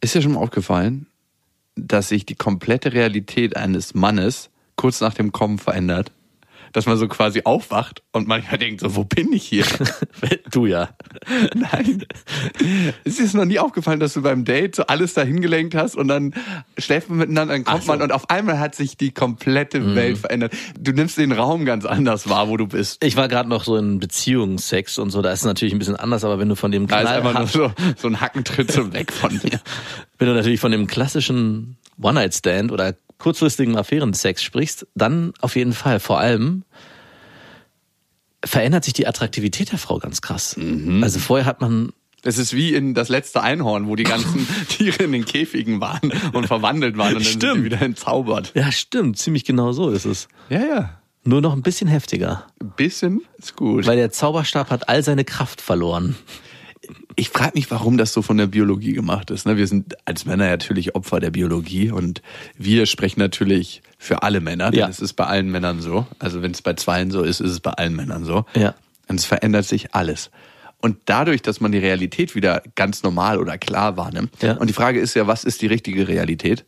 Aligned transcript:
Ist 0.00 0.14
dir 0.14 0.22
schon 0.22 0.32
mal 0.32 0.40
aufgefallen, 0.40 1.06
dass 1.74 2.08
sich 2.08 2.24
die 2.24 2.36
komplette 2.36 2.92
Realität 2.92 3.56
eines 3.56 3.94
Mannes 3.94 4.50
kurz 4.76 5.00
nach 5.00 5.14
dem 5.14 5.32
Kommen 5.32 5.58
verändert? 5.58 6.12
Dass 6.72 6.86
man 6.86 6.96
so 6.96 7.08
quasi 7.08 7.42
aufwacht 7.44 8.02
und 8.12 8.28
manchmal 8.28 8.58
denkt 8.58 8.80
so, 8.80 8.96
wo 8.96 9.04
bin 9.04 9.32
ich 9.32 9.44
hier? 9.44 9.64
du 10.50 10.66
ja. 10.66 10.90
Nein. 11.54 12.04
Es 13.04 13.18
ist 13.18 13.34
noch 13.34 13.44
nie 13.44 13.58
aufgefallen, 13.58 14.00
dass 14.00 14.14
du 14.14 14.22
beim 14.22 14.44
Date 14.44 14.76
so 14.76 14.84
alles 14.84 15.14
dahin 15.14 15.40
gelenkt 15.40 15.74
hast 15.74 15.96
und 15.96 16.08
dann 16.08 16.34
schläft 16.76 17.08
man 17.08 17.18
miteinander, 17.18 17.54
dann 17.54 17.64
kommt 17.64 17.84
so. 17.84 17.92
man 17.92 18.02
und 18.02 18.12
auf 18.12 18.30
einmal 18.30 18.58
hat 18.58 18.74
sich 18.74 18.96
die 18.96 19.12
komplette 19.12 19.80
mhm. 19.80 19.94
Welt 19.94 20.18
verändert. 20.18 20.54
Du 20.78 20.92
nimmst 20.92 21.18
den 21.18 21.32
Raum 21.32 21.64
ganz 21.64 21.84
anders 21.84 22.28
wahr, 22.28 22.48
wo 22.48 22.56
du 22.56 22.66
bist. 22.66 23.04
Ich 23.04 23.16
war 23.16 23.28
gerade 23.28 23.48
noch 23.48 23.64
so 23.64 23.76
in 23.76 23.98
Beziehungssex 23.98 24.98
und 24.98 25.10
so, 25.10 25.22
da 25.22 25.32
ist 25.32 25.40
es 25.40 25.46
natürlich 25.46 25.74
ein 25.74 25.78
bisschen 25.78 25.96
anders, 25.96 26.24
aber 26.24 26.38
wenn 26.38 26.48
du 26.48 26.56
von 26.56 26.70
dem 26.70 26.86
Da 26.86 27.00
ist 27.00 27.08
einfach 27.08 27.34
nur 27.34 27.46
so, 27.46 27.72
so 27.96 28.08
ein 28.08 28.20
Hackentritt 28.20 28.70
so 28.72 28.92
weg 28.92 29.12
von 29.12 29.32
mir. 29.42 29.60
Wenn 30.18 30.28
du 30.28 30.34
natürlich 30.34 30.60
von 30.60 30.72
dem 30.72 30.86
klassischen 30.86 31.76
One-Night-Stand 32.00 32.72
oder 32.72 32.94
kurzfristigen 33.18 33.76
Affärensex 33.76 34.42
sprichst, 34.42 34.86
dann 34.94 35.32
auf 35.40 35.56
jeden 35.56 35.72
Fall. 35.72 36.00
Vor 36.00 36.18
allem 36.18 36.64
verändert 38.44 38.84
sich 38.84 38.94
die 38.94 39.06
Attraktivität 39.06 39.72
der 39.72 39.78
Frau 39.78 39.98
ganz 39.98 40.20
krass. 40.20 40.56
Mhm. 40.56 41.02
Also 41.02 41.18
vorher 41.18 41.46
hat 41.46 41.60
man 41.60 41.92
es 42.24 42.36
ist 42.36 42.52
wie 42.52 42.74
in 42.74 42.94
das 42.94 43.08
letzte 43.08 43.42
Einhorn, 43.42 43.86
wo 43.86 43.94
die 43.94 44.02
ganzen 44.02 44.46
Tiere 44.68 45.04
in 45.04 45.12
den 45.12 45.24
Käfigen 45.24 45.80
waren 45.80 46.12
und 46.32 46.46
verwandelt 46.46 46.96
waren 46.98 47.14
und 47.16 47.24
dann 47.24 47.24
stimmt. 47.24 47.54
sind 47.54 47.64
wieder 47.64 47.80
entzaubert. 47.80 48.52
Ja, 48.54 48.72
stimmt. 48.72 49.18
Ziemlich 49.18 49.44
genau 49.44 49.70
so 49.72 49.90
ist 49.90 50.04
es. 50.04 50.28
Ja, 50.48 50.60
ja. 50.60 51.00
Nur 51.24 51.40
noch 51.40 51.52
ein 51.52 51.62
bisschen 51.62 51.88
heftiger. 51.88 52.46
Ein 52.60 52.72
bisschen 52.76 53.22
ist 53.38 53.54
gut. 53.54 53.86
Weil 53.86 53.96
der 53.96 54.10
Zauberstab 54.10 54.70
hat 54.70 54.88
all 54.88 55.02
seine 55.02 55.24
Kraft 55.24 55.60
verloren 55.60 56.16
ich 57.18 57.30
frage 57.30 57.52
mich, 57.54 57.68
warum 57.72 57.98
das 57.98 58.12
so 58.12 58.22
von 58.22 58.36
der 58.36 58.46
Biologie 58.46 58.92
gemacht 58.92 59.32
ist. 59.32 59.44
Ne? 59.44 59.56
Wir 59.56 59.66
sind 59.66 59.96
als 60.04 60.24
Männer 60.24 60.48
natürlich 60.48 60.94
Opfer 60.94 61.18
der 61.18 61.32
Biologie 61.32 61.90
und 61.90 62.22
wir 62.56 62.86
sprechen 62.86 63.18
natürlich 63.18 63.82
für 63.98 64.22
alle 64.22 64.40
Männer, 64.40 64.70
denn 64.70 64.80
ja. 64.80 64.88
es 64.88 65.00
ist 65.00 65.14
bei 65.14 65.24
allen 65.24 65.50
Männern 65.50 65.80
so. 65.80 66.06
Also 66.20 66.42
wenn 66.42 66.52
es 66.52 66.62
bei 66.62 66.74
zweien 66.74 67.10
so 67.10 67.24
ist, 67.24 67.40
ist 67.40 67.50
es 67.50 67.58
bei 67.58 67.72
allen 67.72 67.96
Männern 67.96 68.24
so. 68.24 68.44
Ja. 68.54 68.76
Und 69.08 69.18
es 69.18 69.24
verändert 69.24 69.64
sich 69.64 69.96
alles. 69.96 70.30
Und 70.80 70.98
dadurch, 71.06 71.42
dass 71.42 71.60
man 71.60 71.72
die 71.72 71.78
Realität 71.78 72.36
wieder 72.36 72.62
ganz 72.76 73.02
normal 73.02 73.40
oder 73.40 73.58
klar 73.58 73.96
wahrnimmt. 73.96 74.40
Ja. 74.40 74.52
Und 74.52 74.68
die 74.68 74.74
Frage 74.74 75.00
ist 75.00 75.14
ja, 75.14 75.26
was 75.26 75.42
ist 75.42 75.60
die 75.60 75.66
richtige 75.66 76.06
Realität? 76.06 76.66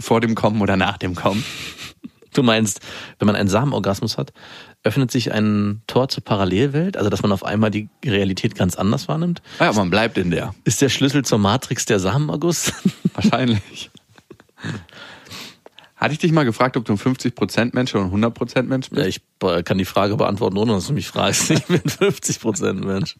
Vor 0.00 0.22
dem 0.22 0.34
Kommen 0.34 0.62
oder 0.62 0.78
nach 0.78 0.96
dem 0.96 1.14
Kommen? 1.14 1.44
Du 2.32 2.42
meinst, 2.42 2.80
wenn 3.18 3.26
man 3.26 3.36
einen 3.36 3.50
Samenorgasmus 3.50 4.16
hat, 4.16 4.32
öffnet 4.84 5.10
sich 5.10 5.32
ein 5.32 5.82
Tor 5.86 6.08
zur 6.08 6.24
Parallelwelt, 6.24 6.96
also 6.96 7.08
dass 7.08 7.22
man 7.22 7.30
auf 7.30 7.44
einmal 7.44 7.70
die 7.70 7.88
Realität 8.04 8.54
ganz 8.56 8.74
anders 8.74 9.06
wahrnimmt. 9.08 9.40
Ja, 9.60 9.72
man 9.72 9.90
bleibt 9.90 10.18
in 10.18 10.30
der. 10.30 10.54
Ist 10.64 10.82
der 10.82 10.88
Schlüssel 10.88 11.24
zur 11.24 11.38
Matrix 11.38 11.86
der 11.86 12.00
Samenerguss? 12.00 12.72
Wahrscheinlich. 13.14 13.90
Hatte 16.02 16.14
ich 16.14 16.18
dich 16.18 16.32
mal 16.32 16.42
gefragt, 16.42 16.76
ob 16.76 16.84
du 16.84 16.94
ein 16.94 16.98
50% 16.98 17.70
Mensch 17.74 17.94
oder 17.94 18.06
ein 18.06 18.10
100% 18.10 18.62
Mensch 18.64 18.90
bist? 18.90 19.00
Ja, 19.00 19.06
ich 19.06 19.20
kann 19.64 19.78
die 19.78 19.84
Frage 19.84 20.16
beantworten, 20.16 20.56
ohne 20.56 20.72
dass 20.72 20.88
du 20.88 20.94
mich 20.94 21.06
fragst. 21.06 21.52
Ich 21.52 21.64
bin 21.66 21.78
50% 21.78 22.72
Mensch. 22.84 23.16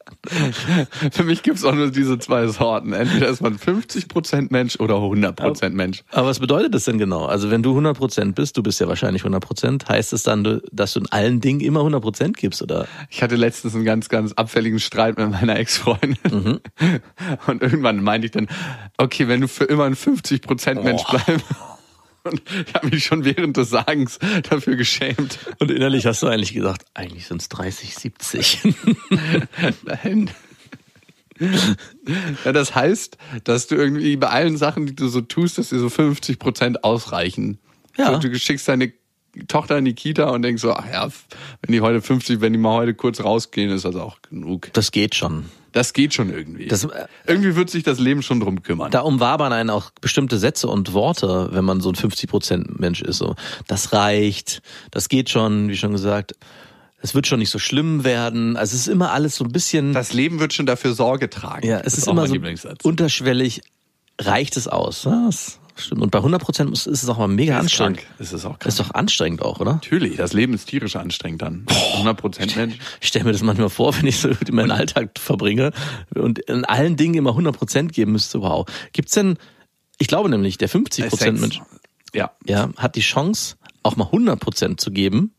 Für 1.13 1.23
mich 1.23 1.45
gibt's 1.45 1.65
auch 1.65 1.77
nur 1.77 1.93
diese 1.93 2.19
zwei 2.19 2.49
Sorten. 2.49 2.93
Entweder 2.93 3.29
ist 3.29 3.41
man 3.41 3.57
50% 3.57 4.49
Mensch 4.51 4.81
oder 4.81 4.97
100% 4.97 5.71
Mensch. 5.71 6.03
Aber 6.11 6.27
was 6.27 6.41
bedeutet 6.41 6.75
das 6.75 6.83
denn 6.83 6.99
genau? 6.99 7.27
Also 7.27 7.53
wenn 7.53 7.63
du 7.63 7.79
100% 7.79 8.33
bist, 8.33 8.57
du 8.57 8.65
bist 8.65 8.81
ja 8.81 8.89
wahrscheinlich 8.89 9.23
100%, 9.23 9.89
heißt 9.89 10.13
es 10.13 10.25
dann, 10.25 10.61
dass 10.73 10.95
du 10.95 11.01
in 11.01 11.07
allen 11.13 11.41
Dingen 11.41 11.61
immer 11.61 11.83
100% 11.83 12.33
gibst, 12.33 12.63
oder? 12.63 12.89
Ich 13.11 13.23
hatte 13.23 13.37
letztens 13.37 13.77
einen 13.77 13.85
ganz, 13.85 14.09
ganz 14.09 14.33
abfälligen 14.33 14.81
Streit 14.81 15.19
mit 15.19 15.31
meiner 15.31 15.57
Ex-Freundin. 15.57 16.19
Mhm. 16.29 16.61
Und 17.47 17.63
irgendwann 17.63 18.03
meinte 18.03 18.27
ich 18.27 18.33
dann, 18.33 18.49
okay, 18.97 19.29
wenn 19.29 19.41
du 19.41 19.47
für 19.47 19.67
immer 19.67 19.85
ein 19.85 19.95
50% 19.95 20.83
Mensch 20.83 21.03
oh. 21.07 21.13
bleibst, 21.13 21.47
und 22.25 22.43
ich 22.67 22.75
habe 22.75 22.89
mich 22.89 23.05
schon 23.05 23.25
während 23.25 23.57
des 23.57 23.71
Sagens 23.71 24.19
dafür 24.49 24.77
geschämt. 24.77 25.39
Und 25.59 25.71
innerlich 25.71 26.07
hast 26.07 26.23
du 26.23 26.29
eigentlich 26.29 26.55
gesagt, 26.55 26.87
eigentlich 26.95 27.27
sind 27.27 27.43
es 27.43 27.49
30, 27.49 27.95
70. 27.95 28.59
Nein. 29.85 30.31
Ja, 32.45 32.53
das 32.53 32.75
heißt, 32.75 33.17
dass 33.45 33.67
du 33.67 33.75
irgendwie 33.75 34.17
bei 34.17 34.29
allen 34.29 34.57
Sachen, 34.57 34.87
die 34.87 34.95
du 34.95 35.09
so 35.09 35.21
tust, 35.23 35.59
dass 35.59 35.71
dir 35.71 35.79
so 35.79 35.89
50 35.89 36.39
Prozent 36.39 36.85
ausreichen. 36.85 37.59
Ja. 37.97 38.17
du 38.19 38.39
schickst 38.39 38.69
deine 38.69 38.93
Tochter 39.49 39.79
in 39.79 39.85
die 39.85 39.95
Kita 39.95 40.31
und 40.31 40.43
denkst 40.43 40.63
so, 40.63 40.73
ach 40.73 40.87
ja, 40.91 41.09
wenn 41.63 41.73
die 41.73 41.81
heute 41.81 42.03
50, 42.03 42.41
wenn 42.41 42.53
die 42.53 42.59
mal 42.59 42.77
heute 42.77 42.95
kurz 42.95 43.23
rausgehen, 43.23 43.71
ist 43.71 43.85
das 43.85 43.97
auch 43.97 44.21
genug. 44.23 44.71
Das 44.75 44.93
geht 44.93 45.15
schon. 45.15 45.47
Das 45.73 45.93
geht 45.93 46.15
schon 46.15 46.31
irgendwie. 46.31 46.67
Das, 46.67 46.85
äh, 46.85 47.07
irgendwie 47.27 47.57
wird 47.57 47.71
sich 47.71 47.83
das 47.83 47.99
Leben 47.99 48.23
schon 48.23 48.41
drum 48.41 48.63
kümmern. 48.63 48.91
Da 48.91 49.01
umwabern 49.01 49.53
einen 49.53 49.71
auch 49.71 49.91
bestimmte 50.01 50.39
Sätze 50.39 50.69
und 50.69 50.93
Worte, 50.93 51.49
wenn 51.53 51.65
man 51.65 51.81
so 51.81 51.91
ein 51.91 51.97
50% 51.97 52.79
Mensch 52.79 53.03
ist. 53.03 53.19
So, 53.19 53.35
das 53.67 53.93
reicht, 53.93 54.63
das 54.91 55.09
geht 55.09 55.31
schon, 55.31 55.69
wie 55.69 55.77
schon 55.77 55.93
gesagt. 55.93 56.35
Es 57.01 57.15
wird 57.15 57.27
schon 57.27 57.41
nicht 57.41 57.51
so 57.51 57.59
schlimm 57.59 58.05
werden. 58.05 58.57
Also 58.57 58.77
es 58.77 58.83
ist 58.83 58.89
immer 58.89 59.11
alles 59.13 59.37
so 59.37 59.45
ein 59.45 59.51
bisschen. 59.51 59.93
Das 59.93 60.13
Leben 60.13 60.39
wird 60.39 60.53
schon 60.53 60.67
dafür 60.67 60.95
Sorge 60.95 61.29
tragen. 61.29 61.67
Ja, 61.67 61.79
es 61.79 61.95
ist, 61.95 62.01
ist 62.01 62.09
immer 62.09 62.27
so 62.29 62.37
unterschwellig. 62.85 63.63
Reicht 64.21 64.57
es 64.57 64.69
aus? 64.69 65.03
Das 65.03 65.59
Stimmt. 65.75 66.03
Und 66.03 66.11
bei 66.11 66.19
100 66.19 66.43
Prozent 66.43 66.71
ist 66.71 66.87
es 66.87 67.09
auch 67.09 67.19
mal 67.19 67.29
mega 67.29 67.55
ist 67.55 67.63
anstrengend. 67.63 67.99
Krank. 67.99 68.21
Ist 68.21 68.33
es 68.33 68.45
auch 68.45 68.59
krank. 68.59 68.67
Ist 68.67 68.81
doch 68.81 68.91
anstrengend 68.93 69.43
auch, 69.43 69.61
oder? 69.61 69.75
Natürlich. 69.75 70.17
Das 70.17 70.33
Leben 70.33 70.55
ist 70.55 70.67
tierisch 70.67 70.97
anstrengend 70.97 71.43
dann. 71.43 71.67
100 71.95 72.17
Prozent 72.17 72.57
Mensch. 72.57 72.79
Ich 73.01 73.09
stelle 73.09 73.25
mir 73.25 73.33
das 73.33 73.43
manchmal 73.43 73.71
vor, 73.71 73.97
wenn 73.97 74.07
ich 74.07 74.19
so 74.19 74.31
meinen 74.51 74.71
Alltag 74.71 75.19
verbringe 75.19 75.73
und 76.15 76.39
in 76.41 76.65
allen 76.65 76.97
Dingen 76.97 77.15
immer 77.15 77.31
100 77.31 77.57
Prozent 77.57 77.93
geben 77.93 78.13
müsste. 78.13 78.43
Wow. 78.43 78.67
Gibt's 78.93 79.13
denn, 79.13 79.39
ich 79.99 80.09
glaube 80.09 80.29
nämlich, 80.29 80.59
der 80.59 80.69
50 80.69 81.09
Prozent 81.09 81.41
Mensch, 81.41 81.61
ja. 82.15 82.33
ja, 82.47 82.71
hat 82.77 82.97
die 82.97 83.01
Chance, 83.01 83.57
auch 83.83 83.97
mal 83.97 84.07
100 84.07 84.39
Prozent 84.39 84.81
zu 84.81 84.91
geben. 84.91 85.33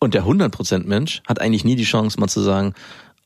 Und 0.00 0.14
der 0.14 0.22
100 0.22 0.52
Prozent 0.52 0.86
Mensch 0.86 1.22
hat 1.26 1.40
eigentlich 1.40 1.64
nie 1.64 1.76
die 1.76 1.84
Chance, 1.84 2.20
mal 2.20 2.28
zu 2.28 2.40
sagen, 2.40 2.74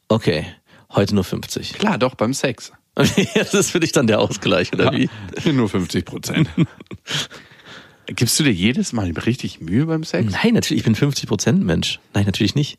okay, 0.08 0.47
heute 0.92 1.14
nur 1.14 1.25
50. 1.25 1.75
Klar, 1.75 1.98
doch, 1.98 2.14
beim 2.14 2.34
Sex. 2.34 2.72
das 3.34 3.55
ist 3.55 3.71
für 3.71 3.81
dich 3.81 3.93
dann 3.93 4.06
der 4.06 4.21
Ausgleich, 4.21 4.72
oder 4.72 4.93
wie? 4.93 5.09
Nur 5.53 5.69
50 5.69 6.05
Prozent. 6.05 6.49
Gibst 8.06 8.38
du 8.38 8.44
dir 8.44 8.53
jedes 8.53 8.93
Mal 8.93 9.11
richtig 9.11 9.61
Mühe 9.61 9.87
beim 9.87 10.05
Sex? 10.05 10.33
Nein, 10.33 10.55
natürlich, 10.55 10.81
ich 10.81 10.84
bin 10.84 10.94
50 10.94 11.28
Prozent 11.28 11.65
Mensch. 11.65 12.00
Nein, 12.15 12.27
natürlich 12.27 12.55
nicht. 12.55 12.78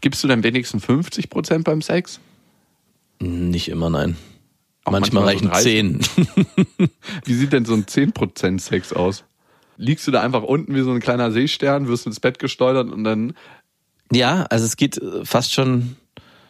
Gibst 0.00 0.24
du 0.24 0.28
dann 0.28 0.42
wenigstens 0.42 0.84
50 0.84 1.30
Prozent 1.30 1.64
beim 1.64 1.82
Sex? 1.82 2.20
Nicht 3.20 3.68
immer, 3.68 3.90
nein. 3.90 4.16
Auch 4.84 4.92
manchmal, 4.92 5.24
manchmal 5.24 5.54
reichen 5.54 6.00
so 6.02 6.22
10. 6.78 6.90
wie 7.24 7.34
sieht 7.34 7.52
denn 7.52 7.64
so 7.64 7.74
ein 7.74 7.86
10 7.86 8.12
Prozent 8.12 8.62
Sex 8.62 8.92
aus? 8.92 9.24
Liegst 9.76 10.06
du 10.06 10.10
da 10.10 10.22
einfach 10.22 10.42
unten 10.42 10.74
wie 10.74 10.82
so 10.82 10.90
ein 10.90 11.00
kleiner 11.00 11.30
Seestern, 11.30 11.86
wirst 11.88 12.06
ins 12.06 12.20
Bett 12.20 12.38
gesteuert 12.38 12.90
und 12.90 13.04
dann... 13.04 13.34
Ja, 14.10 14.44
also 14.50 14.64
es 14.64 14.76
geht 14.76 15.00
fast 15.24 15.52
schon 15.52 15.96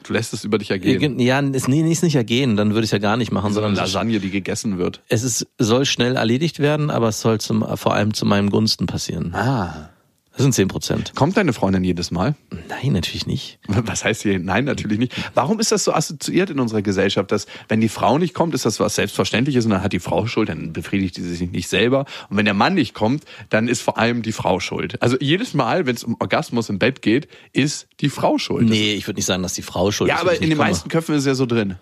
Du 0.03 0.13
lässt 0.13 0.33
es 0.33 0.45
über 0.45 0.59
dich 0.59 0.71
ergehen. 0.71 1.19
Ja, 1.19 1.41
es, 1.41 1.69
nee, 1.69 1.91
ist 1.91 2.03
nicht 2.03 2.17
ergehen, 2.17 2.57
dann 2.57 2.71
würde 2.71 2.81
ich 2.81 2.89
es 2.89 2.93
ja 2.93 2.99
gar 2.99 3.17
nicht 3.17 3.33
machen. 3.33 3.49
So 3.53 3.61
sondern 3.61 3.75
Lasagne, 3.75 4.21
die 4.21 4.31
gegessen 4.31 4.79
wird. 4.79 5.01
Es 5.09 5.23
ist, 5.23 5.47
soll 5.59 5.85
schnell 5.85 6.17
erledigt 6.17 6.59
werden, 6.59 6.91
aber 6.91 7.09
es 7.09 7.21
soll 7.21 7.41
zum, 7.41 7.65
vor 7.77 7.95
allem 7.95 8.15
zu 8.15 8.27
meinem 8.27 8.51
Gunsten 8.51 8.87
passieren. 8.87 9.35
Ah. 9.35 9.91
Das 10.33 10.43
sind 10.43 10.55
zehn 10.55 10.69
Prozent. 10.69 11.13
Kommt 11.15 11.37
deine 11.37 11.53
Freundin 11.53 11.85
jedes 11.85 12.11
Mal? 12.11 12.35
Nein, 12.69 12.93
natürlich 12.93 13.27
nicht. 13.27 13.59
Was 13.69 14.03
heißt 14.03 14.23
hier? 14.23 14.39
Nein, 14.39 14.65
natürlich 14.65 14.99
nicht. 14.99 15.13
Warum 15.35 15.61
ist 15.61 15.73
das 15.73 15.85
so 15.85 15.93
assoziiert 15.93 16.49
in 16.49 16.59
unserer 16.59 16.81
Gesellschaft, 16.81 17.31
dass 17.31 17.47
wenn 17.69 17.83
die 17.83 17.91
Frau 17.91 18.17
nicht 18.17 18.33
kommt, 18.33 18.55
ist 18.55 18.65
das 18.65 18.81
was 18.81 18.95
Selbstverständliches 18.95 19.67
und 19.67 19.73
dann 19.73 19.83
hat 19.83 19.93
die 19.93 20.01
Frau 20.01 20.27
Schuld, 20.27 20.49
dann 20.49 20.73
befriedigt 20.73 21.17
sie 21.17 21.35
sich 21.35 21.51
nicht 21.51 21.69
selber. 21.69 22.07
Und 22.31 22.39
wenn 22.39 22.47
der 22.47 22.55
Mann 22.55 22.75
nicht 22.75 22.95
kommt, 22.95 23.25
dann 23.51 23.69
ist 23.69 23.83
vor 23.83 23.99
allem 23.99 24.23
die 24.23 24.33
Frau 24.33 24.59
schuld. 24.59 25.01
Also 25.03 25.19
jedes 25.21 25.53
Mal, 25.53 25.85
wenn 25.85 25.97
es 25.97 26.05
um 26.05 26.17
Orgasmus 26.19 26.71
im 26.71 26.79
Bett 26.79 27.03
geht, 27.03 27.29
ist 27.53 27.87
die 28.01 28.09
Frau 28.09 28.39
schuld. 28.39 28.67
Nee, 28.69 28.95
ich 28.95 29.07
würde 29.07 29.19
nicht 29.19 29.27
sagen, 29.27 29.43
dass 29.43 29.53
die 29.53 29.63
Frau 29.63 29.91
schuld 29.91 30.09
ja, 30.09 30.17
ist. 30.17 30.23
Ja, 30.23 30.29
aber 30.29 30.35
in 30.37 30.49
den 30.49 30.57
komme. 30.57 30.71
meisten 30.71 30.89
Köpfen 30.89 31.15
ist 31.15 31.23
es 31.23 31.27
ja 31.27 31.35
so 31.35 31.45
drin. 31.45 31.77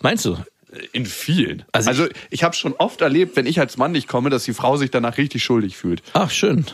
Meinst 0.00 0.24
du? 0.24 0.38
In 0.92 1.04
vielen. 1.04 1.64
Also, 1.72 1.90
also 1.90 2.06
ich, 2.06 2.12
ich 2.30 2.44
habe 2.44 2.54
schon 2.54 2.74
oft 2.74 3.00
erlebt, 3.00 3.34
wenn 3.34 3.46
ich 3.46 3.58
als 3.58 3.76
Mann 3.76 3.90
nicht 3.90 4.06
komme, 4.06 4.30
dass 4.30 4.44
die 4.44 4.54
Frau 4.54 4.76
sich 4.76 4.90
danach 4.90 5.18
richtig 5.18 5.42
schuldig 5.42 5.76
fühlt. 5.76 6.00
Ach, 6.12 6.30
schön. 6.30 6.64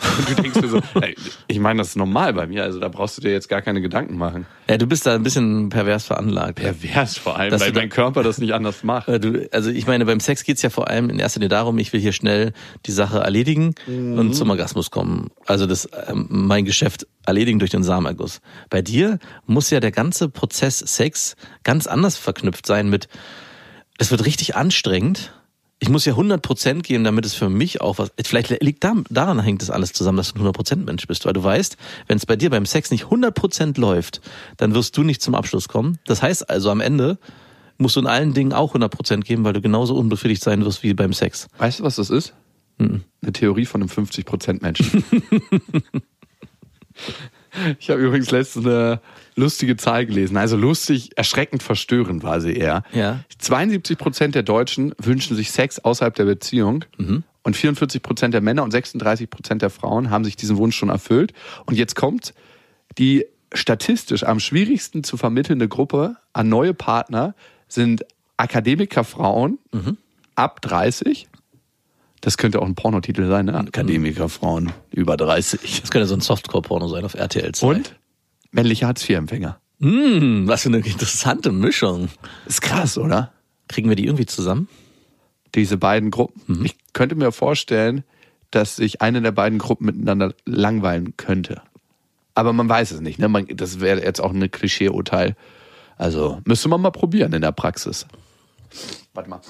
Und 0.18 0.30
du 0.30 0.42
denkst 0.42 0.60
dir 0.60 0.68
so, 0.68 0.80
ey, 1.00 1.14
ich 1.46 1.58
meine, 1.58 1.78
das 1.78 1.88
ist 1.88 1.96
normal 1.96 2.32
bei 2.32 2.46
mir, 2.46 2.62
also 2.64 2.78
da 2.80 2.88
brauchst 2.88 3.16
du 3.18 3.22
dir 3.22 3.32
jetzt 3.32 3.48
gar 3.48 3.62
keine 3.62 3.80
Gedanken 3.80 4.16
machen. 4.16 4.46
Ja, 4.68 4.78
du 4.78 4.86
bist 4.86 5.06
da 5.06 5.14
ein 5.14 5.22
bisschen 5.22 5.68
pervers 5.68 6.04
veranlagt. 6.04 6.56
Pervers 6.56 7.18
vor 7.18 7.38
allem, 7.38 7.50
Dass 7.50 7.60
weil 7.60 7.72
dein 7.72 7.88
Körper 7.88 8.22
das 8.22 8.38
nicht 8.38 8.54
anders 8.54 8.82
macht. 8.82 9.08
Äh, 9.08 9.20
Du, 9.20 9.48
also 9.50 9.70
ich 9.70 9.86
meine, 9.86 10.04
beim 10.04 10.20
Sex 10.20 10.44
geht's 10.44 10.62
ja 10.62 10.70
vor 10.70 10.88
allem 10.88 11.08
in 11.10 11.18
erster 11.18 11.40
Linie 11.40 11.48
darum, 11.48 11.78
ich 11.78 11.92
will 11.92 12.00
hier 12.00 12.12
schnell 12.12 12.52
die 12.84 12.92
Sache 12.92 13.18
erledigen 13.18 13.74
und 13.86 14.34
zum 14.34 14.50
Orgasmus 14.50 14.90
kommen. 14.90 15.30
Also 15.46 15.66
das 15.66 15.88
ähm, 16.06 16.26
mein 16.28 16.64
Geschäft 16.64 17.06
erledigen 17.24 17.58
durch 17.58 17.70
den 17.70 17.82
Samenerguss. 17.82 18.40
Bei 18.70 18.82
dir 18.82 19.18
muss 19.46 19.70
ja 19.70 19.80
der 19.80 19.90
ganze 19.90 20.28
Prozess 20.28 20.78
Sex 20.78 21.34
ganz 21.64 21.86
anders 21.86 22.16
verknüpft 22.16 22.66
sein 22.66 22.88
mit, 22.88 23.08
es 23.98 24.10
wird 24.10 24.26
richtig 24.26 24.54
anstrengend. 24.56 25.32
Ich 25.78 25.90
muss 25.90 26.06
ja 26.06 26.14
100% 26.14 26.82
geben, 26.82 27.04
damit 27.04 27.26
es 27.26 27.34
für 27.34 27.50
mich 27.50 27.82
auch 27.82 27.98
was, 27.98 28.10
vielleicht 28.24 28.62
liegt 28.62 28.82
da, 28.82 28.94
daran 29.10 29.38
hängt 29.40 29.60
das 29.60 29.70
alles 29.70 29.92
zusammen, 29.92 30.16
dass 30.16 30.32
du 30.32 30.40
ein 30.40 30.46
100% 30.46 30.76
Mensch 30.76 31.06
bist, 31.06 31.26
weil 31.26 31.34
du 31.34 31.44
weißt, 31.44 31.76
wenn 32.06 32.16
es 32.16 32.24
bei 32.24 32.36
dir 32.36 32.48
beim 32.48 32.64
Sex 32.64 32.90
nicht 32.90 33.04
100% 33.04 33.78
läuft, 33.78 34.22
dann 34.56 34.74
wirst 34.74 34.96
du 34.96 35.02
nicht 35.02 35.20
zum 35.20 35.34
Abschluss 35.34 35.68
kommen. 35.68 35.98
Das 36.06 36.22
heißt 36.22 36.48
also 36.48 36.70
am 36.70 36.80
Ende 36.80 37.18
musst 37.78 37.96
du 37.96 38.00
in 38.00 38.06
allen 38.06 38.32
Dingen 38.32 38.54
auch 38.54 38.74
100% 38.74 39.20
geben, 39.20 39.44
weil 39.44 39.52
du 39.52 39.60
genauso 39.60 39.96
unbefriedigt 39.96 40.42
sein 40.42 40.64
wirst 40.64 40.82
wie 40.82 40.94
beim 40.94 41.12
Sex. 41.12 41.46
Weißt 41.58 41.80
du, 41.80 41.84
was 41.84 41.96
das 41.96 42.08
ist? 42.08 42.32
Eine 42.78 43.32
Theorie 43.32 43.66
von 43.66 43.82
einem 43.82 43.90
50% 43.90 44.62
Menschen. 44.62 45.04
ich 47.78 47.90
habe 47.90 48.00
übrigens 48.00 48.30
letztens 48.30 48.66
eine 48.66 49.00
lustige 49.36 49.76
Zahl 49.76 50.06
gelesen. 50.06 50.36
Also 50.36 50.56
lustig, 50.56 51.10
erschreckend 51.16 51.62
verstörend 51.62 52.22
war 52.22 52.40
sie 52.40 52.54
eher. 52.54 52.82
Ja. 52.92 53.20
72% 53.40 54.28
der 54.28 54.42
Deutschen 54.42 54.94
wünschen 54.98 55.36
sich 55.36 55.52
Sex 55.52 55.78
außerhalb 55.78 56.14
der 56.14 56.24
Beziehung. 56.24 56.84
Und 57.42 57.56
44% 57.56 58.28
der 58.28 58.40
Männer 58.40 58.64
und 58.64 58.74
36% 58.74 59.58
der 59.58 59.70
Frauen 59.70 60.10
haben 60.10 60.24
sich 60.24 60.36
diesen 60.36 60.56
Wunsch 60.56 60.76
schon 60.76 60.88
erfüllt. 60.88 61.32
Und 61.66 61.76
jetzt 61.76 61.94
kommt 61.94 62.34
die 62.98 63.26
statistisch 63.52 64.24
am 64.24 64.40
schwierigsten 64.40 65.04
zu 65.04 65.16
vermittelnde 65.16 65.68
Gruppe 65.68 66.16
an 66.32 66.48
neue 66.48 66.74
Partner 66.74 67.34
sind 67.68 68.04
Akademikerfrauen 68.38 69.58
ab 70.34 70.60
30. 70.62 71.28
Das 72.20 72.38
könnte 72.38 72.60
auch 72.60 72.66
ein 72.66 72.74
Pornotitel 72.74 73.28
sein, 73.28 73.46
ne? 73.46 73.54
Akademikerfrauen 73.54 74.72
über 74.90 75.16
30. 75.16 75.82
Das 75.82 75.90
könnte 75.90 76.06
so 76.06 76.14
ein 76.14 76.20
Softcore-Porno 76.20 76.88
sein 76.88 77.04
auf 77.04 77.14
RTL 77.14 77.52
2. 77.52 77.66
Und 77.66 77.94
männliche 78.56 78.86
Hartz-IV-Empfänger. 78.86 79.60
Hm, 79.80 80.48
was 80.48 80.62
für 80.62 80.70
eine 80.70 80.78
interessante 80.78 81.52
Mischung. 81.52 82.08
Ist 82.46 82.62
krass, 82.62 82.98
oder? 82.98 83.32
Kriegen 83.68 83.88
wir 83.88 83.96
die 83.96 84.06
irgendwie 84.06 84.26
zusammen? 84.26 84.68
Diese 85.54 85.76
beiden 85.76 86.10
Gruppen. 86.10 86.64
Ich 86.64 86.74
könnte 86.92 87.14
mir 87.14 87.30
vorstellen, 87.30 88.02
dass 88.50 88.76
sich 88.76 89.02
eine 89.02 89.20
der 89.22 89.32
beiden 89.32 89.58
Gruppen 89.58 89.86
miteinander 89.86 90.34
langweilen 90.46 91.16
könnte. 91.16 91.62
Aber 92.34 92.52
man 92.52 92.68
weiß 92.68 92.90
es 92.92 93.00
nicht. 93.00 93.18
Ne? 93.18 93.28
Man, 93.28 93.46
das 93.48 93.80
wäre 93.80 94.02
jetzt 94.02 94.20
auch 94.20 94.32
ein 94.32 94.50
Klischee-Urteil. 94.50 95.36
Also 95.96 96.40
müsste 96.44 96.68
man 96.68 96.80
mal 96.80 96.90
probieren 96.90 97.32
in 97.32 97.42
der 97.42 97.52
Praxis. 97.52 98.06
Warte 99.14 99.30
mal. 99.30 99.40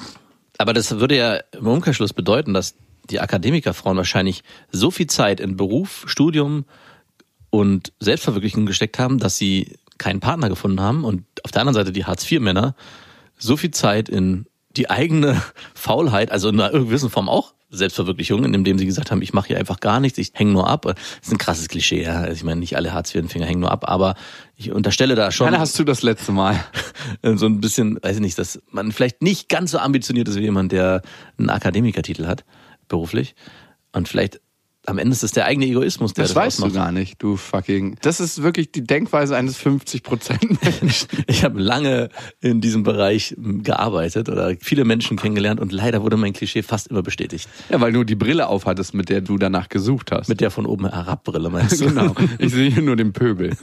Aber 0.58 0.72
das 0.72 0.98
würde 0.98 1.16
ja 1.16 1.40
im 1.52 1.66
Umkehrschluss 1.66 2.12
bedeuten, 2.12 2.54
dass 2.54 2.74
die 3.10 3.20
Akademikerfrauen 3.20 3.96
wahrscheinlich 3.96 4.42
so 4.70 4.90
viel 4.90 5.06
Zeit 5.06 5.38
in 5.38 5.56
Beruf, 5.56 6.04
Studium 6.06 6.64
und 7.58 7.92
Selbstverwirklichung 8.00 8.66
gesteckt 8.66 8.98
haben, 8.98 9.18
dass 9.18 9.36
sie 9.36 9.76
keinen 9.98 10.20
Partner 10.20 10.48
gefunden 10.48 10.80
haben 10.80 11.04
und 11.04 11.24
auf 11.44 11.50
der 11.50 11.62
anderen 11.62 11.74
Seite 11.74 11.92
die 11.92 12.04
Hartz-IV-Männer 12.04 12.74
so 13.38 13.56
viel 13.56 13.70
Zeit 13.70 14.08
in 14.08 14.46
die 14.76 14.90
eigene 14.90 15.42
Faulheit, 15.74 16.30
also 16.30 16.48
in 16.48 16.60
einer 16.60 16.70
gewissen 16.70 17.10
Form 17.10 17.28
auch 17.28 17.54
Selbstverwirklichung, 17.68 18.44
indem 18.44 18.78
sie 18.78 18.86
gesagt 18.86 19.10
haben, 19.10 19.22
ich 19.22 19.32
mache 19.32 19.48
hier 19.48 19.58
einfach 19.58 19.80
gar 19.80 19.98
nichts, 19.98 20.18
ich 20.18 20.30
hänge 20.34 20.52
nur 20.52 20.68
ab. 20.68 20.82
Das 20.82 20.96
ist 21.22 21.32
ein 21.32 21.38
krasses 21.38 21.68
Klischee, 21.68 22.02
ja. 22.04 22.20
Also 22.20 22.34
ich 22.34 22.44
meine, 22.44 22.60
nicht 22.60 22.76
alle 22.76 22.92
Hartz-IV-Empfänger 22.92 23.44
hängen 23.44 23.60
nur 23.60 23.72
ab, 23.72 23.88
aber 23.88 24.14
ich 24.56 24.70
unterstelle 24.70 25.14
da 25.16 25.32
schon 25.32 25.48
Wann 25.48 25.58
hast 25.58 25.78
du 25.78 25.84
das 25.84 26.02
letzte 26.02 26.32
Mal? 26.32 26.62
so 27.22 27.46
ein 27.46 27.60
bisschen, 27.60 27.98
weiß 28.00 28.16
ich 28.16 28.22
nicht, 28.22 28.38
dass 28.38 28.62
man 28.70 28.92
vielleicht 28.92 29.20
nicht 29.20 29.48
ganz 29.48 29.72
so 29.72 29.78
ambitioniert 29.78 30.28
ist 30.28 30.36
wie 30.36 30.42
jemand, 30.42 30.72
der 30.72 31.02
einen 31.38 31.50
Akademikertitel 31.50 32.26
hat, 32.26 32.44
beruflich. 32.88 33.34
Und 33.92 34.08
vielleicht 34.08 34.40
am 34.86 34.98
Ende 34.98 35.12
ist 35.12 35.22
es 35.22 35.32
der 35.32 35.44
eigene 35.46 35.66
Egoismus, 35.66 36.14
der 36.14 36.24
Das, 36.24 36.34
das, 36.34 36.42
weißt 36.42 36.58
du 36.60 36.62
ausmacht. 36.64 36.74
gar 36.74 36.92
nicht, 36.92 37.22
du 37.22 37.36
fucking. 37.36 37.96
Das 38.02 38.20
ist 38.20 38.42
wirklich 38.42 38.72
die 38.72 38.82
Denkweise 38.84 39.36
eines 39.36 39.58
50% 39.60 40.58
Menschen. 40.80 41.08
Ich 41.26 41.44
habe 41.44 41.60
lange 41.60 42.08
in 42.40 42.60
diesem 42.60 42.82
Bereich 42.82 43.34
m, 43.36 43.62
gearbeitet 43.62 44.28
oder 44.28 44.54
viele 44.60 44.84
Menschen 44.84 45.16
kennengelernt 45.16 45.60
und 45.60 45.72
leider 45.72 46.02
wurde 46.02 46.16
mein 46.16 46.32
Klischee 46.32 46.62
fast 46.62 46.86
immer 46.88 47.02
bestätigt. 47.02 47.48
ja, 47.68 47.80
weil 47.80 47.92
du 47.92 48.04
die 48.04 48.14
Brille 48.14 48.46
aufhattest, 48.48 48.94
mit 48.94 49.08
der 49.08 49.20
du 49.20 49.38
danach 49.38 49.68
gesucht 49.68 50.12
hast. 50.12 50.28
Mit 50.28 50.40
der 50.40 50.50
von 50.50 50.66
oben 50.66 50.88
herab 50.88 51.24
Brille 51.24 51.50
meinst 51.50 51.80
du? 51.80 51.86
genau. 51.88 52.14
Ich 52.38 52.52
sehe 52.52 52.70
hier 52.70 52.82
nur 52.82 52.96
den 52.96 53.12
Pöbel. 53.12 53.56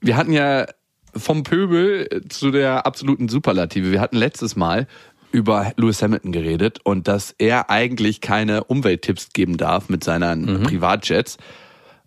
Wir 0.00 0.16
hatten 0.16 0.32
ja 0.32 0.66
vom 1.14 1.42
Pöbel 1.42 2.22
zu 2.28 2.50
der 2.52 2.86
absoluten 2.86 3.28
Superlative. 3.28 3.90
Wir 3.90 4.00
hatten 4.00 4.16
letztes 4.16 4.54
Mal 4.54 4.86
über 5.32 5.72
Lewis 5.76 6.02
Hamilton 6.02 6.32
geredet 6.32 6.78
und 6.84 7.08
dass 7.08 7.34
er 7.38 7.70
eigentlich 7.70 8.20
keine 8.20 8.64
Umwelttipps 8.64 9.30
geben 9.32 9.56
darf 9.56 9.88
mit 9.88 10.04
seinen 10.04 10.62
Privatjets. 10.62 11.36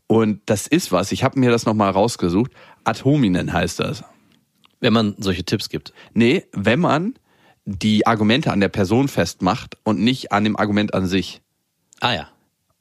Und 0.07 0.41
das 0.45 0.67
ist 0.67 0.91
was. 0.91 1.11
Ich 1.11 1.23
habe 1.23 1.39
mir 1.39 1.49
das 1.49 1.65
nochmal 1.65 1.91
rausgesucht. 1.91 2.51
Ad 2.83 3.03
hominem 3.03 3.51
heißt 3.51 3.79
das. 3.79 4.03
Wenn 4.79 4.93
man 4.93 5.15
solche 5.17 5.43
Tipps 5.43 5.69
gibt. 5.69 5.93
Nee, 6.13 6.45
wenn 6.51 6.79
man 6.79 7.13
die 7.65 8.05
Argumente 8.05 8.51
an 8.51 8.59
der 8.59 8.69
Person 8.69 9.07
festmacht 9.07 9.77
und 9.83 9.99
nicht 9.99 10.31
an 10.31 10.43
dem 10.43 10.57
Argument 10.57 10.93
an 10.93 11.07
sich. 11.07 11.41
Ah 12.01 12.13
ja. 12.13 12.29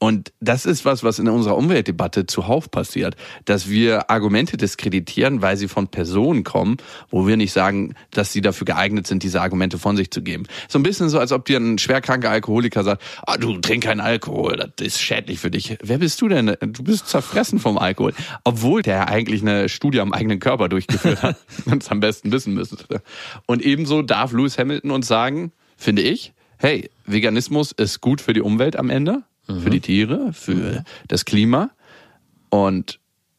Und 0.02 0.32
das 0.40 0.66
ist 0.66 0.84
was, 0.84 1.04
was 1.04 1.20
in 1.20 1.28
unserer 1.28 1.56
Umweltdebatte 1.56 2.26
zuhauf 2.26 2.72
passiert, 2.72 3.14
dass 3.44 3.70
wir 3.70 4.10
Argumente 4.10 4.56
diskreditieren, 4.56 5.42
weil 5.42 5.56
sie 5.56 5.68
von 5.68 5.86
Personen 5.86 6.42
kommen, 6.42 6.78
wo 7.10 7.28
wir 7.28 7.36
nicht 7.36 7.52
sagen, 7.52 7.94
dass 8.10 8.32
sie 8.32 8.40
dafür 8.40 8.64
geeignet 8.64 9.06
sind, 9.06 9.22
diese 9.22 9.40
Argumente 9.40 9.78
von 9.78 9.96
sich 9.96 10.10
zu 10.10 10.20
geben. 10.20 10.42
So 10.66 10.80
ein 10.80 10.82
bisschen 10.82 11.08
so, 11.08 11.20
als 11.20 11.30
ob 11.30 11.44
dir 11.44 11.58
ein 11.58 11.78
schwerkranker 11.78 12.30
Alkoholiker 12.30 12.82
sagt, 12.82 13.00
ah, 13.24 13.36
du 13.36 13.56
trink 13.60 13.84
keinen 13.84 14.00
Alkohol, 14.00 14.72
das 14.74 14.84
ist 14.84 15.00
schädlich 15.00 15.38
für 15.38 15.52
dich. 15.52 15.78
Wer 15.80 15.98
bist 15.98 16.20
du 16.20 16.26
denn? 16.26 16.56
Du 16.60 16.82
bist 16.82 17.06
zerfressen 17.06 17.60
vom 17.60 17.78
Alkohol. 17.78 18.12
Obwohl 18.42 18.82
der 18.82 19.08
eigentlich 19.08 19.42
eine 19.42 19.68
Studie 19.68 20.00
am 20.00 20.12
eigenen 20.12 20.40
Körper 20.40 20.68
durchgeführt 20.68 21.22
hat 21.22 21.36
und 21.66 21.80
es 21.80 21.88
am 21.92 22.00
besten 22.00 22.32
wissen 22.32 22.54
müsste. 22.54 23.02
Und 23.46 23.62
ebenso 23.62 24.02
darf 24.02 24.32
Lewis 24.32 24.58
Hamilton 24.58 24.90
uns 24.90 25.06
sagen, 25.06 25.52
finde 25.76 26.02
ich, 26.02 26.32
hey, 26.58 26.90
Veganismus 27.06 27.70
ist 27.70 28.00
gut 28.00 28.20
für 28.20 28.32
die 28.32 28.40
Umwelt 28.40 28.74
am 28.74 28.90
Ende, 28.90 29.22
für 29.46 29.70
die 29.70 29.80
Tiere, 29.80 30.32
für 30.32 30.84
das 31.08 31.24
Klima 31.24 31.70
und 32.50 32.98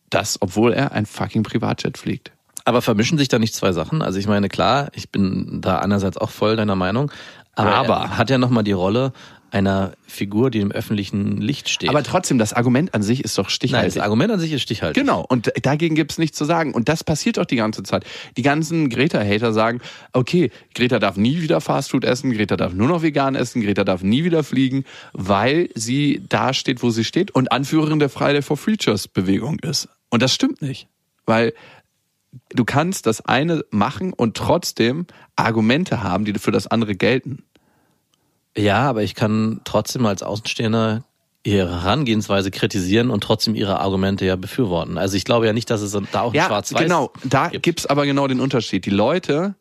das, 0.10 0.38
obwohl 0.42 0.74
er 0.74 0.92
ein 0.92 1.06
fucking 1.06 1.44
Privatjet 1.44 1.98
fliegt. 1.98 2.32
Aber 2.66 2.82
vermischen 2.82 3.18
sich 3.18 3.28
da 3.28 3.40
nicht 3.40 3.56
zwei 3.56 3.72
Sachen? 3.74 4.02
Also 4.02 4.20
ich 4.20 4.28
meine, 4.28 4.48
klar, 4.48 4.90
ich 4.94 5.10
bin 5.10 5.60
da 5.62 5.80
einerseits 5.80 6.18
auch 6.18 6.30
voll 6.30 6.56
deiner 6.56 6.76
Meinung, 6.76 7.12
aber, 7.56 7.76
Aber- 7.76 7.96
er 7.96 8.18
hat 8.18 8.30
ja 8.30 8.38
nochmal 8.38 8.64
die 8.64 8.72
Rolle 8.72 9.12
einer 9.54 9.94
Figur, 10.08 10.50
die 10.50 10.60
im 10.60 10.72
öffentlichen 10.72 11.42
Licht 11.42 11.70
steht. 11.70 11.90
Aber 11.90 12.04
trotzdem, 12.04 12.38
das 12.38 12.54
Argument 12.54 12.94
an 12.94 13.04
sich 13.04 13.24
ist 13.24 13.38
doch 13.38 13.46
Nein, 13.46 13.52
stichhaltig. 13.52 13.94
das 13.96 14.04
Argument 14.04 14.32
an 14.32 14.40
sich 14.40 14.52
ist 14.54 14.62
stichhaltig. 14.62 15.02
Genau, 15.02 15.26
und 15.28 15.52
dagegen 15.62 15.96
gibt's 15.96 16.18
nichts 16.18 16.38
zu 16.38 16.46
sagen. 16.46 16.74
Und 16.74 16.90
das 16.90 17.04
passiert 17.04 17.38
doch 17.38 17.46
die 17.46 17.56
ganze 17.56 17.84
Zeit. 17.84 18.06
Die 18.38 18.42
ganzen 18.42 18.90
Greta-Hater 18.90 19.54
sagen, 19.54 19.82
okay, 20.12 20.52
Greta 20.74 21.00
darf 21.00 21.18
nie 21.18 21.42
wieder 21.42 21.62
Fastfood 21.62 22.04
essen, 22.04 22.32
Greta 22.32 22.58
darf 22.58 22.74
nur 22.74 22.88
noch 22.88 23.04
vegan 23.04 23.36
essen, 23.36 23.62
Greta 23.62 23.84
darf 23.84 24.02
nie 24.02 24.24
wieder 24.24 24.44
fliegen, 24.44 24.86
weil 25.14 25.70
sie 25.76 26.24
da 26.30 26.54
steht, 26.54 26.84
wo 26.84 26.90
sie 26.90 27.04
steht 27.04 27.32
und 27.32 27.52
Anführerin 27.52 28.00
der 28.00 28.10
Friday 28.10 28.42
for 28.42 28.58
Futures 28.58 29.08
Bewegung 29.08 29.60
ist. 29.60 29.88
Und 30.10 30.22
das 30.22 30.34
stimmt 30.34 30.62
nicht. 30.62 30.88
Weil 31.26 31.54
du 32.50 32.66
kannst 32.66 33.06
das 33.06 33.22
eine 33.22 33.64
machen 33.72 34.14
und 34.14 34.36
trotzdem 34.36 35.06
Argumente 35.36 36.04
haben, 36.04 36.26
die 36.26 36.34
für 36.34 36.52
das 36.52 36.68
andere 36.68 36.96
gelten. 36.96 37.44
Ja, 38.58 38.82
aber 38.90 39.04
ich 39.04 39.16
kann 39.16 39.62
trotzdem 39.64 40.06
als 40.06 40.24
Außenstehender 40.24 41.04
ihre 41.46 41.82
Herangehensweise 41.84 42.52
kritisieren 42.52 43.10
und 43.10 43.22
trotzdem 43.22 43.54
ihre 43.56 43.80
Argumente 43.80 44.26
ja 44.26 44.36
befürworten. 44.38 44.98
Also 44.98 45.18
ich 45.18 45.26
glaube 45.26 45.46
ja 45.46 45.52
nicht, 45.54 45.70
dass 45.70 45.82
es 45.82 45.92
da 46.12 46.22
auch 46.22 46.32
ein 46.32 46.36
Ja, 46.36 46.46
Schwarz-Weiß 46.46 46.82
genau. 46.84 47.12
Da 47.26 47.50
gibt. 47.50 47.64
gibt's 47.64 47.86
aber 47.86 48.06
genau 48.06 48.28
den 48.28 48.40
Unterschied. 48.40 48.86
Die 48.86 48.92
Leute 48.92 49.56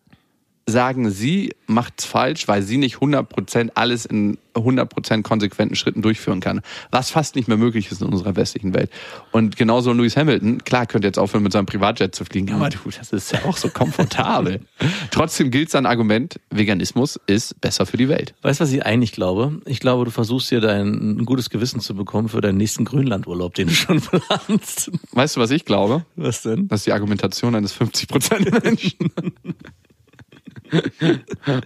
sagen, 0.66 1.10
sie 1.10 1.54
macht's 1.66 2.04
falsch, 2.04 2.46
weil 2.48 2.62
sie 2.62 2.76
nicht 2.76 2.96
100% 2.96 3.70
alles 3.74 4.04
in 4.04 4.38
100% 4.54 5.22
konsequenten 5.22 5.74
Schritten 5.74 6.02
durchführen 6.02 6.40
kann. 6.40 6.60
Was 6.90 7.10
fast 7.10 7.36
nicht 7.36 7.48
mehr 7.48 7.56
möglich 7.56 7.90
ist 7.90 8.02
in 8.02 8.08
unserer 8.08 8.36
westlichen 8.36 8.74
Welt. 8.74 8.90
Und 9.30 9.56
genauso 9.56 9.92
Lewis 9.92 10.16
Hamilton, 10.16 10.62
klar, 10.64 10.86
könnte 10.86 11.08
jetzt 11.08 11.18
aufhören, 11.18 11.42
mit 11.42 11.52
seinem 11.52 11.66
Privatjet 11.66 12.14
zu 12.14 12.24
fliegen, 12.24 12.52
aber 12.52 12.68
du, 12.68 12.78
das 12.96 13.12
ist 13.12 13.32
ja 13.32 13.44
auch 13.46 13.56
so 13.56 13.68
komfortabel. 13.70 14.60
Trotzdem 15.10 15.50
gilt 15.50 15.70
sein 15.70 15.86
Argument, 15.86 16.38
Veganismus 16.50 17.18
ist 17.26 17.60
besser 17.60 17.86
für 17.86 17.96
die 17.96 18.08
Welt. 18.08 18.34
Weißt 18.42 18.60
du, 18.60 18.64
was 18.64 18.72
ich 18.72 18.84
eigentlich 18.84 19.12
glaube? 19.12 19.60
Ich 19.64 19.80
glaube, 19.80 20.04
du 20.04 20.10
versuchst 20.10 20.50
dir 20.50 20.60
dein 20.60 21.18
ein 21.18 21.24
gutes 21.24 21.50
Gewissen 21.50 21.80
zu 21.80 21.94
bekommen 21.94 22.28
für 22.28 22.40
deinen 22.40 22.58
nächsten 22.58 22.84
Grönlandurlaub, 22.84 23.54
den 23.54 23.68
du 23.68 23.74
schon 23.74 24.00
planst. 24.00 24.90
Weißt 25.12 25.36
du, 25.36 25.40
was 25.40 25.50
ich 25.50 25.64
glaube? 25.64 26.04
Was 26.16 26.42
denn? 26.42 26.68
Das 26.68 26.80
ist 26.80 26.86
die 26.86 26.92
Argumentation 26.92 27.54
eines 27.54 27.74
50% 27.74 28.62
Menschen. 28.62 29.10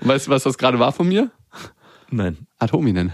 weißt 0.00 0.26
du, 0.26 0.30
was 0.30 0.42
das 0.42 0.58
gerade 0.58 0.78
war 0.78 0.92
von 0.92 1.08
mir? 1.08 1.30
Nein. 2.10 2.46
Ad 2.58 2.72
hominem. 2.72 3.12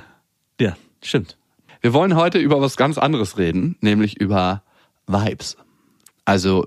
Ja, 0.60 0.76
stimmt. 1.02 1.36
Wir 1.80 1.92
wollen 1.92 2.14
heute 2.14 2.38
über 2.38 2.60
was 2.60 2.76
ganz 2.76 2.98
anderes 2.98 3.38
reden, 3.38 3.76
nämlich 3.80 4.20
über 4.20 4.62
Vibes. 5.06 5.56
Also 6.24 6.66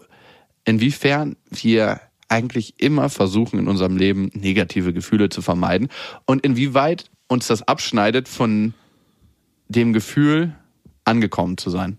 inwiefern 0.65 1.37
wir 1.49 2.01
eigentlich 2.27 2.79
immer 2.79 3.09
versuchen 3.09 3.59
in 3.59 3.67
unserem 3.67 3.97
Leben 3.97 4.31
negative 4.33 4.93
Gefühle 4.93 5.29
zu 5.29 5.41
vermeiden 5.41 5.89
und 6.25 6.43
inwieweit 6.43 7.09
uns 7.27 7.47
das 7.47 7.61
abschneidet 7.67 8.27
von 8.27 8.73
dem 9.67 9.93
Gefühl, 9.93 10.55
angekommen 11.05 11.57
zu 11.57 11.69
sein. 11.69 11.97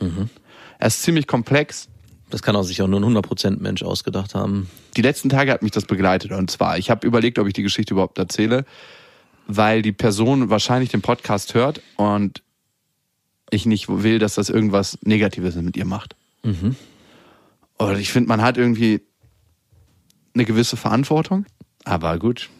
Mhm. 0.00 0.30
Er 0.78 0.86
ist 0.86 1.02
ziemlich 1.02 1.26
komplex. 1.26 1.88
Das 2.30 2.42
kann 2.42 2.56
auch 2.56 2.62
sich 2.62 2.82
auch 2.82 2.88
nur 2.88 3.00
ein 3.00 3.16
100% 3.16 3.60
Mensch 3.60 3.82
ausgedacht 3.82 4.34
haben. 4.34 4.68
Die 4.96 5.02
letzten 5.02 5.28
Tage 5.28 5.52
hat 5.52 5.62
mich 5.62 5.72
das 5.72 5.84
begleitet 5.84 6.32
und 6.32 6.50
zwar, 6.50 6.78
ich 6.78 6.90
habe 6.90 7.06
überlegt, 7.06 7.38
ob 7.38 7.46
ich 7.46 7.54
die 7.54 7.62
Geschichte 7.62 7.94
überhaupt 7.94 8.18
erzähle, 8.18 8.64
weil 9.46 9.80
die 9.80 9.92
Person 9.92 10.50
wahrscheinlich 10.50 10.90
den 10.90 11.00
Podcast 11.00 11.54
hört 11.54 11.80
und 11.96 12.42
ich 13.50 13.64
nicht 13.64 13.88
will, 13.88 14.18
dass 14.18 14.34
das 14.34 14.50
irgendwas 14.50 14.98
Negatives 15.02 15.54
mit 15.56 15.76
ihr 15.76 15.86
macht. 15.86 16.16
Mhm. 16.42 16.76
Und 17.78 17.98
ich 17.98 18.12
finde, 18.12 18.28
man 18.28 18.42
hat 18.42 18.58
irgendwie 18.58 19.00
eine 20.34 20.44
gewisse 20.44 20.76
Verantwortung. 20.76 21.46
Aber 21.84 22.18
gut. 22.18 22.50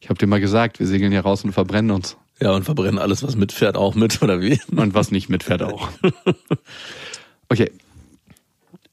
Ich 0.00 0.08
habe 0.08 0.18
dir 0.18 0.26
mal 0.28 0.40
gesagt, 0.40 0.78
wir 0.78 0.86
segeln 0.86 1.10
hier 1.10 1.22
raus 1.22 1.42
und 1.42 1.52
verbrennen 1.52 1.90
uns. 1.90 2.16
Ja, 2.40 2.52
und 2.52 2.64
verbrennen 2.64 2.98
alles, 2.98 3.22
was 3.22 3.34
mitfährt, 3.34 3.76
auch 3.76 3.94
mit, 3.94 4.22
oder 4.22 4.40
wie? 4.40 4.60
Und 4.70 4.94
was 4.94 5.10
nicht 5.10 5.28
mitfährt 5.28 5.62
auch. 5.62 5.88
Okay. 7.48 7.70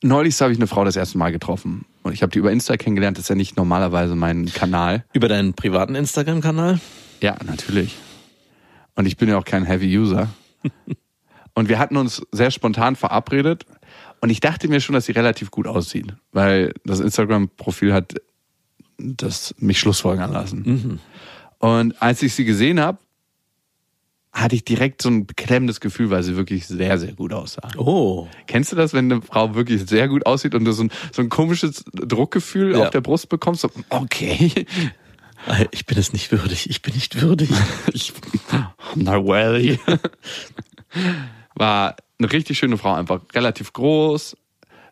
Neulich 0.04 0.40
habe 0.42 0.52
ich 0.52 0.58
eine 0.58 0.68
Frau 0.68 0.84
das 0.84 0.98
erste 0.98 1.18
Mal 1.18 1.32
getroffen. 1.32 1.86
Und 2.04 2.12
ich 2.12 2.22
habe 2.22 2.32
die 2.32 2.40
über 2.40 2.52
Insta 2.52 2.76
kennengelernt. 2.76 3.18
Das 3.18 3.24
ist 3.26 3.30
ja 3.30 3.36
nicht 3.36 3.56
normalerweise 3.56 4.16
mein 4.16 4.48
Kanal. 4.48 5.06
Über 5.14 5.30
deinen 5.30 5.54
privaten 5.54 5.96
Instagram-Kanal? 5.96 6.82
Ja, 7.22 7.38
natürlich. 7.46 7.96
Und 8.96 9.06
ich 9.06 9.16
bin 9.16 9.30
ja 9.30 9.38
auch 9.38 9.46
kein 9.46 9.64
Heavy-User. 9.64 10.28
und 11.54 11.70
wir 11.70 11.80
hatten 11.80 11.96
uns 11.96 12.22
sehr 12.34 12.52
spontan 12.52 12.98
verabredet. 12.98 13.66
Und 14.20 14.30
ich 14.30 14.42
dachte 14.42 14.68
mir 14.68 14.82
schon, 14.82 14.94
dass 14.94 15.06
sie 15.06 15.14
relativ 15.14 15.52
gut 15.52 15.68
aussieht, 15.68 16.14
weil 16.34 16.74
das 16.84 17.00
Instagram-Profil 17.00 17.94
hat 17.94 18.16
das 18.98 19.56
mich 19.58 19.80
schlussfolgern 19.80 20.34
lassen. 20.34 20.64
Mhm. 20.66 21.00
Und 21.60 22.02
als 22.02 22.22
ich 22.22 22.34
sie 22.34 22.44
gesehen 22.44 22.82
habe, 22.82 23.00
hatte 24.34 24.56
ich 24.56 24.66
direkt 24.66 25.02
so 25.02 25.10
ein 25.10 25.28
beklemmendes 25.28 25.80
Gefühl, 25.80 26.10
weil 26.10 26.24
sie 26.24 26.36
wirklich 26.36 26.66
sehr, 26.66 26.98
sehr 26.98 27.14
gut 27.14 27.34
aussah. 27.34 27.70
Oh. 27.78 28.28
Kennst 28.48 28.72
du 28.72 28.76
das, 28.76 28.94
wenn 28.94 29.12
eine 29.12 29.22
Frau 29.22 29.54
wirklich 29.54 29.88
sehr 29.88 30.08
gut 30.08 30.26
aussieht 30.26 30.56
und 30.56 30.66
du 30.66 30.72
so 30.72 30.84
ein, 30.84 30.92
so 31.12 31.22
ein 31.22 31.30
komisches 31.30 31.86
Druckgefühl 31.94 32.74
ja. 32.74 32.84
auf 32.84 32.90
der 32.90 33.02
Brust 33.02 33.30
bekommst? 33.30 33.62
So, 33.62 33.70
okay. 33.90 34.66
Ich 35.72 35.86
bin 35.86 35.98
es 35.98 36.14
nicht 36.14 36.32
würdig, 36.32 36.70
ich 36.70 36.82
bin 36.82 36.96
nicht 36.96 37.22
würdig. 37.22 37.50
ich, 37.94 38.14
na 38.96 39.24
well. 39.24 39.78
War 41.56 41.96
eine 42.18 42.32
richtig 42.32 42.58
schöne 42.58 42.78
Frau, 42.78 42.94
einfach 42.94 43.22
relativ 43.36 43.74
groß, 43.74 44.36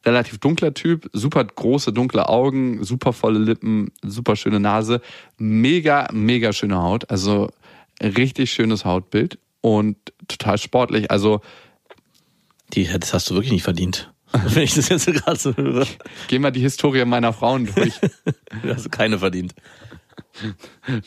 relativ 0.05 0.39
dunkler 0.39 0.73
Typ, 0.73 1.09
super 1.13 1.43
große 1.45 1.93
dunkle 1.93 2.27
Augen, 2.27 2.83
super 2.83 3.13
volle 3.13 3.39
Lippen, 3.39 3.91
super 4.03 4.35
schöne 4.35 4.59
Nase, 4.59 5.01
mega, 5.37 6.09
mega 6.11 6.53
schöne 6.53 6.77
Haut, 6.77 7.09
also 7.09 7.49
richtig 8.01 8.51
schönes 8.51 8.85
Hautbild 8.85 9.39
und 9.61 9.97
total 10.27 10.57
sportlich, 10.57 11.11
also 11.11 11.41
die, 12.73 12.85
das 12.85 13.13
hast 13.13 13.29
du 13.29 13.35
wirklich 13.35 13.51
nicht 13.51 13.63
verdient. 13.63 14.11
Wenn 14.31 14.63
ich 14.63 14.75
das 14.75 14.89
jetzt 14.89 15.05
gerade 15.05 15.37
so 15.37 15.55
höre. 15.55 15.85
Geh 16.27 16.39
mal 16.39 16.51
die 16.51 16.61
Historie 16.61 17.03
meiner 17.05 17.33
Frauen 17.33 17.65
durch. 17.65 17.93
du 18.63 18.73
hast 18.73 18.91
keine 18.91 19.19
verdient. 19.19 19.53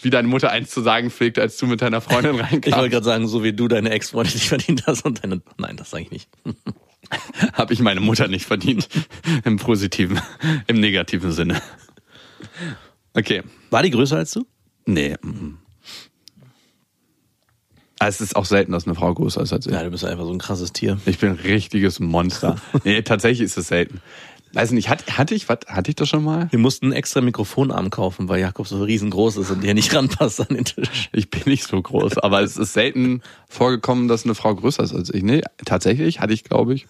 Wie 0.02 0.10
deine 0.10 0.28
Mutter 0.28 0.50
eins 0.50 0.70
zu 0.70 0.82
sagen 0.82 1.10
pflegte, 1.10 1.40
als 1.40 1.56
du 1.56 1.66
mit 1.66 1.80
deiner 1.80 2.00
Freundin 2.00 2.38
reinkamst. 2.38 2.66
Ich 2.68 2.76
wollte 2.76 2.90
gerade 2.90 3.04
sagen, 3.04 3.26
so 3.26 3.42
wie 3.42 3.54
du 3.54 3.68
deine 3.68 3.90
Ex-Freundin 3.90 4.34
nicht 4.34 4.48
verdient 4.48 4.86
hast 4.86 5.04
und 5.04 5.24
deine. 5.24 5.40
Nein, 5.56 5.76
das 5.76 5.90
sage 5.90 6.04
ich 6.04 6.10
nicht. 6.10 6.28
Habe 7.54 7.72
ich 7.72 7.80
meine 7.80 8.00
Mutter 8.00 8.28
nicht 8.28 8.44
verdient. 8.44 8.88
Im 9.44 9.56
positiven, 9.56 10.20
im 10.66 10.80
negativen 10.80 11.32
Sinne. 11.32 11.62
Okay. 13.14 13.42
War 13.70 13.82
die 13.82 13.90
größer 13.90 14.16
als 14.16 14.32
du? 14.32 14.46
Nee. 14.86 15.16
Also 18.04 18.23
es 18.23 18.30
ist 18.32 18.37
auch 18.37 18.44
selten, 18.44 18.73
dass 18.73 18.87
eine 18.87 18.94
Frau 18.94 19.14
größer 19.14 19.40
ist 19.40 19.52
als 19.54 19.66
ich. 19.66 19.73
Ja, 19.73 19.82
du 19.82 19.90
bist 19.90 20.04
einfach 20.04 20.26
so 20.26 20.30
ein 20.30 20.38
krasses 20.38 20.75
Tier. 20.75 20.99
Ich 21.06 21.18
bin 21.18 21.30
ein 21.30 21.37
richtiges 21.37 22.00
Monster. 22.00 22.56
nee, 22.84 23.00
tatsächlich 23.00 23.46
ist 23.46 23.56
es 23.56 23.68
selten. 23.68 24.02
Weiß 24.52 24.73
nicht, 24.73 24.90
hatte, 24.90 25.16
hatte 25.16 25.34
ich, 25.34 25.49
was, 25.49 25.61
hatte 25.66 25.90
ich 25.90 25.96
das 25.96 26.11
schon 26.11 26.23
mal? 26.23 26.49
Wir 26.50 26.58
mussten 26.58 26.87
einen 26.87 26.92
extra 26.92 27.23
Mikrofonarm 27.23 27.88
kaufen, 27.88 28.28
weil 28.28 28.40
Jakob 28.40 28.68
so 28.68 28.82
riesengroß 28.82 29.38
ist 29.38 29.50
und 29.50 29.64
der 29.64 29.73
nicht 29.73 29.94
ranpasst 29.94 30.38
an 30.42 30.54
den 30.54 30.66
Tisch. 30.66 31.08
Ich 31.12 31.30
bin 31.30 31.42
nicht 31.46 31.66
so 31.66 31.80
groß, 31.80 32.18
aber 32.18 32.42
es 32.42 32.58
ist 32.58 32.75
selten 32.75 33.23
vorgekommen, 33.49 34.06
dass 34.06 34.25
eine 34.25 34.34
Frau 34.34 34.54
größer 34.54 34.82
ist 34.82 34.94
als 34.94 35.08
ich. 35.08 35.23
Nee, 35.23 35.40
tatsächlich 35.64 36.20
hatte 36.20 36.34
ich, 36.34 36.44
glaube 36.44 36.75
ich. 36.75 36.87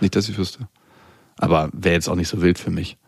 Nicht, 0.00 0.14
dass 0.14 0.28
ich 0.28 0.36
wüsste. 0.36 0.68
Aber 1.38 1.70
wäre 1.72 1.94
jetzt 1.94 2.08
auch 2.08 2.16
nicht 2.16 2.28
so 2.28 2.42
wild 2.42 2.58
für 2.58 2.70
mich. 2.70 2.98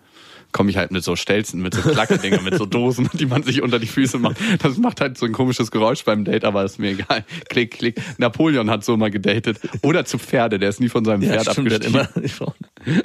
Komme 0.53 0.71
ich 0.71 0.77
halt 0.77 0.91
mit 0.91 1.03
so 1.03 1.17
Stelzen, 1.17 1.63
mit 1.63 1.75
so 1.75 1.81
Klackedinger, 1.81 2.43
mit 2.43 2.57
so 2.57 2.67
Dosen, 2.67 3.09
die 3.15 3.27
man 3.27 3.43
sich 3.43 3.63
unter 3.63 3.79
die 3.79 3.87
Füße 3.87 4.19
macht. 4.19 4.37
Das 4.63 4.77
macht 4.77 5.01
halt 5.01 5.19
so 5.19 5.27
ein 5.27 5.33
komisches 5.33 5.71
Geräusch 5.71 6.05
beim 6.05 6.25
Date, 6.25 6.45
aber 6.45 6.65
ist 6.65 6.79
mir 6.79 6.91
egal. 6.91 7.25
Klick, 7.49 7.73
klick. 7.73 8.01
Napoleon 8.19 8.71
hat 8.71 8.85
so 8.85 8.97
mal 8.97 9.11
gedatet. 9.11 9.59
Oder 9.83 10.05
zu 10.05 10.19
Pferde, 10.19 10.59
der 10.59 10.69
ist 10.69 10.81
nie 10.81 10.89
von 10.89 11.05
seinem 11.05 11.23
Pferd 11.23 11.47
ja, 11.47 11.53
stimmt, 11.53 11.73
abgestiegen. 11.73 12.09
Immer. 12.19 12.55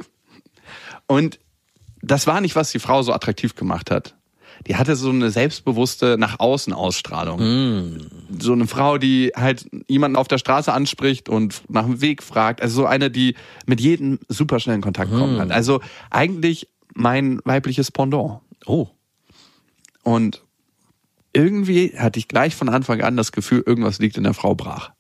Und 1.08 1.40
das 2.02 2.28
war 2.28 2.42
nicht, 2.42 2.56
was 2.56 2.72
die 2.72 2.80
Frau 2.80 3.02
so 3.02 3.14
attraktiv 3.14 3.56
gemacht 3.56 3.92
hat. 3.92 4.16
Die 4.66 4.76
hatte 4.76 4.96
so 4.96 5.10
eine 5.10 5.30
selbstbewusste 5.30 6.18
nach 6.18 6.40
außen 6.40 6.74
Ausstrahlung. 6.74 7.40
Mm. 7.40 8.08
So 8.40 8.54
eine 8.54 8.68
Frau, 8.68 8.98
die 8.98 9.32
halt 9.36 9.70
jemanden 9.88 10.18
auf 10.18 10.28
der 10.28 10.40
Straße 10.40 10.74
anspricht 10.74 11.30
und 11.30 11.62
nach 11.70 11.86
dem 11.86 12.02
Weg 12.02 12.24
fragt. 12.24 12.62
Also 12.62 12.82
so 12.82 12.86
eine, 12.86 13.12
die 13.12 13.36
mit 13.66 13.80
jedem 13.80 14.20
super 14.28 14.60
schnell 14.60 14.76
in 14.76 14.82
Kontakt 14.82 15.12
kommen 15.12 15.36
mm. 15.36 15.38
kann. 15.38 15.52
Also 15.52 15.82
eigentlich 16.10 16.68
mein 16.98 17.40
weibliches 17.46 17.92
Pendant. 17.92 18.42
Oh. 18.66 18.88
Und 20.04 20.44
irgendwie 21.34 21.94
hatte 21.98 22.20
ich 22.20 22.28
gleich 22.28 22.56
von 22.56 22.70
Anfang 22.70 23.02
an 23.02 23.16
das 23.16 23.32
Gefühl, 23.32 23.64
irgendwas 23.66 24.00
liegt 24.00 24.18
in 24.18 24.24
der 24.24 24.34
Frau 24.34 24.56
brach. 24.56 24.92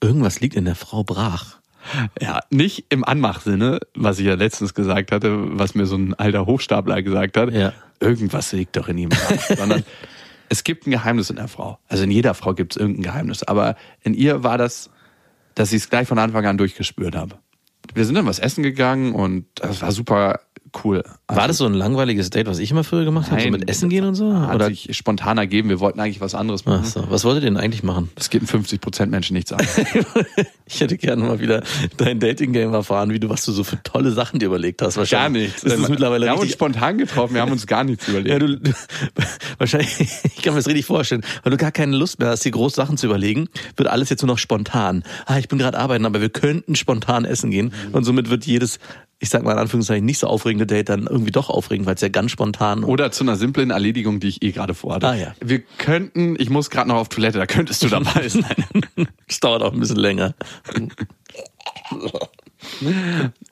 Irgendwas 0.00 0.40
liegt 0.40 0.54
in 0.54 0.64
der 0.64 0.74
Frau 0.74 1.02
brach. 1.02 1.58
Ja, 2.20 2.40
nicht 2.50 2.86
im 2.90 3.02
Anmachsinne, 3.04 3.80
was 3.94 4.20
ich 4.20 4.26
ja 4.26 4.34
letztens 4.34 4.74
gesagt 4.74 5.10
hatte, 5.10 5.58
was 5.58 5.74
mir 5.74 5.86
so 5.86 5.96
ein 5.96 6.14
alter 6.14 6.46
Hochstapler 6.46 7.02
gesagt 7.02 7.36
hat. 7.36 7.52
Ja. 7.52 7.72
Irgendwas 7.98 8.52
liegt 8.52 8.76
doch 8.76 8.88
in 8.88 8.98
ihm, 8.98 9.10
sondern 9.56 9.84
es 10.48 10.62
gibt 10.62 10.86
ein 10.86 10.92
Geheimnis 10.92 11.30
in 11.30 11.36
der 11.36 11.48
Frau. 11.48 11.78
Also 11.88 12.04
in 12.04 12.12
jeder 12.12 12.34
Frau 12.34 12.54
gibt 12.54 12.74
es 12.74 12.76
irgendein 12.76 13.02
Geheimnis. 13.02 13.42
Aber 13.42 13.74
in 14.02 14.14
ihr 14.14 14.44
war 14.44 14.58
das, 14.58 14.90
dass 15.56 15.72
ich 15.72 15.82
es 15.82 15.90
gleich 15.90 16.06
von 16.06 16.18
Anfang 16.20 16.46
an 16.46 16.58
durchgespürt 16.58 17.16
habe. 17.16 17.38
Wir 17.94 18.04
sind 18.04 18.14
dann 18.14 18.26
was 18.26 18.38
essen 18.38 18.62
gegangen 18.62 19.14
und 19.14 19.46
das 19.56 19.82
war 19.82 19.90
super 19.90 20.40
cool. 20.84 21.02
Also, 21.26 21.40
war 21.40 21.48
das 21.48 21.58
so 21.58 21.66
ein 21.66 21.74
langweiliges 21.74 22.30
Date, 22.30 22.46
was 22.46 22.58
ich 22.58 22.70
immer 22.70 22.84
früher 22.84 23.04
gemacht 23.04 23.30
habe? 23.30 23.42
So 23.42 23.50
mit 23.50 23.68
Essen 23.68 23.88
gehen 23.88 24.04
und 24.04 24.14
so? 24.14 24.34
Hat 24.34 24.54
Oder? 24.54 24.66
sich 24.66 24.96
spontan 24.96 25.38
ergeben. 25.38 25.68
Wir 25.68 25.80
wollten 25.80 26.00
eigentlich 26.00 26.20
was 26.20 26.34
anderes 26.34 26.64
machen. 26.64 26.82
Ach 26.84 26.88
so. 26.88 27.10
Was 27.10 27.24
wolltet 27.24 27.44
ihr 27.44 27.50
denn 27.50 27.56
eigentlich 27.56 27.82
machen? 27.82 28.10
Das 28.14 28.30
geht 28.30 28.42
50 28.42 28.80
Prozent 28.80 29.10
Menschen 29.10 29.34
nichts 29.34 29.52
an. 29.52 29.66
ich 30.66 30.80
hätte 30.80 30.96
gerne 30.96 31.24
mal 31.24 31.40
wieder 31.40 31.62
dein 31.96 32.20
Dating-Game 32.20 32.72
erfahren, 32.72 33.10
wie 33.10 33.20
du, 33.20 33.28
was 33.28 33.44
du 33.44 33.52
so 33.52 33.64
für 33.64 33.82
tolle 33.82 34.12
Sachen 34.12 34.38
dir 34.38 34.46
überlegt 34.46 34.82
hast. 34.82 34.96
Wahrscheinlich. 34.96 35.42
Gar 35.42 35.46
nichts. 35.48 35.64
Ist 35.64 35.78
das 35.80 35.88
mittlerweile 35.88 36.26
wir 36.26 36.32
haben 36.32 36.40
uns 36.40 36.52
spontan 36.52 36.98
getroffen, 36.98 37.34
wir 37.34 37.42
haben 37.42 37.52
uns 37.52 37.66
gar 37.66 37.84
nichts 37.84 38.08
überlegt. 38.08 38.30
Ja, 38.30 38.38
du, 38.38 38.58
du, 38.58 38.72
wahrscheinlich, 39.58 40.00
ich 40.00 40.42
kann 40.42 40.54
mir 40.54 40.60
das 40.60 40.66
richtig 40.66 40.86
vorstellen, 40.86 41.22
weil 41.42 41.50
du 41.50 41.56
gar 41.56 41.72
keine 41.72 41.96
Lust 41.96 42.18
mehr 42.18 42.28
hast, 42.28 42.44
dir 42.44 42.52
groß 42.52 42.74
Sachen 42.74 42.96
zu 42.96 43.06
überlegen, 43.06 43.48
wird 43.76 43.88
alles 43.88 44.10
jetzt 44.10 44.22
nur 44.22 44.28
noch 44.28 44.38
spontan. 44.38 45.02
Ah, 45.26 45.38
ich 45.38 45.48
bin 45.48 45.58
gerade 45.58 45.78
arbeiten, 45.78 46.06
aber 46.06 46.20
wir 46.20 46.30
könnten 46.30 46.74
spontan 46.74 47.24
essen 47.24 47.50
gehen. 47.50 47.72
Und 47.92 48.04
somit 48.04 48.30
wird 48.30 48.46
jedes 48.46 48.78
ich 49.22 49.30
sag 49.30 49.44
mal 49.44 49.52
in 49.52 49.58
Anführungszeichen, 49.58 50.04
nicht 50.04 50.18
so 50.18 50.26
aufregende 50.26 50.66
Date 50.66 50.88
dann 50.88 51.06
irgendwie 51.06 51.30
doch 51.30 51.48
aufregend, 51.48 51.86
weil 51.86 51.94
es 51.94 52.00
ja 52.00 52.08
ganz 52.08 52.32
spontan 52.32 52.82
Oder 52.82 53.12
zu 53.12 53.22
einer 53.22 53.36
simplen 53.36 53.70
Erledigung, 53.70 54.18
die 54.18 54.26
ich 54.26 54.42
eh 54.42 54.50
gerade 54.50 54.74
vorhatte. 54.74 55.06
Ah, 55.06 55.14
ja. 55.14 55.32
Wir 55.40 55.60
könnten, 55.60 56.34
ich 56.40 56.50
muss 56.50 56.70
gerade 56.70 56.88
noch 56.88 56.96
auf 56.96 57.08
Toilette, 57.08 57.38
da 57.38 57.46
könntest 57.46 57.84
du 57.84 57.88
dabei 57.88 58.28
sein. 58.28 58.66
das 59.28 59.38
dauert 59.38 59.62
auch 59.62 59.72
ein 59.72 59.78
bisschen 59.78 59.98
länger. 59.98 60.34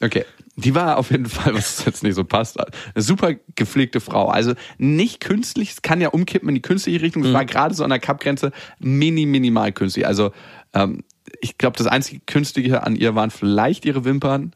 okay. 0.00 0.24
Die 0.56 0.74
war 0.74 0.98
auf 0.98 1.12
jeden 1.12 1.26
Fall, 1.26 1.54
was 1.54 1.84
jetzt 1.84 2.02
nicht 2.02 2.16
so 2.16 2.24
passt, 2.24 2.58
eine 2.58 2.68
super 2.96 3.34
gepflegte 3.54 4.00
Frau. 4.00 4.26
Also 4.26 4.54
nicht 4.76 5.20
künstlich, 5.20 5.70
es 5.70 5.82
kann 5.82 6.00
ja 6.00 6.08
umkippen 6.08 6.48
in 6.48 6.56
die 6.56 6.62
künstliche 6.62 7.00
Richtung. 7.00 7.22
Es 7.22 7.28
mhm. 7.28 7.34
war 7.34 7.44
gerade 7.44 7.76
so 7.76 7.84
an 7.84 7.90
der 7.90 8.00
Kappgrenze 8.00 8.50
mini, 8.80 9.24
minimal 9.24 9.70
künstlich. 9.70 10.04
Also 10.04 10.32
ähm, 10.74 11.04
ich 11.40 11.58
glaube, 11.58 11.78
das 11.78 11.86
einzige 11.86 12.20
Künstliche 12.26 12.82
an 12.82 12.96
ihr 12.96 13.14
waren 13.14 13.30
vielleicht 13.30 13.84
ihre 13.84 14.04
Wimpern 14.04 14.52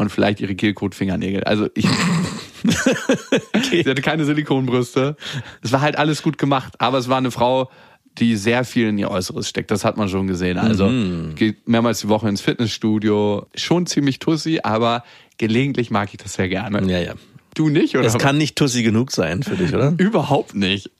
und 0.00 0.10
vielleicht 0.10 0.40
ihre 0.40 0.54
Gelcoat-Fingernägel. 0.54 1.44
Also 1.44 1.68
ich. 1.74 1.84
okay. 3.54 3.82
Sie 3.82 3.90
hatte 3.90 4.02
keine 4.02 4.24
Silikonbrüste. 4.24 5.16
Es 5.62 5.72
war 5.72 5.82
halt 5.82 5.96
alles 5.96 6.22
gut 6.22 6.38
gemacht, 6.38 6.74
aber 6.78 6.98
es 6.98 7.08
war 7.08 7.18
eine 7.18 7.30
Frau, 7.30 7.70
die 8.18 8.36
sehr 8.36 8.64
viel 8.64 8.88
in 8.88 8.98
ihr 8.98 9.10
Äußeres 9.10 9.48
steckt. 9.48 9.70
Das 9.70 9.84
hat 9.84 9.96
man 9.96 10.08
schon 10.08 10.26
gesehen. 10.26 10.58
Also 10.58 10.88
mhm. 10.88 11.34
geht 11.34 11.68
mehrmals 11.68 12.00
die 12.00 12.08
Woche 12.08 12.28
ins 12.28 12.40
Fitnessstudio. 12.40 13.46
Schon 13.54 13.86
ziemlich 13.86 14.18
tussi, 14.18 14.60
aber 14.62 15.04
gelegentlich 15.38 15.90
mag 15.90 16.08
ich 16.12 16.18
das 16.18 16.32
sehr 16.34 16.48
gerne. 16.48 16.82
Ja, 16.90 16.98
ja. 16.98 17.12
Du 17.54 17.68
nicht, 17.68 17.96
oder? 17.96 18.06
Es 18.06 18.16
kann 18.16 18.38
nicht 18.38 18.56
tussi 18.56 18.82
genug 18.82 19.12
sein 19.12 19.42
für 19.42 19.56
dich, 19.56 19.74
oder? 19.74 19.94
Überhaupt 19.98 20.54
nicht. 20.54 20.90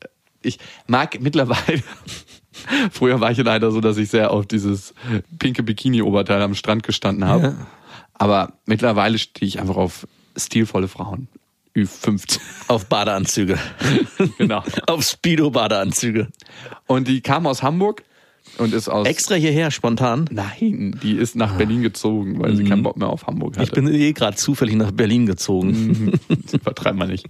Ich 0.42 0.58
mag 0.86 1.20
mittlerweile 1.20 1.82
Früher 2.90 3.20
war 3.20 3.30
ich 3.30 3.38
leider 3.38 3.70
so, 3.70 3.80
dass 3.80 3.96
ich 3.96 4.10
sehr 4.10 4.30
auf 4.30 4.46
dieses 4.46 4.94
pinke 5.38 5.62
Bikini-Oberteil 5.62 6.42
am 6.42 6.54
Strand 6.54 6.82
gestanden 6.82 7.24
habe. 7.26 7.42
Ja. 7.42 7.66
Aber 8.20 8.52
mittlerweile 8.66 9.18
stehe 9.18 9.48
ich 9.48 9.60
einfach 9.60 9.76
auf 9.76 10.06
stilvolle 10.36 10.88
Frauen. 10.88 11.26
Ü15. 11.74 12.38
Auf 12.68 12.86
Badeanzüge. 12.86 13.58
Genau. 14.36 14.62
Auf 14.86 15.02
Speedo-Badeanzüge. 15.02 16.28
Und 16.86 17.08
die 17.08 17.22
kam 17.22 17.46
aus 17.46 17.62
Hamburg 17.62 18.02
und 18.58 18.74
ist 18.74 18.90
aus. 18.90 19.06
Extra 19.06 19.36
hierher, 19.36 19.70
spontan. 19.70 20.26
Nein, 20.30 20.98
die 21.02 21.12
ist 21.12 21.34
nach 21.34 21.56
Berlin 21.56 21.80
gezogen, 21.80 22.38
weil 22.38 22.54
sie 22.56 22.64
keinen 22.64 22.82
Bock 22.82 22.98
mehr 22.98 23.08
auf 23.08 23.26
Hamburg 23.26 23.56
hatte. 23.56 23.64
Ich 23.64 23.72
bin 23.72 23.88
eh 23.88 24.12
gerade 24.12 24.36
zufällig 24.36 24.74
nach 24.74 24.90
Berlin 24.90 25.24
gezogen. 25.24 26.18
Das 26.28 26.52
Übertreibt 26.52 26.98
man 26.98 27.08
nicht. 27.08 27.26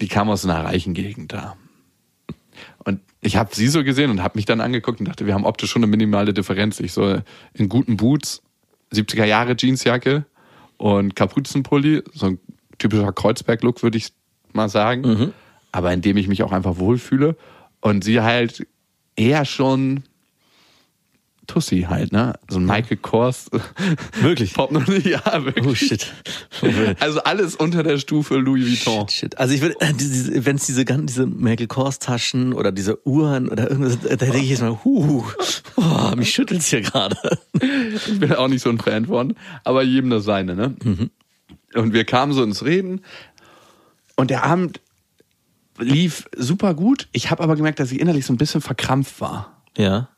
Die 0.00 0.08
kam 0.08 0.30
aus 0.30 0.44
einer 0.46 0.64
reichen 0.64 0.94
Gegend 0.94 1.34
da. 1.34 1.56
Und 2.84 3.00
ich 3.20 3.36
habe 3.36 3.54
sie 3.54 3.68
so 3.68 3.84
gesehen 3.84 4.10
und 4.10 4.22
habe 4.22 4.38
mich 4.38 4.46
dann 4.46 4.62
angeguckt 4.62 5.00
und 5.00 5.08
dachte, 5.08 5.26
wir 5.26 5.34
haben 5.34 5.44
optisch 5.44 5.70
schon 5.70 5.82
eine 5.82 5.90
minimale 5.90 6.32
Differenz. 6.32 6.80
Ich 6.80 6.92
so 6.92 7.20
in 7.52 7.68
guten 7.68 7.98
Boots, 7.98 8.42
70er 8.92 9.24
Jahre 9.24 9.54
Jeansjacke 9.58 10.24
und 10.76 11.14
Kapuzenpulli, 11.16 12.02
so 12.14 12.26
ein 12.26 12.38
typischer 12.78 13.12
Kreuzberg-Look, 13.12 13.82
würde 13.82 13.98
ich 13.98 14.12
mal 14.52 14.68
sagen. 14.68 15.04
Aber 15.72 15.92
in 15.92 16.00
dem 16.00 16.16
ich 16.16 16.28
mich 16.28 16.42
auch 16.42 16.52
einfach 16.52 16.78
wohlfühle. 16.78 17.36
Und 17.80 18.02
sie 18.04 18.20
halt 18.20 18.66
eher 19.16 19.44
schon 19.44 20.04
Tussi 21.48 21.86
halt, 21.88 22.12
ne? 22.12 22.34
So 22.48 22.58
ein 22.58 22.66
Michael 22.66 22.98
Kors. 22.98 23.50
Wirklich? 24.20 24.54
Pop 24.54 24.70
noch 24.70 24.86
nicht, 24.86 25.06
ja, 25.06 25.44
wirklich. 25.44 25.66
Oh 25.66 25.74
shit. 25.74 26.12
Also 27.00 27.20
alles 27.22 27.56
unter 27.56 27.82
der 27.82 27.98
Stufe 27.98 28.36
Louis 28.36 28.66
Vuitton. 28.68 29.08
Shit. 29.08 29.38
Also 29.38 29.54
ich 29.54 29.60
würde, 29.60 29.74
wenn 29.80 30.56
es 30.56 30.66
diese 30.66 30.84
ganzen, 30.84 31.06
diese 31.06 31.26
Michael 31.26 31.66
Kors 31.66 31.98
Taschen 31.98 32.52
oder 32.52 32.70
diese 32.72 33.04
Uhren 33.06 33.48
oder 33.48 33.70
irgendwas, 33.70 33.98
da 34.00 34.16
denke 34.16 34.38
ich 34.38 34.50
jetzt 34.50 34.60
mal, 34.60 34.78
huh, 34.84 35.24
oh, 35.76 36.16
mich 36.16 36.30
schüttelt's 36.30 36.68
hier 36.68 36.82
gerade. 36.82 37.16
Ich 37.54 38.20
bin 38.20 38.32
auch 38.34 38.48
nicht 38.48 38.62
so 38.62 38.70
ein 38.70 38.78
Fan 38.78 39.06
von, 39.06 39.34
aber 39.64 39.82
jedem 39.82 40.10
das 40.10 40.24
seine, 40.24 40.54
ne? 40.54 40.74
Und 41.74 41.92
wir 41.92 42.04
kamen 42.04 42.32
so 42.32 42.42
ins 42.42 42.64
Reden 42.64 43.00
und 44.16 44.30
der 44.30 44.44
Abend 44.44 44.80
lief 45.78 46.28
super 46.36 46.74
gut. 46.74 47.08
Ich 47.12 47.30
habe 47.30 47.42
aber 47.42 47.56
gemerkt, 47.56 47.80
dass 47.80 47.92
ich 47.92 48.00
innerlich 48.00 48.26
so 48.26 48.32
ein 48.32 48.38
bisschen 48.38 48.60
verkrampft 48.60 49.20
war. 49.20 49.62
Ja. 49.76 50.08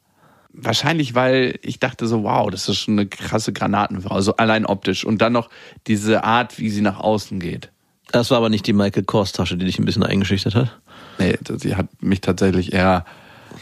Wahrscheinlich, 0.53 1.15
weil 1.15 1.59
ich 1.63 1.79
dachte 1.79 2.07
so, 2.07 2.25
wow, 2.25 2.51
das 2.51 2.69
ist 2.69 2.79
schon 2.79 2.99
eine 2.99 3.07
krasse 3.07 3.53
Granatenfrau, 3.53 4.21
so 4.21 4.37
allein 4.37 4.67
optisch. 4.67 5.05
Und 5.05 5.23
dann 5.23 5.33
noch 5.33 5.49
diese 5.87 6.25
Art, 6.25 6.59
wie 6.59 6.71
sie 6.71 6.81
nach 6.81 6.99
außen 6.99 7.39
geht. 7.39 7.71
Das 8.11 8.31
war 8.31 8.39
aber 8.39 8.49
nicht 8.49 8.67
die 8.67 8.73
Michael 8.73 9.05
Kors 9.05 9.33
Tasche, 9.33 9.57
die 9.57 9.65
dich 9.65 9.79
ein 9.79 9.85
bisschen 9.85 10.03
eingeschüchtert 10.03 10.57
hat. 10.57 10.81
Nee, 11.19 11.39
sie 11.57 11.77
hat 11.77 11.87
mich 12.03 12.21
tatsächlich 12.21 12.73
eher, 12.73 13.05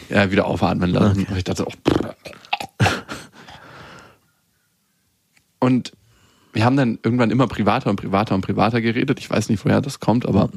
eher 0.09 0.31
wieder 0.31 0.47
aufatmen 0.47 0.89
lassen. 0.89 1.27
Und 1.29 1.37
ich 1.37 1.43
dachte, 1.43 1.65
oh. 1.67 1.73
Und 5.59 5.91
wir 6.53 6.65
haben 6.65 6.77
dann 6.77 6.97
irgendwann 7.03 7.31
immer 7.31 7.47
privater 7.47 7.89
und 7.89 7.97
privater 7.97 8.33
und 8.33 8.41
privater 8.41 8.81
geredet. 8.81 9.19
Ich 9.19 9.29
weiß 9.29 9.49
nicht, 9.49 9.63
woher 9.63 9.81
das 9.81 9.99
kommt, 9.99 10.25
aber 10.25 10.49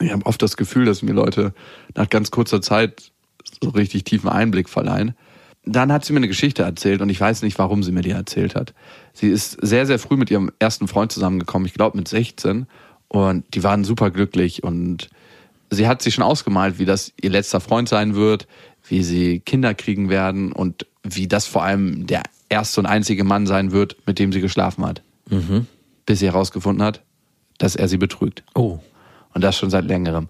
ich 0.00 0.10
habe 0.10 0.26
oft 0.26 0.42
das 0.42 0.56
Gefühl, 0.56 0.84
dass 0.86 1.02
mir 1.02 1.12
Leute 1.12 1.54
nach 1.94 2.08
ganz 2.08 2.30
kurzer 2.30 2.60
Zeit 2.60 3.12
so 3.62 3.70
richtig 3.70 4.04
tiefen 4.04 4.28
Einblick 4.28 4.68
verleihen. 4.68 5.14
Dann 5.64 5.92
hat 5.92 6.04
sie 6.04 6.12
mir 6.12 6.18
eine 6.18 6.28
Geschichte 6.28 6.62
erzählt 6.62 7.02
und 7.02 7.10
ich 7.10 7.20
weiß 7.20 7.42
nicht, 7.42 7.58
warum 7.58 7.82
sie 7.82 7.92
mir 7.92 8.02
die 8.02 8.10
erzählt 8.10 8.54
hat. 8.54 8.74
Sie 9.12 9.28
ist 9.28 9.58
sehr, 9.60 9.86
sehr 9.86 9.98
früh 9.98 10.16
mit 10.16 10.30
ihrem 10.30 10.50
ersten 10.58 10.88
Freund 10.88 11.12
zusammengekommen, 11.12 11.66
ich 11.66 11.74
glaube 11.74 11.96
mit 11.96 12.08
16. 12.08 12.66
Und 13.08 13.44
die 13.54 13.62
waren 13.62 13.84
super 13.84 14.10
glücklich 14.10 14.62
und 14.62 15.08
sie 15.70 15.86
hat 15.86 16.02
sich 16.02 16.14
schon 16.14 16.24
ausgemalt, 16.24 16.78
wie 16.78 16.84
das 16.84 17.12
ihr 17.20 17.30
letzter 17.30 17.60
Freund 17.60 17.88
sein 17.88 18.14
wird, 18.14 18.46
wie 18.86 19.02
sie 19.02 19.40
Kinder 19.40 19.74
kriegen 19.74 20.08
werden 20.08 20.52
und 20.52 20.86
wie 21.02 21.28
das 21.28 21.46
vor 21.46 21.64
allem 21.64 22.06
der 22.06 22.22
erste 22.48 22.80
und 22.80 22.86
einzige 22.86 23.24
Mann 23.24 23.46
sein 23.46 23.72
wird, 23.72 23.96
mit 24.06 24.18
dem 24.18 24.32
sie 24.32 24.40
geschlafen 24.40 24.84
hat. 24.84 25.02
Bis 26.06 26.20
sie 26.20 26.26
herausgefunden 26.26 26.84
hat, 26.84 27.02
dass 27.58 27.76
er 27.76 27.88
sie 27.88 27.98
betrügt. 27.98 28.42
Oh. 28.54 28.78
Und 29.34 29.42
das 29.42 29.58
schon 29.58 29.70
seit 29.70 29.84
längerem. 29.84 30.28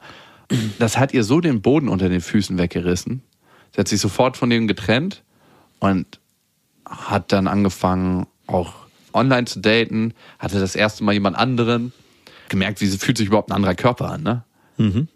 Das 0.78 0.98
hat 0.98 1.14
ihr 1.14 1.24
so 1.24 1.40
den 1.40 1.62
Boden 1.62 1.88
unter 1.88 2.08
den 2.08 2.20
Füßen 2.20 2.58
weggerissen. 2.58 3.22
Sie 3.74 3.80
hat 3.80 3.88
sich 3.88 4.00
sofort 4.00 4.36
von 4.36 4.50
dem 4.50 4.66
getrennt 4.68 5.22
und 5.78 6.06
hat 6.88 7.32
dann 7.32 7.46
angefangen, 7.46 8.26
auch 8.46 8.72
online 9.12 9.46
zu 9.46 9.60
daten, 9.60 10.14
hatte 10.38 10.58
das 10.60 10.74
erste 10.74 11.04
Mal 11.04 11.12
jemand 11.12 11.36
anderen, 11.36 11.92
gemerkt, 12.48 12.80
wie 12.80 12.86
sie 12.86 12.98
fühlt 12.98 13.18
sich 13.18 13.26
überhaupt 13.26 13.50
ein 13.50 13.54
anderer 13.54 13.74
Körper 13.74 14.10
an, 14.10 14.22
ne? 14.22 14.44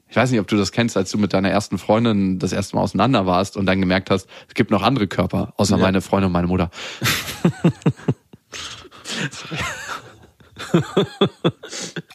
Ich 0.09 0.17
weiß 0.17 0.33
nicht, 0.33 0.41
ob 0.41 0.49
du 0.49 0.57
das 0.57 0.73
kennst, 0.73 0.97
als 0.97 1.11
du 1.13 1.19
mit 1.19 1.33
deiner 1.33 1.49
ersten 1.49 1.79
Freundin 1.79 2.41
das 2.41 2.53
erste 2.53 2.75
Mal 2.75 2.83
auseinander 2.83 3.27
warst 3.27 3.57
und 3.57 3.65
dann 3.65 3.79
gemerkt 3.81 4.11
hast, 4.11 4.29
es 4.49 4.55
gibt 4.55 4.73
noch 4.73 4.83
andere 4.83 5.07
Körper, 5.07 5.55
außer 5.57 5.77
Ja. 5.77 5.83
meine 5.83 6.01
Freundin 6.01 6.27
und 6.27 6.33
meine 6.33 6.49
Mutter. 6.49 6.69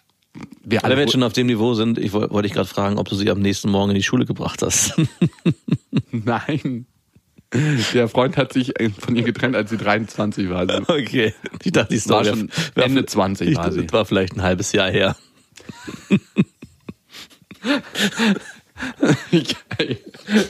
Wir 0.69 0.83
Alle, 0.83 1.09
schon 1.09 1.23
auf 1.23 1.31
dem 1.31 1.47
Niveau 1.47 1.75
sind, 1.75 1.97
ich 1.97 2.11
woll- 2.11 2.29
wollte 2.29 2.45
ich 2.47 2.53
gerade 2.53 2.67
fragen, 2.67 2.97
ob 2.97 3.07
du 3.07 3.15
sie 3.15 3.29
am 3.31 3.39
nächsten 3.39 3.69
Morgen 3.69 3.91
in 3.91 3.95
die 3.95 4.03
Schule 4.03 4.25
gebracht 4.25 4.61
hast. 4.61 4.95
Nein. 6.11 6.85
Der 7.93 8.09
Freund 8.09 8.35
hat 8.35 8.51
sich 8.51 8.77
äh, 8.77 8.89
von 8.89 9.15
ihr 9.15 9.23
getrennt, 9.23 9.55
als 9.55 9.69
sie 9.69 9.77
23 9.77 10.49
war. 10.49 10.67
Also 10.69 10.81
okay. 10.89 11.33
Ich 11.63 11.71
dachte, 11.71 11.95
die 11.95 12.09
war 12.09 12.25
Story 12.25 12.37
schon 12.37 12.49
wär- 12.75 12.83
Ende 12.83 13.05
20 13.05 13.47
ich, 13.51 13.55
war 13.55 13.71
sie. 13.71 13.83
Das 13.83 13.93
war 13.93 14.03
vielleicht 14.05 14.35
ein 14.35 14.41
halbes 14.41 14.73
Jahr 14.73 14.91
her. 14.91 15.15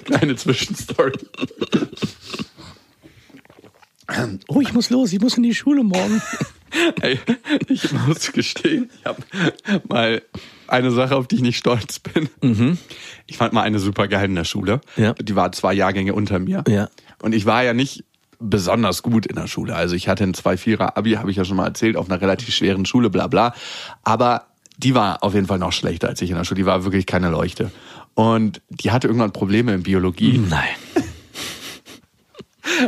Kleine 0.05 0.35
Zwischenstory. 0.35 1.13
Oh, 4.47 4.61
ich 4.61 4.73
muss 4.73 4.89
los, 4.89 5.13
ich 5.13 5.21
muss 5.21 5.37
in 5.37 5.43
die 5.43 5.55
Schule 5.55 5.83
morgen. 5.83 6.21
Ey, 7.01 7.19
ich 7.67 7.91
muss 7.91 8.31
gestehen, 8.31 8.89
ich 8.99 9.05
habe 9.05 9.21
mal 9.87 10.21
eine 10.67 10.91
Sache, 10.91 11.15
auf 11.15 11.27
die 11.27 11.35
ich 11.35 11.41
nicht 11.41 11.57
stolz 11.57 11.99
bin. 11.99 12.29
Ich 13.25 13.37
fand 13.37 13.53
mal 13.53 13.61
eine 13.61 13.79
super 13.79 14.07
geil 14.07 14.25
in 14.25 14.35
der 14.35 14.43
Schule. 14.43 14.81
Ja. 14.95 15.13
Die 15.13 15.35
war 15.35 15.51
zwei 15.51 15.73
Jahrgänge 15.73 16.13
unter 16.13 16.39
mir. 16.39 16.63
Ja. 16.67 16.89
Und 17.21 17.33
ich 17.33 17.45
war 17.45 17.63
ja 17.63 17.73
nicht 17.73 18.03
besonders 18.39 19.01
gut 19.01 19.25
in 19.25 19.35
der 19.35 19.47
Schule. 19.47 19.75
Also 19.75 19.95
ich 19.95 20.07
hatte 20.07 20.23
ein 20.23 20.33
2-4er 20.33 20.95
Abi, 20.95 21.13
habe 21.13 21.31
ich 21.31 21.37
ja 21.37 21.45
schon 21.45 21.57
mal 21.57 21.65
erzählt, 21.65 21.97
auf 21.97 22.09
einer 22.09 22.21
relativ 22.21 22.53
schweren 22.53 22.85
Schule, 22.85 23.09
bla 23.09 23.27
bla. 23.27 23.53
Aber 24.03 24.47
die 24.77 24.93
war 24.93 25.23
auf 25.23 25.33
jeden 25.33 25.47
Fall 25.47 25.59
noch 25.59 25.73
schlechter 25.73 26.07
als 26.09 26.21
ich 26.21 26.29
in 26.29 26.35
der 26.35 26.43
Schule. 26.43 26.59
Die 26.59 26.65
war 26.65 26.83
wirklich 26.83 27.05
keine 27.05 27.29
Leuchte. 27.29 27.71
Und 28.13 28.61
die 28.69 28.91
hatte 28.91 29.07
irgendwann 29.07 29.31
Probleme 29.31 29.73
in 29.73 29.83
Biologie. 29.83 30.37
Nein. 30.37 30.67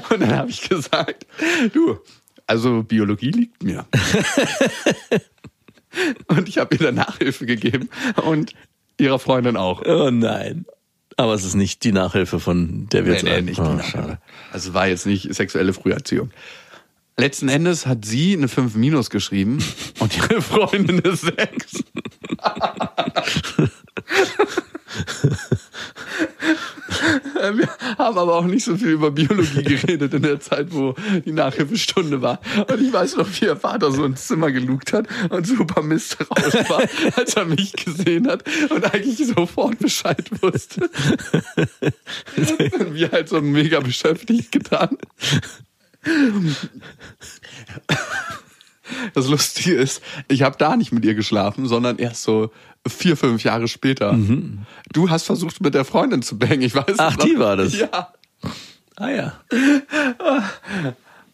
Und 0.09 0.21
dann 0.21 0.35
habe 0.35 0.49
ich 0.49 0.67
gesagt, 0.69 1.25
du, 1.73 1.97
also 2.49 2.83
Biologie 2.83 3.31
liegt 3.31 3.63
mir. 3.63 3.85
und 6.27 6.49
ich 6.49 6.57
habe 6.57 6.75
ihr 6.75 6.81
dann 6.81 6.95
Nachhilfe 6.95 7.45
gegeben 7.45 7.89
und 8.25 8.53
ihrer 8.97 9.19
Freundin 9.19 9.55
auch. 9.55 9.81
Oh 9.85 10.09
nein. 10.11 10.65
Aber 11.15 11.33
es 11.33 11.43
ist 11.45 11.53
nicht 11.55 11.83
die 11.83 11.91
Nachhilfe, 11.91 12.39
von 12.39 12.87
der 12.89 13.05
wir 13.05 13.11
Nee, 13.11 13.15
jetzt 13.17 13.23
nee, 13.25 13.31
reden. 13.33 13.45
nicht 13.45 13.57
die 13.57 13.61
Oh, 13.61 13.65
Nachhilfe. 13.73 13.91
schade. 13.91 14.21
Also 14.51 14.73
war 14.73 14.87
jetzt 14.87 15.05
nicht 15.05 15.33
sexuelle 15.33 15.73
Früherziehung. 15.73 16.31
Letzten 17.17 17.49
Endes 17.49 17.85
hat 17.85 18.05
sie 18.05 18.33
eine 18.35 18.47
5 18.47 18.75
minus 18.75 19.09
geschrieben 19.09 19.61
und 19.99 20.15
ihre 20.17 20.41
Freundin 20.41 21.03
eine 21.05 21.15
6. 21.15 21.83
Wir 27.57 27.69
haben 27.97 28.17
aber 28.17 28.35
auch 28.35 28.45
nicht 28.45 28.65
so 28.65 28.77
viel 28.77 28.89
über 28.89 29.11
Biologie 29.11 29.63
geredet 29.63 30.13
in 30.13 30.21
der 30.21 30.39
Zeit, 30.39 30.67
wo 30.71 30.95
die 31.25 31.31
Nachhilfestunde 31.31 32.21
war. 32.21 32.39
Und 32.67 32.81
ich 32.81 32.91
weiß 32.91 33.17
noch, 33.17 33.27
wie 33.39 33.45
ihr 33.45 33.55
Vater 33.55 33.91
so 33.91 34.05
ins 34.05 34.27
Zimmer 34.27 34.51
gelugt 34.51 34.93
hat 34.93 35.07
und 35.29 35.45
super 35.45 35.81
misstrauisch 35.81 36.69
war, 36.69 36.83
als 37.15 37.35
er 37.35 37.45
mich 37.45 37.73
gesehen 37.73 38.27
hat 38.27 38.43
und 38.69 38.93
eigentlich 38.93 39.27
sofort 39.27 39.79
Bescheid 39.79 40.29
wusste. 40.41 40.89
Und 42.79 42.93
wir 42.93 43.11
halt 43.11 43.29
so 43.29 43.41
mega 43.41 43.79
beschäftigt 43.79 44.51
getan. 44.51 44.97
Das 49.13 49.27
Lustige 49.27 49.75
ist, 49.75 50.01
ich 50.27 50.41
habe 50.41 50.57
da 50.57 50.75
nicht 50.75 50.91
mit 50.91 51.05
ihr 51.05 51.15
geschlafen, 51.15 51.67
sondern 51.67 51.97
erst 51.97 52.23
so 52.23 52.51
vier, 52.87 53.17
fünf 53.17 53.43
Jahre 53.43 53.67
später. 53.67 54.17
Du 54.91 55.09
hast 55.09 55.23
versucht, 55.23 55.61
mit 55.61 55.73
der 55.73 55.85
Freundin 55.85 56.21
zu 56.21 56.37
bangen, 56.37 56.61
ich 56.61 56.75
weiß 56.75 56.95
Ach, 56.97 57.17
noch. 57.17 57.25
die 57.25 57.37
war 57.39 57.57
das? 57.57 57.77
Ja. 57.77 58.13
Ah 58.95 59.09
ja. 59.09 59.39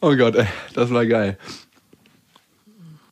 Oh 0.02 0.15
Gott, 0.15 0.36
ey, 0.36 0.48
das 0.74 0.91
war 0.91 1.06
geil. 1.06 1.38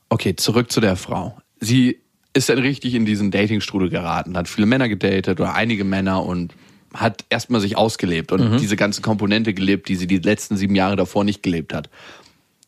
Okay, 0.10 0.36
zurück 0.36 0.72
zu 0.72 0.80
der 0.80 0.96
Frau. 0.96 1.38
Sie 1.60 2.00
ist 2.34 2.50
dann 2.50 2.60
richtig 2.60 2.94
in 2.94 3.06
diesen 3.06 3.32
Datingstrudel 3.32 3.90
geraten, 3.90 4.38
hat 4.38 4.48
viele 4.48 4.68
Männer 4.68 4.90
gedatet 4.90 5.40
oder 5.40 5.54
einige 5.54 5.84
Männer 5.84 6.24
und 6.24 6.54
hat 6.94 7.26
erstmal 7.30 7.62
sich 7.62 7.78
ausgelebt 7.78 8.32
und 8.32 8.60
diese 8.60 8.76
ganze 8.76 9.02
Komponente 9.02 9.54
gelebt, 9.54 9.88
die 9.90 9.96
sie 9.96 10.06
die 10.06 10.20
letzten 10.20 10.58
sieben 10.58 10.76
Jahre 10.76 10.96
davor 10.96 11.24
nicht 11.24 11.42
gelebt 11.42 11.74
hat. 11.74 11.90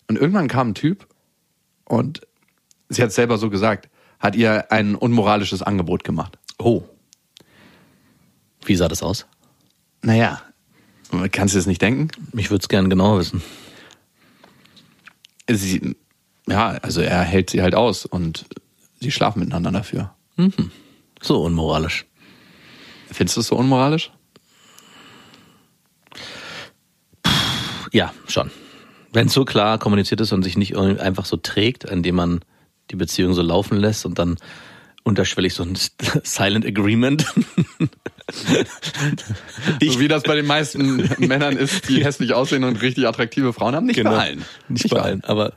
Und 0.08 0.18
irgendwann 0.18 0.48
kam 0.48 0.70
ein 0.70 0.74
Typ 0.74 1.08
und 1.86 2.21
sie 2.89 3.02
hat 3.02 3.12
selber 3.12 3.38
so 3.38 3.50
gesagt, 3.50 3.89
hat 4.19 4.36
ihr 4.36 4.71
ein 4.71 4.95
unmoralisches 4.95 5.62
Angebot 5.62 6.04
gemacht. 6.04 6.38
Oh. 6.58 6.84
Wie 8.65 8.76
sah 8.76 8.88
das 8.88 9.04
aus? 9.04 9.26
Naja, 10.02 10.41
kannst 11.32 11.56
du 11.56 11.60
es 11.60 11.67
nicht 11.67 11.82
denken? 11.82 12.10
Ich 12.34 12.50
würde 12.50 12.62
es 12.63 12.69
gerne 12.69 12.89
genauer 12.89 13.19
wissen. 13.19 13.43
Sie, 15.50 15.95
ja, 16.48 16.69
also 16.82 17.02
er 17.02 17.21
hält 17.21 17.52
sie 17.52 17.62
halt 17.62 17.76
aus 17.76 18.06
und 18.06 18.45
sie 19.00 19.12
schlafen 19.12 19.39
miteinander 19.39 19.71
dafür. 19.71 20.15
So 21.21 21.43
unmoralisch. 21.43 22.06
Findest 23.12 23.38
du 23.38 23.41
es 23.41 23.48
so 23.48 23.56
unmoralisch? 23.56 24.12
Ja, 27.91 28.13
schon. 28.28 28.50
Wenn 29.15 29.28
es 29.28 29.34
so 29.34 29.45
klar 29.45 29.80
kommuniziert 29.80 30.19
ist 30.19 30.34
und 30.34 30.43
sich 30.43 30.58
nicht 30.58 30.75
einfach 30.75 31.23
so 31.23 31.38
trägt, 31.38 31.86
indem 31.86 32.15
man 32.15 32.41
die 32.91 32.97
Beziehung 32.97 33.34
so 33.34 33.41
laufen 33.41 33.78
lässt 33.78 34.06
und 34.06 34.19
dann 34.19 34.36
unterschwellig 35.04 35.54
so 35.54 35.63
ein 35.63 35.78
Silent 36.23 36.65
Agreement. 36.65 37.25
so 39.82 39.99
wie 39.99 40.10
das 40.10 40.23
bei 40.23 40.36
den 40.36 40.45
meisten 40.45 41.10
Männern 41.19 41.56
ist, 41.56 41.88
die 41.88 42.04
hässlich 42.04 42.34
aussehen 42.34 42.65
und 42.65 42.82
richtig 42.82 43.08
attraktive 43.08 43.54
Frauen 43.54 43.73
haben. 43.73 43.86
Nicht 43.86 44.04
bei 44.04 44.10
allen. 44.10 44.43
Nicht 44.67 44.89
bei 44.89 44.99
allen, 44.99 45.23
aber 45.23 45.54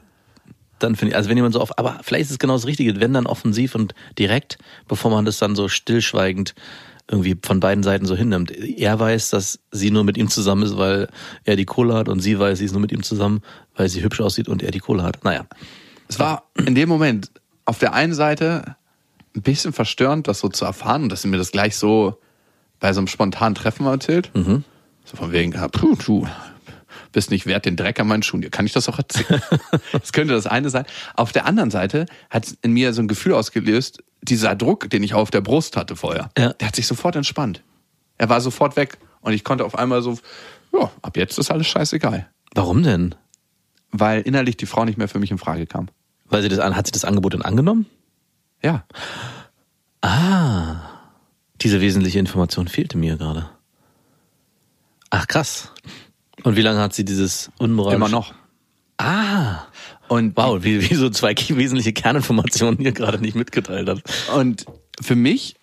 dann 0.78 0.94
finde 0.94 1.10
ich, 1.10 1.16
also 1.16 1.28
wenn 1.28 1.36
jemand 1.36 1.54
so 1.54 1.60
auf, 1.60 1.76
aber 1.78 1.98
vielleicht 2.02 2.26
ist 2.26 2.30
es 2.30 2.38
genau 2.38 2.52
das 2.54 2.66
Richtige, 2.66 3.00
wenn 3.00 3.12
dann 3.12 3.26
offensiv 3.26 3.74
und 3.74 3.92
direkt, 4.18 4.58
bevor 4.86 5.10
man 5.10 5.24
das 5.24 5.38
dann 5.38 5.56
so 5.56 5.66
stillschweigend 5.66 6.54
irgendwie 7.10 7.36
von 7.42 7.60
beiden 7.60 7.82
Seiten 7.82 8.04
so 8.04 8.14
hinnimmt. 8.14 8.50
Er 8.50 9.00
weiß, 9.00 9.30
dass 9.30 9.60
sie 9.72 9.90
nur 9.90 10.04
mit 10.04 10.18
ihm 10.18 10.28
zusammen 10.28 10.62
ist, 10.62 10.76
weil 10.76 11.08
er 11.44 11.56
die 11.56 11.64
Kohle 11.64 11.94
hat 11.94 12.08
und 12.08 12.20
sie 12.20 12.38
weiß, 12.38 12.58
sie 12.58 12.66
ist 12.66 12.72
nur 12.72 12.82
mit 12.82 12.92
ihm 12.92 13.02
zusammen, 13.02 13.40
weil 13.74 13.88
sie 13.88 14.02
hübsch 14.02 14.20
aussieht 14.20 14.48
und 14.48 14.62
er 14.62 14.70
die 14.70 14.80
Kohle 14.80 15.02
hat. 15.02 15.24
Naja. 15.24 15.46
Es 16.08 16.18
war 16.18 16.50
in 16.54 16.74
dem 16.74 16.88
Moment 16.88 17.30
auf 17.64 17.78
der 17.78 17.94
einen 17.94 18.14
Seite 18.14 18.76
ein 19.34 19.42
bisschen 19.42 19.72
verstörend, 19.72 20.28
das 20.28 20.40
so 20.40 20.48
zu 20.48 20.64
erfahren 20.64 21.04
und 21.04 21.08
dass 21.12 21.22
sie 21.22 21.28
mir 21.28 21.38
das 21.38 21.50
gleich 21.52 21.76
so 21.76 22.18
bei 22.80 22.92
so 22.92 23.00
einem 23.00 23.08
spontanen 23.08 23.54
Treffen 23.54 23.86
erzählt. 23.86 24.30
Mhm. 24.34 24.64
So 25.04 25.16
von 25.16 25.32
wegen, 25.32 25.52
ja, 25.52 25.68
puh, 25.68 25.96
du 25.96 26.26
bist 27.12 27.30
nicht 27.30 27.46
wert 27.46 27.64
den 27.66 27.76
Dreck 27.76 27.98
an 28.00 28.06
meinen 28.08 28.22
Schuhen. 28.22 28.42
Dir 28.42 28.50
kann 28.50 28.66
ich 28.66 28.72
das 28.72 28.88
auch 28.88 28.98
erzählen. 28.98 29.42
das 29.92 30.12
könnte 30.12 30.34
das 30.34 30.46
eine 30.46 30.70
sein. 30.70 30.84
Auf 31.14 31.32
der 31.32 31.46
anderen 31.46 31.70
Seite 31.70 32.06
hat 32.30 32.54
in 32.62 32.72
mir 32.72 32.92
so 32.92 33.02
ein 33.02 33.08
Gefühl 33.08 33.34
ausgelöst, 33.34 34.02
dieser 34.22 34.54
Druck, 34.56 34.90
den 34.90 35.02
ich 35.02 35.14
auf 35.14 35.30
der 35.30 35.40
Brust 35.40 35.76
hatte 35.76 35.96
vorher, 35.96 36.30
Ja. 36.36 36.52
der 36.54 36.68
hat 36.68 36.76
sich 36.76 36.86
sofort 36.86 37.16
entspannt. 37.16 37.62
Er 38.18 38.28
war 38.28 38.40
sofort 38.40 38.76
weg 38.76 38.98
und 39.20 39.32
ich 39.32 39.44
konnte 39.44 39.64
auf 39.64 39.78
einmal 39.78 40.02
so, 40.02 40.18
ja, 40.72 40.90
ab 41.02 41.16
jetzt 41.16 41.38
ist 41.38 41.50
alles 41.50 41.66
scheißegal. 41.68 42.28
Warum 42.54 42.82
denn? 42.82 43.14
Weil 43.90 44.22
innerlich 44.22 44.56
die 44.56 44.66
Frau 44.66 44.84
nicht 44.84 44.98
mehr 44.98 45.08
für 45.08 45.18
mich 45.18 45.30
in 45.30 45.38
Frage 45.38 45.66
kam. 45.66 45.88
Weil 46.26 46.42
sie 46.42 46.48
das 46.48 46.58
an, 46.58 46.76
hat 46.76 46.86
sie 46.86 46.92
das 46.92 47.04
Angebot 47.04 47.34
dann 47.34 47.42
angenommen? 47.42 47.86
Ja. 48.62 48.84
Diese 51.62 51.80
wesentliche 51.80 52.18
Information 52.18 52.68
fehlte 52.68 52.98
mir 52.98 53.16
gerade. 53.16 53.48
Ach 55.10 55.26
krass. 55.26 55.72
Und 56.48 56.56
wie 56.56 56.62
lange 56.62 56.80
hat 56.80 56.94
sie 56.94 57.04
dieses 57.04 57.50
unmoralische? 57.58 57.96
Immer 57.96 58.08
noch. 58.08 58.32
Ah. 58.96 59.66
Und 60.08 60.34
Wow, 60.34 60.64
wie, 60.64 60.88
wie 60.88 60.94
so 60.94 61.10
zwei 61.10 61.34
wesentliche 61.36 61.92
Kerninformationen 61.92 62.80
hier 62.80 62.92
gerade 62.92 63.20
nicht 63.20 63.34
mitgeteilt 63.34 63.86
hat. 63.86 64.02
Und 64.34 64.64
für 64.98 65.14
mich, 65.14 65.56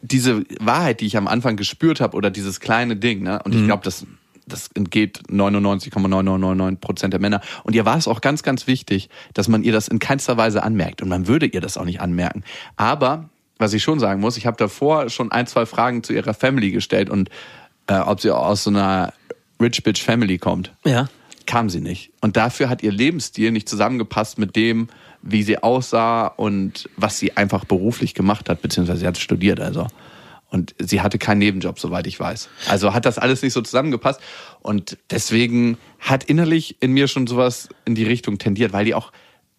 diese 0.00 0.44
Wahrheit, 0.58 1.00
die 1.00 1.06
ich 1.06 1.16
am 1.16 1.28
Anfang 1.28 1.56
gespürt 1.56 2.00
habe, 2.00 2.16
oder 2.16 2.32
dieses 2.32 2.58
kleine 2.58 2.96
Ding, 2.96 3.22
ne? 3.22 3.40
Und 3.44 3.54
ich 3.54 3.64
glaube, 3.66 3.84
das, 3.84 4.04
das 4.44 4.68
entgeht 4.74 5.22
99,999 5.28 6.80
Prozent 6.80 7.12
der 7.12 7.20
Männer. 7.20 7.40
Und 7.62 7.76
ihr 7.76 7.84
war 7.84 7.96
es 7.96 8.08
auch 8.08 8.20
ganz, 8.20 8.42
ganz 8.42 8.66
wichtig, 8.66 9.10
dass 9.34 9.46
man 9.46 9.62
ihr 9.62 9.72
das 9.72 9.86
in 9.86 10.00
keinster 10.00 10.36
Weise 10.36 10.64
anmerkt. 10.64 11.02
Und 11.02 11.08
man 11.08 11.28
würde 11.28 11.46
ihr 11.46 11.60
das 11.60 11.76
auch 11.76 11.84
nicht 11.84 12.00
anmerken. 12.00 12.42
Aber, 12.74 13.30
was 13.58 13.74
ich 13.74 13.84
schon 13.84 14.00
sagen 14.00 14.20
muss, 14.20 14.36
ich 14.36 14.46
habe 14.46 14.56
davor 14.56 15.08
schon 15.08 15.30
ein, 15.30 15.46
zwei 15.46 15.66
Fragen 15.66 16.02
zu 16.02 16.12
ihrer 16.12 16.34
Family 16.34 16.72
gestellt 16.72 17.10
und 17.10 17.30
äh, 17.86 17.98
ob 17.98 18.20
sie 18.20 18.34
aus 18.34 18.64
so 18.64 18.70
einer 18.70 19.12
Rich 19.62 19.82
Bitch 19.82 20.02
Family 20.02 20.38
kommt 20.38 20.72
Ja. 20.84 21.08
kam 21.46 21.70
sie 21.70 21.80
nicht. 21.80 22.12
Und 22.20 22.36
dafür 22.36 22.68
hat 22.68 22.82
ihr 22.82 22.92
Lebensstil 22.92 23.50
nicht 23.50 23.68
zusammengepasst 23.68 24.38
mit 24.38 24.56
dem, 24.56 24.88
wie 25.22 25.42
sie 25.42 25.62
aussah 25.62 26.26
und 26.26 26.88
was 26.96 27.18
sie 27.18 27.36
einfach 27.36 27.64
beruflich 27.64 28.14
gemacht 28.14 28.48
hat, 28.48 28.62
beziehungsweise 28.62 29.00
sie 29.00 29.06
hat 29.06 29.18
studiert, 29.18 29.60
also. 29.60 29.86
Und 30.50 30.74
sie 30.78 31.00
hatte 31.00 31.16
keinen 31.16 31.38
Nebenjob, 31.38 31.80
soweit 31.80 32.06
ich 32.06 32.20
weiß. 32.20 32.50
Also 32.68 32.92
hat 32.92 33.06
das 33.06 33.18
alles 33.18 33.40
nicht 33.42 33.54
so 33.54 33.62
zusammengepasst. 33.62 34.20
Und 34.60 34.98
deswegen 35.10 35.78
hat 35.98 36.24
innerlich 36.24 36.76
in 36.80 36.92
mir 36.92 37.08
schon 37.08 37.26
sowas 37.26 37.70
in 37.86 37.94
die 37.94 38.04
Richtung 38.04 38.36
tendiert, 38.38 38.74
weil 38.74 38.84
die 38.84 38.94
auch 38.94 39.12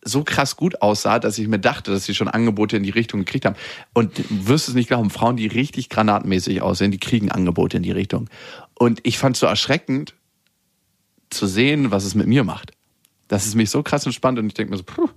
so 0.05 0.23
krass 0.23 0.55
gut 0.55 0.81
aussah, 0.81 1.17
dass 1.17 1.37
ich 1.37 1.47
mir 1.47 1.59
dachte, 1.59 1.89
dass 1.89 2.05
sie 2.05 2.13
schon 2.13 2.27
Angebote 2.27 2.77
in 2.77 2.83
die 2.83 2.89
Richtung 2.91 3.21
gekriegt 3.21 3.45
haben. 3.45 3.55
Und 3.93 4.19
du 4.19 4.47
wirst 4.47 4.67
es 4.67 4.75
nicht 4.75 4.87
glauben, 4.87 5.09
Frauen, 5.09 5.37
die 5.37 5.47
richtig 5.47 5.89
granatenmäßig 5.89 6.61
aussehen, 6.61 6.91
die 6.91 6.99
kriegen 6.99 7.31
Angebote 7.31 7.77
in 7.77 7.83
die 7.83 7.91
Richtung. 7.91 8.29
Und 8.75 8.99
ich 9.03 9.17
fand 9.17 9.35
es 9.35 9.39
so 9.39 9.45
erschreckend, 9.47 10.13
zu 11.29 11.47
sehen, 11.47 11.91
was 11.91 12.05
es 12.05 12.15
mit 12.15 12.27
mir 12.27 12.43
macht. 12.43 12.71
Das 13.27 13.45
ist 13.45 13.55
mich 13.55 13.69
so 13.69 13.83
krass 13.83 14.05
entspannt 14.05 14.39
und 14.39 14.47
ich 14.47 14.53
denke 14.53 14.71
mir 14.71 14.77
so, 14.77 14.83
puh, 14.83 15.09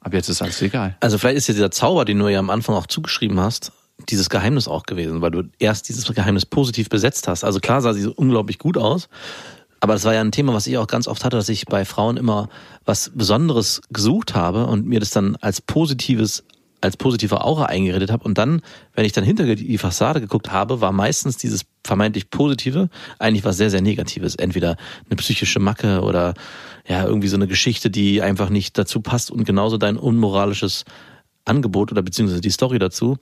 ab 0.00 0.12
jetzt 0.12 0.28
ist 0.28 0.42
alles 0.42 0.60
egal. 0.62 0.96
Also 1.00 1.18
vielleicht 1.18 1.36
ist 1.36 1.46
ja 1.48 1.54
dieser 1.54 1.70
Zauber, 1.70 2.04
den 2.04 2.18
du 2.18 2.28
ja 2.28 2.38
am 2.38 2.50
Anfang 2.50 2.74
auch 2.74 2.86
zugeschrieben 2.86 3.38
hast, 3.40 3.72
dieses 4.08 4.28
Geheimnis 4.28 4.68
auch 4.68 4.82
gewesen, 4.84 5.22
weil 5.22 5.30
du 5.30 5.44
erst 5.58 5.88
dieses 5.88 6.12
Geheimnis 6.12 6.44
positiv 6.44 6.88
besetzt 6.88 7.28
hast. 7.28 7.44
Also 7.44 7.60
klar 7.60 7.80
sah 7.80 7.92
sie 7.92 8.02
so 8.02 8.12
unglaublich 8.12 8.58
gut 8.58 8.76
aus, 8.76 9.08
aber 9.80 9.94
das 9.94 10.04
war 10.04 10.14
ja 10.14 10.20
ein 10.20 10.32
Thema, 10.32 10.54
was 10.54 10.66
ich 10.66 10.78
auch 10.78 10.86
ganz 10.86 11.06
oft 11.06 11.24
hatte, 11.24 11.36
dass 11.36 11.48
ich 11.48 11.66
bei 11.66 11.84
Frauen 11.84 12.16
immer 12.16 12.48
was 12.84 13.12
Besonderes 13.14 13.80
gesucht 13.90 14.34
habe 14.34 14.66
und 14.66 14.86
mir 14.86 15.00
das 15.00 15.10
dann 15.10 15.36
als 15.36 15.60
positives 15.60 16.44
als 16.82 16.98
positive 16.98 17.42
Aura 17.42 17.66
eingeredet 17.66 18.12
habe 18.12 18.24
und 18.24 18.36
dann, 18.36 18.60
wenn 18.94 19.06
ich 19.06 19.12
dann 19.12 19.24
hinter 19.24 19.54
die 19.54 19.78
Fassade 19.78 20.20
geguckt 20.20 20.52
habe, 20.52 20.82
war 20.82 20.92
meistens 20.92 21.38
dieses 21.38 21.64
vermeintlich 21.86 22.30
Positive 22.30 22.88
eigentlich 23.18 23.44
was 23.44 23.56
sehr, 23.56 23.70
sehr 23.70 23.80
Negatives. 23.80 24.34
Entweder 24.34 24.76
eine 25.08 25.16
psychische 25.16 25.60
Macke 25.60 26.02
oder 26.02 26.34
ja, 26.86 27.04
irgendwie 27.04 27.28
so 27.28 27.36
eine 27.36 27.46
Geschichte, 27.46 27.90
die 27.90 28.22
einfach 28.22 28.50
nicht 28.50 28.76
dazu 28.78 29.00
passt 29.00 29.30
und 29.30 29.44
genauso 29.44 29.78
dein 29.78 29.96
unmoralisches 29.96 30.84
Angebot 31.44 31.92
oder 31.92 32.02
beziehungsweise 32.02 32.40
die 32.40 32.50
Story 32.50 32.78
dazu 32.78 33.16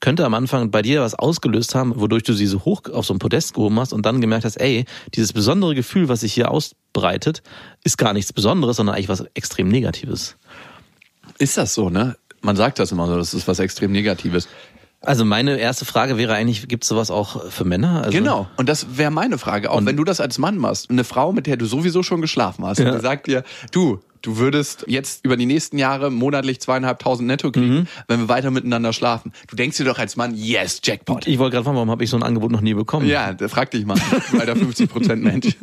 könnte 0.00 0.24
am 0.24 0.34
Anfang 0.34 0.70
bei 0.70 0.82
dir 0.82 1.00
was 1.00 1.14
ausgelöst 1.14 1.74
haben, 1.74 1.98
wodurch 1.98 2.22
du 2.22 2.32
sie 2.34 2.46
so 2.46 2.64
hoch 2.64 2.82
auf 2.92 3.06
so 3.06 3.14
ein 3.14 3.18
Podest 3.18 3.54
gehoben 3.54 3.80
hast 3.80 3.92
und 3.92 4.04
dann 4.04 4.20
gemerkt 4.20 4.44
hast, 4.44 4.56
ey, 4.56 4.84
dieses 5.14 5.32
besondere 5.32 5.74
Gefühl, 5.74 6.08
was 6.08 6.20
sich 6.20 6.34
hier 6.34 6.50
ausbreitet, 6.50 7.42
ist 7.82 7.96
gar 7.96 8.12
nichts 8.12 8.32
Besonderes, 8.32 8.76
sondern 8.76 8.94
eigentlich 8.94 9.08
was 9.08 9.24
extrem 9.34 9.68
Negatives. 9.68 10.36
Ist 11.38 11.56
das 11.56 11.74
so, 11.74 11.90
ne? 11.90 12.16
Man 12.42 12.56
sagt 12.56 12.78
das 12.78 12.92
immer 12.92 13.06
so, 13.06 13.16
das 13.16 13.34
ist 13.34 13.48
was 13.48 13.58
extrem 13.58 13.92
Negatives. 13.92 14.48
Also 15.02 15.24
meine 15.24 15.58
erste 15.58 15.84
Frage 15.84 16.16
wäre 16.18 16.34
eigentlich, 16.34 16.66
gibt 16.68 16.82
es 16.84 16.88
sowas 16.88 17.10
auch 17.10 17.50
für 17.50 17.64
Männer? 17.64 18.02
Also, 18.02 18.10
Genau. 18.18 18.48
Und 18.56 18.68
das 18.68 18.96
wäre 18.98 19.10
meine 19.10 19.38
Frage. 19.38 19.70
Auch 19.70 19.84
wenn 19.84 19.96
du 19.96 20.04
das 20.04 20.20
als 20.20 20.38
Mann 20.38 20.56
machst, 20.58 20.90
eine 20.90 21.04
Frau, 21.04 21.32
mit 21.32 21.46
der 21.46 21.56
du 21.56 21.66
sowieso 21.66 22.02
schon 22.02 22.20
geschlafen 22.20 22.64
hast, 22.64 22.78
Ja. 22.78 22.88
und 22.90 22.96
die 22.96 23.02
sagt 23.02 23.26
dir, 23.28 23.44
du, 23.70 24.00
du 24.22 24.38
würdest 24.38 24.84
jetzt 24.88 25.24
über 25.24 25.36
die 25.36 25.46
nächsten 25.46 25.78
Jahre 25.78 26.10
monatlich 26.10 26.60
zweieinhalbtausend 26.60 27.26
netto 27.28 27.52
kriegen, 27.52 27.86
wenn 28.08 28.20
wir 28.20 28.28
weiter 28.28 28.50
miteinander 28.50 28.92
schlafen. 28.92 29.32
Du 29.48 29.54
denkst 29.54 29.76
dir 29.76 29.84
doch 29.84 29.98
als 29.98 30.16
Mann, 30.16 30.34
yes, 30.34 30.80
Jackpot. 30.82 31.26
Ich 31.28 31.38
wollte 31.38 31.52
gerade 31.54 31.64
fragen, 31.64 31.76
warum 31.76 31.90
habe 31.90 32.02
ich 32.02 32.10
so 32.10 32.16
ein 32.16 32.24
Angebot 32.24 32.50
noch 32.50 32.62
nie 32.62 32.74
bekommen? 32.74 33.06
Ja, 33.06 33.32
da 33.32 33.46
frag 33.48 33.70
dich 33.70 33.84
mal, 33.86 33.98
du 34.32 34.40
alter 34.40 34.54
50% 34.54 35.16
Mensch. 35.16 35.56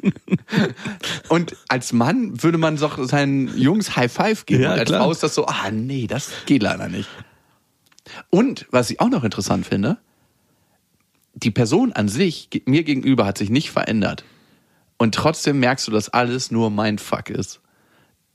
Und 1.28 1.56
als 1.68 1.92
Mann 1.92 2.42
würde 2.44 2.58
man 2.58 2.78
doch 2.78 2.98
seinen 3.08 3.58
Jungs 3.58 3.96
High 3.96 4.12
Five 4.12 4.46
geben. 4.46 4.64
Ja, 4.64 4.74
und 4.74 4.80
als 4.80 4.90
klar. 4.90 5.02
Frau 5.04 5.12
ist 5.12 5.24
das 5.24 5.36
so, 5.36 5.46
ah 5.48 5.72
nee, 5.72 6.08
das 6.08 6.32
geht 6.46 6.62
leider 6.64 6.88
nicht. 6.88 7.10
Und 8.30 8.68
was 8.72 8.90
ich 8.90 9.00
auch 9.00 9.10
noch 9.10 9.24
interessant 9.24 9.66
finde, 9.66 9.98
die 11.34 11.52
Person 11.52 11.94
an 11.94 12.08
sich, 12.08 12.50
mir 12.66 12.84
gegenüber, 12.84 13.26
hat 13.26 13.38
sich 13.38 13.50
nicht 13.50 13.72
verändert. 13.72 14.24
Und 14.98 15.16
trotzdem 15.16 15.60
merkst 15.60 15.88
du, 15.88 15.92
dass 15.92 16.10
alles 16.10 16.52
nur 16.52 16.70
mein 16.70 17.00
Fuck 17.00 17.30
ist. 17.30 17.62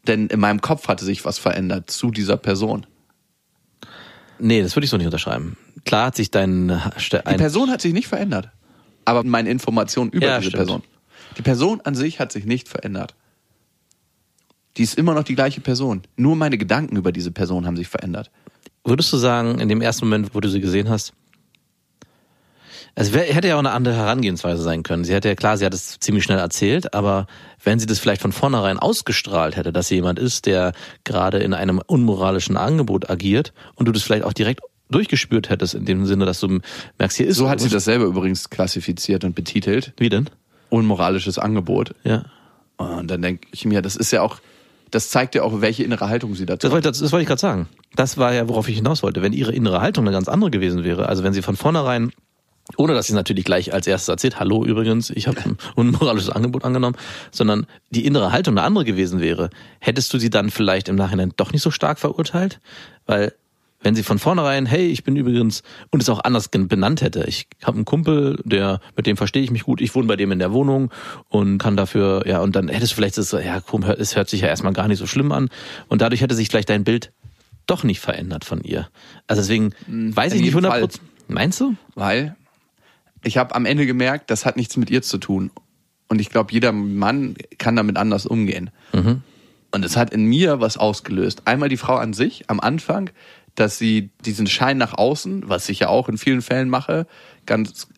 Denn 0.06 0.26
in 0.26 0.40
meinem 0.40 0.60
Kopf 0.60 0.88
hatte 0.88 1.04
sich 1.04 1.24
was 1.24 1.38
verändert 1.38 1.90
zu 1.90 2.10
dieser 2.10 2.36
Person. 2.36 2.86
Nee, 4.38 4.62
das 4.62 4.74
würde 4.76 4.84
ich 4.84 4.90
so 4.90 4.96
nicht 4.96 5.06
unterschreiben. 5.06 5.56
Klar 5.84 6.06
hat 6.06 6.16
sich 6.16 6.30
dein... 6.30 6.68
Die 6.68 7.36
Person 7.36 7.70
hat 7.70 7.80
sich 7.80 7.92
nicht 7.92 8.08
verändert. 8.08 8.50
Aber 9.04 9.24
meine 9.24 9.50
Informationen 9.50 10.10
über 10.10 10.26
Ja, 10.26 10.38
diese 10.38 10.50
stimmt. 10.50 10.66
Person. 10.66 10.82
Die 11.36 11.42
Person 11.42 11.80
an 11.82 11.94
sich 11.94 12.20
hat 12.20 12.32
sich 12.32 12.44
nicht 12.44 12.68
verändert. 12.68 13.14
Die 14.76 14.82
ist 14.82 14.98
immer 14.98 15.14
noch 15.14 15.24
die 15.24 15.34
gleiche 15.34 15.60
Person. 15.60 16.02
Nur 16.16 16.36
meine 16.36 16.58
Gedanken 16.58 16.96
über 16.96 17.10
diese 17.10 17.30
Person 17.30 17.66
haben 17.66 17.76
sich 17.76 17.88
verändert. 17.88 18.30
Würdest 18.88 19.12
du 19.12 19.16
sagen, 19.16 19.61
in 19.61 19.68
dem 19.68 19.81
ersten 19.81 20.07
Moment, 20.07 20.35
wo 20.35 20.40
du 20.40 20.48
sie 20.48 20.61
gesehen 20.61 20.88
hast, 20.88 21.12
es 22.94 23.12
wär, 23.12 23.22
hätte 23.22 23.46
ja 23.46 23.55
auch 23.55 23.61
eine 23.61 23.70
andere 23.70 23.94
Herangehensweise 23.94 24.61
sein 24.61 24.83
können. 24.83 25.05
Sie 25.05 25.14
hätte 25.14 25.29
ja 25.29 25.37
klar, 25.37 25.57
sie 25.57 25.64
hat 25.64 25.72
es 25.72 26.01
ziemlich 26.01 26.24
schnell 26.24 26.38
erzählt, 26.38 26.94
aber 26.94 27.29
wenn 27.62 27.79
sie 27.79 27.87
das 27.87 28.01
vielleicht 28.01 28.20
von 28.20 28.33
vornherein 28.33 28.79
ausgestrahlt 28.79 29.57
hätte, 29.57 29.72
dass 29.72 29.87
sie 29.87 29.96
jemand 29.96 30.18
ist, 30.18 30.46
der 30.46 30.72
gerade 31.05 31.38
in 31.38 31.55
einem 31.55 31.81
unmoralischen 31.87 32.57
Angebot 32.57 33.09
agiert 33.09 33.53
und 33.77 33.87
du 33.87 33.92
das 33.92 34.03
vielleicht 34.03 34.24
auch 34.24 34.33
direkt 34.33 34.62
durchgespürt 34.90 35.48
hättest, 35.48 35.74
in 35.74 35.85
dem 35.85 36.07
Sinne, 36.07 36.24
dass 36.24 36.40
du 36.40 36.59
merkst, 36.98 37.18
hier 37.18 37.29
ist 37.29 37.37
So 37.37 37.48
hat 37.48 37.61
sie 37.61 37.68
das 37.68 37.85
selber 37.85 38.07
übrigens 38.07 38.51
klassifiziert 38.51 39.22
und 39.22 39.35
betitelt. 39.35 39.92
Wie 39.98 40.09
denn? 40.09 40.29
Unmoralisches 40.70 41.38
Angebot. 41.38 41.94
Ja. 42.03 42.24
Und 42.79 43.09
dann 43.11 43.22
denke 43.22 43.46
ich 43.53 43.64
mir, 43.64 43.81
das 43.81 43.94
ist 43.94 44.11
ja 44.11 44.22
auch, 44.22 44.38
das 44.90 45.11
zeigt 45.11 45.35
ja 45.35 45.42
auch, 45.42 45.61
welche 45.61 45.83
innere 45.85 46.09
Haltung 46.09 46.35
sie 46.35 46.46
dazu 46.46 46.66
Das 46.66 46.70
hat. 46.70 46.85
wollte, 46.85 46.88
das 46.88 47.12
wollte 47.12 47.22
ich 47.22 47.29
gerade 47.29 47.40
sagen. 47.40 47.68
Das 47.94 48.18
war 48.18 48.33
ja, 48.33 48.48
worauf 48.48 48.68
ich 48.68 48.77
hinaus 48.77 49.03
wollte. 49.03 49.22
Wenn 49.22 49.33
ihre 49.33 49.53
innere 49.53 49.81
Haltung 49.81 50.05
eine 50.05 50.12
ganz 50.12 50.29
andere 50.29 50.51
gewesen 50.51 50.85
wäre, 50.85 51.09
also 51.09 51.24
wenn 51.24 51.33
sie 51.33 51.42
von 51.42 51.57
vornherein 51.57 52.12
ohne 52.77 52.92
dass 52.92 53.07
sie 53.07 53.12
es 53.12 53.16
natürlich 53.16 53.46
gleich 53.46 53.72
als 53.72 53.87
erstes 53.87 54.09
erzählt, 54.09 54.38
hallo 54.38 54.64
übrigens, 54.64 55.11
ich 55.11 55.27
habe 55.27 55.40
ein 55.40 55.57
unmoralisches 55.74 56.31
Angebot 56.31 56.64
angenommen, 56.64 56.96
sondern 57.31 57.66
die 57.90 58.05
innere 58.05 58.31
Haltung 58.31 58.59
eine 58.59 58.66
andere 58.66 58.85
gewesen 58.85 59.20
wäre, 59.20 59.48
hättest 59.81 60.12
du 60.12 60.18
sie 60.18 60.29
dann 60.29 60.51
vielleicht 60.51 60.88
im 60.88 60.96
Nachhinein 60.96 61.33
doch 61.37 61.53
nicht 61.53 61.62
so 61.62 61.70
stark 61.70 61.98
verurteilt? 61.98 62.61
Weil 63.07 63.33
wenn 63.80 63.94
sie 63.94 64.02
von 64.02 64.18
vornherein, 64.18 64.66
hey, 64.66 64.88
ich 64.88 65.04
bin 65.04 65.16
übrigens, 65.16 65.62
und 65.90 66.02
es 66.02 66.08
auch 66.08 66.24
anders 66.24 66.48
benannt 66.48 67.00
hätte, 67.00 67.24
ich 67.28 67.46
habe 67.62 67.76
einen 67.76 67.84
Kumpel, 67.84 68.40
der, 68.44 68.80
mit 68.96 69.06
dem 69.06 69.16
verstehe 69.16 69.42
ich 69.42 69.50
mich 69.50 69.62
gut, 69.62 69.80
ich 69.80 69.94
wohne 69.94 70.08
bei 70.08 70.16
dem 70.16 70.32
in 70.32 70.38
der 70.38 70.52
Wohnung 70.52 70.90
und 71.28 71.58
kann 71.58 71.76
dafür, 71.76 72.26
ja, 72.26 72.40
und 72.40 72.56
dann 72.56 72.68
hättest 72.68 72.92
du 72.92 72.96
vielleicht 72.96 73.14
so, 73.14 73.38
ja, 73.38 73.60
komm, 73.60 73.84
es 73.84 74.16
hört 74.16 74.28
sich 74.28 74.40
ja 74.40 74.48
erstmal 74.48 74.72
gar 74.72 74.88
nicht 74.88 74.98
so 74.98 75.06
schlimm 75.06 75.30
an. 75.32 75.48
Und 75.88 76.02
dadurch 76.02 76.20
hätte 76.20 76.34
sich 76.34 76.48
vielleicht 76.48 76.70
dein 76.70 76.84
Bild 76.84 77.12
doch 77.66 77.84
nicht 77.84 78.00
verändert 78.00 78.44
von 78.44 78.62
ihr. 78.62 78.88
Also 79.26 79.42
deswegen 79.42 79.72
Hm, 79.86 80.16
weiß 80.16 80.32
ich 80.32 80.40
nicht 80.40 80.50
100 80.56 81.00
Meinst 81.28 81.60
du? 81.60 81.74
Weil 81.94 82.34
ich 83.22 83.36
habe 83.36 83.54
am 83.54 83.66
Ende 83.66 83.86
gemerkt, 83.86 84.30
das 84.30 84.46
hat 84.46 84.56
nichts 84.56 84.76
mit 84.76 84.90
ihr 84.90 85.02
zu 85.02 85.18
tun. 85.18 85.50
Und 86.08 86.20
ich 86.20 86.30
glaube, 86.30 86.52
jeder 86.52 86.72
Mann 86.72 87.36
kann 87.58 87.76
damit 87.76 87.98
anders 87.98 88.24
umgehen. 88.26 88.70
Und 89.70 89.84
es 89.84 89.96
hat 89.98 90.14
in 90.14 90.24
mir 90.24 90.60
was 90.60 90.78
ausgelöst. 90.78 91.42
Einmal 91.44 91.68
die 91.68 91.76
Frau 91.76 91.96
an 91.96 92.14
sich 92.14 92.44
am 92.48 92.58
Anfang, 92.60 93.10
dass 93.58 93.78
sie 93.78 94.10
diesen 94.24 94.46
Schein 94.46 94.78
nach 94.78 94.94
außen, 94.94 95.48
was 95.48 95.68
ich 95.68 95.80
ja 95.80 95.88
auch 95.88 96.08
in 96.08 96.18
vielen 96.18 96.42
Fällen 96.42 96.68
mache, 96.68 97.06
ganz 97.46 97.88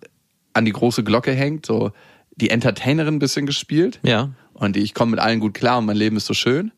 an 0.53 0.65
die 0.65 0.73
große 0.73 1.05
Glocke 1.05 1.33
hängt, 1.33 1.67
so 1.67 1.93
die 2.37 2.51
Entertainerin 2.51 3.17
ein 3.17 3.19
bisschen 3.19 3.47
gespielt. 3.47 4.01
Ja. 4.03 4.31
Und 4.55 4.77
ich 4.77 4.95
komme 4.95 5.13
mit 5.13 5.21
allen 5.21 5.41
gut 5.41 5.55
klar 5.55 5.79
und 5.79 5.87
mein 5.87 5.97
Leben 5.97 6.17
ist 6.17 6.27
so 6.27 6.35
schön. 6.35 6.73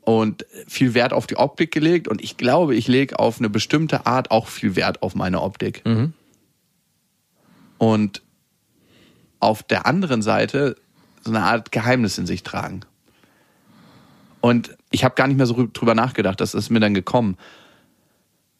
Und 0.00 0.46
viel 0.66 0.94
Wert 0.94 1.12
auf 1.12 1.26
die 1.26 1.36
Optik 1.36 1.70
gelegt. 1.70 2.08
Und 2.08 2.22
ich 2.22 2.36
glaube, 2.36 2.74
ich 2.74 2.88
lege 2.88 3.18
auf 3.18 3.38
eine 3.38 3.50
bestimmte 3.50 4.06
Art 4.06 4.30
auch 4.30 4.48
viel 4.48 4.74
Wert 4.74 5.02
auf 5.02 5.14
meine 5.14 5.42
Optik. 5.42 5.82
Und 7.76 8.22
auf 9.38 9.62
der 9.62 9.86
anderen 9.86 10.22
Seite 10.22 10.76
so 11.22 11.30
eine 11.30 11.42
Art 11.42 11.70
Geheimnis 11.72 12.18
in 12.18 12.26
sich 12.26 12.42
tragen. 12.42 12.80
Und 14.40 14.76
ich 14.90 15.04
habe 15.04 15.14
gar 15.14 15.26
nicht 15.26 15.36
mehr 15.36 15.46
so 15.46 15.54
rü- 15.54 15.72
drüber 15.72 15.94
nachgedacht, 15.94 16.40
das 16.40 16.54
ist 16.54 16.70
mir 16.70 16.80
dann 16.80 16.94
gekommen. 16.94 17.36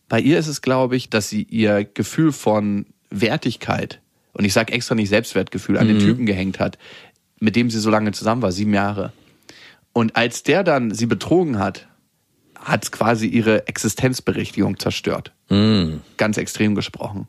Bei 0.09 0.21
ihr 0.21 0.39
ist 0.39 0.49
es, 0.49 0.63
glaube 0.63 0.97
ich, 0.97 1.11
dass 1.11 1.29
sie 1.29 1.43
ihr 1.43 1.85
Gefühl 1.85 2.33
von 2.33 2.87
Wertigkeit, 3.11 4.01
und 4.33 4.45
ich 4.45 4.53
sage 4.53 4.73
extra 4.73 4.95
nicht 4.95 5.09
Selbstwertgefühl, 5.09 5.79
an 5.79 5.89
den 5.89 5.99
Typen 5.99 6.27
gehängt 6.27 6.61
hat, 6.61 6.79
mit 7.41 7.57
dem 7.57 7.71
sie 7.71 7.81
so 7.81 7.91
lange 7.91 8.13
zusammen 8.13 8.43
war, 8.43 8.53
sieben 8.53 8.75
Jahre. 8.75 9.13
Und 9.93 10.17
als 10.17 10.43
der 10.43 10.65
dann 10.65 10.95
sie 10.95 11.07
betrogen 11.07 11.59
hat, 11.59 11.89
hat 12.55 12.85
es 12.85 12.93
quasi 12.93 13.27
ihre 13.27 13.67
Existenzberechtigung 13.69 14.79
zerstört. 14.79 15.33
Ganz 16.17 16.37
extrem 16.37 16.75
gesprochen. 16.75 17.27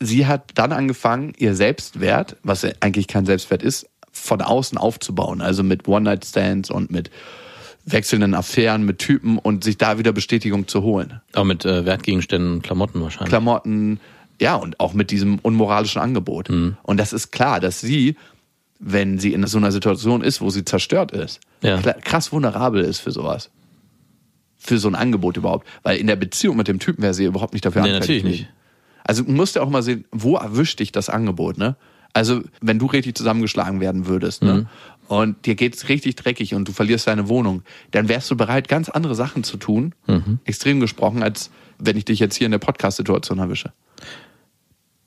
Sie 0.00 0.26
hat 0.26 0.50
dann 0.54 0.72
angefangen, 0.72 1.32
ihr 1.38 1.54
Selbstwert, 1.54 2.36
was 2.42 2.64
eigentlich 2.80 3.06
kein 3.08 3.26
Selbstwert 3.26 3.62
ist, 3.62 3.88
von 4.12 4.42
außen 4.42 4.78
aufzubauen. 4.78 5.40
Also 5.40 5.62
mit 5.62 5.88
One-Night-Stands 5.88 6.70
und 6.70 6.90
mit 6.90 7.10
wechselnden 7.86 8.34
Affären 8.34 8.84
mit 8.84 8.98
Typen 8.98 9.38
und 9.38 9.62
sich 9.64 9.76
da 9.78 9.98
wieder 9.98 10.12
Bestätigung 10.12 10.66
zu 10.68 10.82
holen. 10.82 11.20
Auch 11.34 11.44
mit 11.44 11.64
äh, 11.64 11.84
Wertgegenständen, 11.84 12.62
Klamotten 12.62 13.00
wahrscheinlich. 13.02 13.28
Klamotten, 13.28 14.00
ja, 14.40 14.56
und 14.56 14.80
auch 14.80 14.94
mit 14.94 15.10
diesem 15.10 15.38
unmoralischen 15.40 16.00
Angebot. 16.00 16.48
Und 16.50 16.96
das 16.96 17.12
ist 17.12 17.30
klar, 17.30 17.60
dass 17.60 17.80
sie, 17.80 18.16
wenn 18.78 19.18
sie 19.18 19.32
in 19.32 19.46
so 19.46 19.58
einer 19.58 19.70
Situation 19.72 20.22
ist, 20.22 20.40
wo 20.40 20.50
sie 20.50 20.64
zerstört 20.64 21.12
ist, 21.12 21.40
Ja. 21.62 21.80
krass 21.80 22.32
vulnerabel 22.32 22.82
ist 22.84 23.00
für 23.00 23.10
sowas. 23.12 23.50
Für 24.56 24.78
so 24.78 24.88
ein 24.88 24.94
Angebot 24.94 25.36
überhaupt. 25.36 25.66
Weil 25.82 25.98
in 25.98 26.06
der 26.06 26.16
Beziehung 26.16 26.56
mit 26.56 26.68
dem 26.68 26.78
Typen 26.78 27.02
wäre 27.02 27.12
sie 27.14 27.24
überhaupt 27.26 27.52
nicht 27.52 27.66
dafür 27.66 27.82
Nee, 27.82 27.92
anfällig. 27.92 28.22
natürlich 28.22 28.40
nicht. 28.40 28.52
Also 29.04 29.22
du 29.22 29.30
musst 29.32 29.56
ja 29.56 29.62
auch 29.62 29.68
mal 29.68 29.82
sehen, 29.82 30.06
wo 30.10 30.36
erwischt 30.36 30.80
dich 30.80 30.90
das 30.90 31.10
Angebot, 31.10 31.58
ne? 31.58 31.76
Also, 32.16 32.42
wenn 32.60 32.78
du 32.78 32.86
richtig 32.86 33.16
zusammengeschlagen 33.16 33.80
werden 33.80 34.06
würdest, 34.06 34.42
Mhm. 34.42 34.48
ne? 34.48 34.66
Und 35.22 35.46
dir 35.46 35.54
geht's 35.54 35.88
richtig 35.88 36.16
dreckig 36.16 36.54
und 36.54 36.66
du 36.68 36.72
verlierst 36.72 37.06
deine 37.06 37.28
Wohnung, 37.28 37.62
dann 37.92 38.08
wärst 38.08 38.30
du 38.30 38.36
bereit, 38.36 38.68
ganz 38.68 38.88
andere 38.88 39.14
Sachen 39.14 39.44
zu 39.44 39.56
tun, 39.56 39.94
Mhm. 40.06 40.38
extrem 40.44 40.80
gesprochen, 40.80 41.22
als 41.22 41.50
wenn 41.78 41.96
ich 41.96 42.04
dich 42.04 42.18
jetzt 42.18 42.36
hier 42.36 42.46
in 42.46 42.52
der 42.52 42.58
Podcast-Situation 42.58 43.38
erwische. 43.38 43.72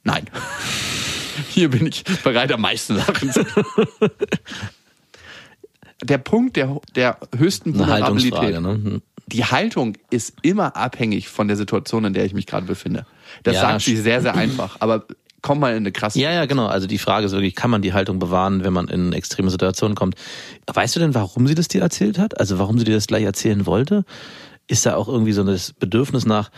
Nein. 0.04 0.26
Hier 1.50 1.70
bin 1.70 1.86
ich 1.86 2.04
bereit, 2.24 2.52
am 2.52 2.62
meisten 2.62 2.96
Sachen 2.98 3.32
zu 3.32 3.43
tun. 3.43 3.63
Der 6.04 6.20
Punkt 6.20 6.56
der, 6.56 6.80
der 6.96 7.17
höchsten 7.36 7.78
Vulnerabilität 7.78 8.62
ne? 8.62 8.70
Hm. 8.74 9.02
die 9.28 9.46
Haltung 9.46 9.98
ist 10.12 10.34
immer 10.43 10.76
abhängig 10.76 11.28
von 11.28 11.48
der 11.48 11.58
Situation, 11.58 12.06
in 12.06 12.13
der 12.13 12.24
ich 12.26 12.34
mich 12.36 12.46
gerade 12.46 12.67
befinde. 12.67 13.06
Das 13.41 13.56
Ja, 13.56 13.62
sagt 13.62 13.82
sie 13.82 13.98
sch- 13.98 14.02
sehr, 14.04 14.22
sehr 14.22 14.36
einfach. 14.36 14.78
Aber 14.80 15.06
komm 15.47 15.60
mal 15.60 15.71
in 15.71 15.77
eine 15.77 15.93
krasse. 15.93 16.19
Ja, 16.19 16.33
ja, 16.33 16.45
genau. 16.45 16.67
Also 16.67 16.88
die 16.88 16.97
Frage 16.97 17.25
ist 17.25 17.31
wirklich, 17.31 17.55
kann 17.55 17.71
man 17.71 17.81
die 17.81 17.93
Haltung 17.93 18.19
bewahren, 18.19 18.65
wenn 18.65 18.73
man 18.73 18.89
in 18.89 19.13
extreme 19.13 19.49
Situationen 19.49 19.95
kommt? 19.95 20.15
Weißt 20.65 20.93
du 20.97 20.99
denn, 20.99 21.15
warum 21.15 21.47
sie 21.47 21.55
das 21.55 21.69
dir 21.69 21.81
erzählt 21.81 22.19
hat? 22.19 22.38
Also 22.38 22.60
warum 22.60 22.77
sie 22.77 22.83
dir 22.83 22.95
das 22.95 23.07
gleich 23.07 23.23
erzählen 23.23 23.65
wollte? 23.65 24.03
Ist 24.67 24.86
da 24.86 24.95
auch 24.95 25.07
irgendwie 25.07 25.31
so 25.31 25.45
das 25.45 25.71
Bedürfnis 25.71 26.25
nach, 26.25 26.51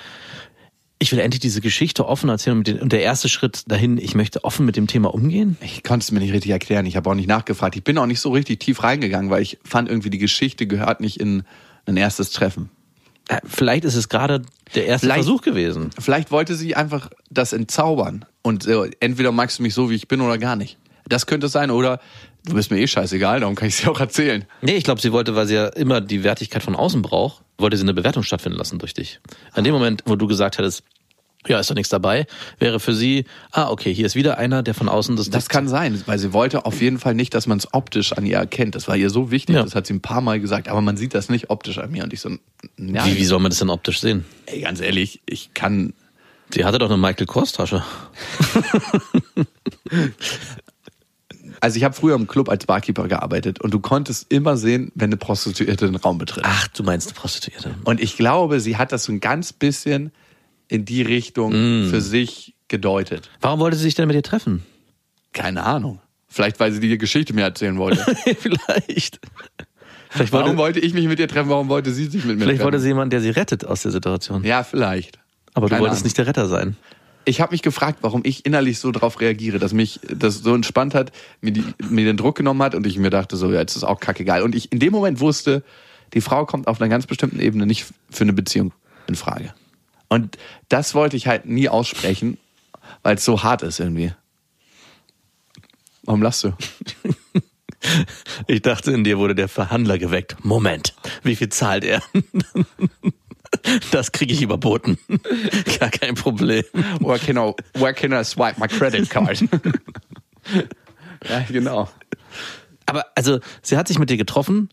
ich 0.98 1.12
will 1.12 1.20
endlich 1.20 1.40
diese 1.40 1.62
Geschichte 1.62 2.08
offen 2.08 2.30
erzählen 2.30 2.58
und 2.58 2.68
den- 2.68 2.80
und 2.80 2.92
der 2.92 3.04
erste 3.04 3.30
Schritt 3.30 3.62
dahin, 3.68 4.00
ich 4.00 4.16
möchte 4.16 4.44
offen 4.44 4.66
mit 4.66 4.76
dem 4.76 4.88
Thema 4.88 5.14
umgehen? 5.14 5.56
Ich 5.62 5.84
konnte 5.84 6.04
es 6.04 6.12
mir 6.12 6.20
nicht 6.20 6.34
richtig 6.34 6.50
erklären. 6.50 6.88
Ich 6.88 6.96
habe 6.96 7.08
auch 7.12 7.16
nicht 7.16 7.30
nachgefragt. 7.30 7.76
Ich 7.76 7.84
bin 7.84 7.96
auch 8.00 8.08
nicht 8.08 8.22
so 8.22 8.32
richtig 8.32 8.60
tief 8.60 8.82
reingegangen, 8.82 9.30
weil 9.30 9.44
ich 9.44 9.60
fand 9.64 9.88
irgendwie, 9.88 10.10
die 10.10 10.18
Geschichte 10.18 10.66
gehört 10.66 11.00
nicht 11.00 11.20
in 11.20 11.44
ein 11.86 11.96
erstes 11.96 12.32
Treffen. 12.32 12.72
Äh, 13.30 13.40
Vielleicht 13.46 13.86
ist 13.86 13.96
es 13.96 14.10
gerade 14.10 14.42
der 14.76 14.86
erste 14.86 15.08
Vielleicht- 15.08 15.24
Versuch 15.24 15.42
gewesen. 15.42 15.92
Vielleicht 15.98 16.32
wollte 16.32 16.56
sie 16.56 16.76
einfach 16.76 17.10
das 17.30 17.54
entzaubern. 17.54 18.26
Und 18.42 18.66
äh, 18.68 18.92
entweder 19.00 19.32
magst 19.32 19.60
du 19.60 19.64
mich 19.64 19.74
so, 19.74 19.90
wie 19.90 19.96
ich 19.96 20.08
bin, 20.10 20.20
oder 20.22 20.38
gar 20.38 20.56
nicht. 20.58 20.78
Das 21.08 21.26
könnte 21.26 21.46
es 21.48 21.54
sein. 21.54 21.72
Oder 21.72 22.00
du 22.46 22.54
bist 22.56 22.70
mir 22.72 22.80
eh 22.80 22.88
scheißegal, 22.88 23.40
darum 23.40 23.56
kann 23.56 23.68
ich 23.68 23.76
es 23.76 23.82
dir 23.84 23.92
auch 23.92 24.00
erzählen. 24.00 24.46
Nee, 24.62 24.76
ich 24.76 24.84
glaube, 24.84 25.00
sie 25.02 25.12
wollte, 25.12 25.36
weil 25.36 25.48
sie 25.48 25.56
ja 25.56 25.68
immer 25.68 26.02
die 26.02 26.24
Wertigkeit 26.24 26.64
von 26.64 26.76
außen 26.76 27.02
braucht, 27.02 27.44
wollte 27.58 27.78
sie 27.78 27.84
eine 27.84 27.94
Bewertung 27.94 28.24
stattfinden 28.24 28.58
lassen 28.58 28.80
durch 28.80 28.94
dich. 28.94 29.20
In 29.56 29.64
dem 29.64 29.74
Moment, 29.74 30.04
wo 30.06 30.16
du 30.16 30.28
gesagt 30.28 30.58
hättest, 30.58 30.84
ja, 31.50 31.60
ist 31.60 31.70
doch 31.70 31.76
nichts 31.76 31.90
dabei, 31.90 32.28
wäre 32.60 32.80
für 32.80 32.94
sie, 32.94 33.26
ah, 33.52 33.70
okay, 33.70 33.94
hier 33.94 34.06
ist 34.06 34.16
wieder 34.16 34.38
einer, 34.38 34.64
der 34.64 34.74
von 34.74 34.88
außen 34.88 35.16
das... 35.18 35.30
Das 35.30 35.50
kann 35.50 35.68
sein, 35.68 36.02
weil 36.06 36.18
sie 36.20 36.32
wollte 36.32 36.66
auf 36.66 36.82
jeden 36.82 37.00
Fall 37.00 37.16
nicht, 37.16 37.34
dass 37.34 37.48
man 37.48 37.58
es 37.58 37.74
optisch 37.74 38.14
an 38.14 38.26
ihr 38.26 38.38
erkennt. 38.38 38.76
Das 38.76 38.88
war 38.88 38.96
ihr 38.96 39.10
so 39.10 39.32
wichtig, 39.32 39.56
Ja. 39.56 39.64
das 39.64 39.76
hat 39.76 39.88
sie 39.88 39.94
ein 39.94 40.02
paar 40.02 40.22
Mal 40.22 40.40
gesagt, 40.40 40.68
aber 40.70 40.82
man 40.82 40.96
sieht 40.96 41.14
das 41.14 41.28
nicht 41.30 41.50
optisch 41.50 41.78
an 41.80 41.92
mir. 41.92 42.04
Und 42.04 42.14
ich 42.14 42.22
so, 42.22 42.30
ja, 42.78 43.06
Wie, 43.06 43.18
wie 43.18 43.26
soll 43.26 43.40
man 43.40 43.50
das 43.52 43.60
denn 43.60 43.70
optisch 43.70 44.00
sehen? 44.00 44.26
ey, 44.46 44.62
ganz 44.62 44.80
ehrlich, 44.80 45.22
ich 45.26 45.54
kann. 45.54 45.94
Sie 46.54 46.66
hatte 46.66 46.80
doch 46.80 46.90
eine 46.90 46.98
Michael 46.98 47.26
Kors 47.28 47.52
Tasche. 47.52 47.84
Also 51.62 51.76
ich 51.78 51.84
habe 51.84 51.94
früher 51.94 52.16
im 52.16 52.28
Club 52.28 52.48
als 52.48 52.66
Barkeeper 52.66 53.08
gearbeitet 53.10 53.60
und 53.60 53.74
du 53.74 53.80
konntest 53.82 54.32
immer 54.32 54.56
sehen, 54.56 54.92
wenn 54.96 55.10
eine 55.10 55.18
Prostituierte 55.18 55.88
den 55.88 55.96
Raum 55.98 56.18
betritt. 56.18 56.46
Ach, 56.48 56.68
du 56.70 56.84
meinst 56.84 57.10
eine 57.10 57.16
Prostituierte. 57.16 57.76
Und 57.84 58.00
ich 58.00 58.16
glaube, 58.16 58.62
sie 58.62 58.78
hat 58.78 58.92
das 58.94 59.04
so 59.04 59.12
ein 59.12 59.20
ganz 59.20 59.52
bisschen 59.52 60.12
in 60.70 60.86
die 60.86 61.02
Richtung 61.02 61.52
für 61.90 62.00
sich 62.00 62.56
gedeutet. 62.70 63.30
Warum 63.42 63.60
wollte 63.60 63.76
sie 63.76 63.84
sich 63.84 63.96
denn 63.96 64.08
mit 64.08 64.16
dir 64.16 64.24
treffen? 64.24 64.64
Keine 65.34 65.64
Ahnung. 65.64 66.00
Vielleicht, 66.28 66.60
weil 66.60 66.72
sie 66.72 66.80
die 66.80 66.98
Geschichte 66.98 67.34
mir 67.34 67.42
erzählen 67.42 67.78
wollte. 67.78 68.00
Vielleicht. 68.40 69.20
Vielleicht 70.12 70.32
Warum 70.32 70.58
wollte, 70.58 70.80
ich 70.80 70.94
mich 70.94 71.08
mit 71.08 71.20
ihr 71.20 71.28
treffen? 71.28 71.50
Warum 71.50 71.70
wollte 71.70 71.92
sie 71.92 72.06
sich 72.06 72.26
mit 72.26 72.38
mir 72.38 72.46
vielleicht 72.46 72.58
treffen? 72.58 72.64
wollte 72.64 72.80
sie 72.80 72.88
jemanden, 72.88 73.12
der 73.12 73.22
sie 73.22 73.30
rettet 73.30 73.66
aus 73.66 73.84
der 73.84 73.92
Situation. 73.92 74.44
ja, 74.44 74.64
vielleicht. 74.64 75.20
Aber 75.54 75.68
du 75.68 75.72
Keine 75.72 75.82
wolltest 75.82 76.02
Ahnung. 76.02 76.06
nicht 76.08 76.18
der 76.18 76.28
Retter 76.28 76.48
sein. 76.48 76.76
Ich 77.26 77.42
habe 77.42 77.52
mich 77.52 77.62
gefragt, 77.62 78.00
warum 78.02 78.22
ich 78.24 78.44
innerlich 78.46 78.80
so 78.80 78.92
drauf 78.92 79.20
reagiere, 79.20 79.60
dass 79.60 79.72
mich 79.72 80.00
das 80.08 80.40
so 80.40 80.56
entspannt 80.56 80.96
hat, 80.96 81.12
mir, 81.42 81.52
die, 81.52 81.64
mir 81.90 82.06
den 82.06 82.18
Druck 82.18 82.38
genommen 82.38 82.64
hat 82.64 82.74
und 82.74 82.88
ich 82.88 82.98
mir 82.98 83.12
dachte, 83.12 83.38
so, 83.38 83.52
ja, 83.52 83.60
jetzt 83.60 83.76
ist 83.76 83.84
auch 83.84 84.00
kackegal. 84.00 84.42
Und 84.42 84.56
ich 84.56 84.72
in 84.72 84.80
dem 84.80 84.92
Moment 84.92 85.20
wusste, 85.20 85.64
die 86.14 86.22
Frau 86.22 86.46
kommt 86.46 86.68
auf 86.68 86.82
einer 86.82 86.90
ganz 86.90 87.06
bestimmten 87.06 87.40
Ebene 87.40 87.68
nicht 87.68 87.86
für 88.10 88.24
eine 88.24 88.34
Beziehung 88.34 88.74
in 89.08 89.16
Frage. 89.16 89.54
Und 90.10 90.38
das 90.68 90.96
wollte 90.96 91.16
ich 91.16 91.28
halt 91.28 91.46
nie 91.46 91.70
aussprechen, 91.70 92.38
weil 93.04 93.16
es 93.16 93.26
so 93.26 93.44
hart 93.44 93.62
ist 93.62 93.80
irgendwie. 93.80 94.14
Warum 96.04 96.22
lachst 96.22 96.44
du? 96.44 96.54
Ich 98.48 98.62
dachte, 98.62 98.92
in 98.92 99.06
dir 99.06 99.18
wurde 99.20 99.36
der 99.36 99.48
Verhandler 99.48 99.98
geweckt. 99.98 100.36
Moment, 100.44 100.94
wie 101.24 101.38
viel 101.38 101.50
zahlt 101.50 101.84
er? 101.84 102.04
Das 103.92 104.12
kriege 104.12 104.32
ich 104.32 104.44
überboten. 104.44 105.00
Gar 105.80 105.90
kein 105.90 106.14
Problem. 106.14 106.64
Where 107.00 107.18
can 107.18 107.36
I, 107.36 107.54
where 107.74 107.94
can 107.94 108.14
I 108.14 108.24
swipe 108.24 108.60
my 108.60 108.68
credit 108.68 109.10
card? 109.10 109.44
ja, 111.28 111.42
genau. 111.50 111.90
Aber 112.86 113.06
also, 113.16 113.40
sie 113.64 113.76
hat 113.76 113.88
sich 113.88 113.98
mit 113.98 114.12
dir 114.12 114.18
getroffen, 114.18 114.70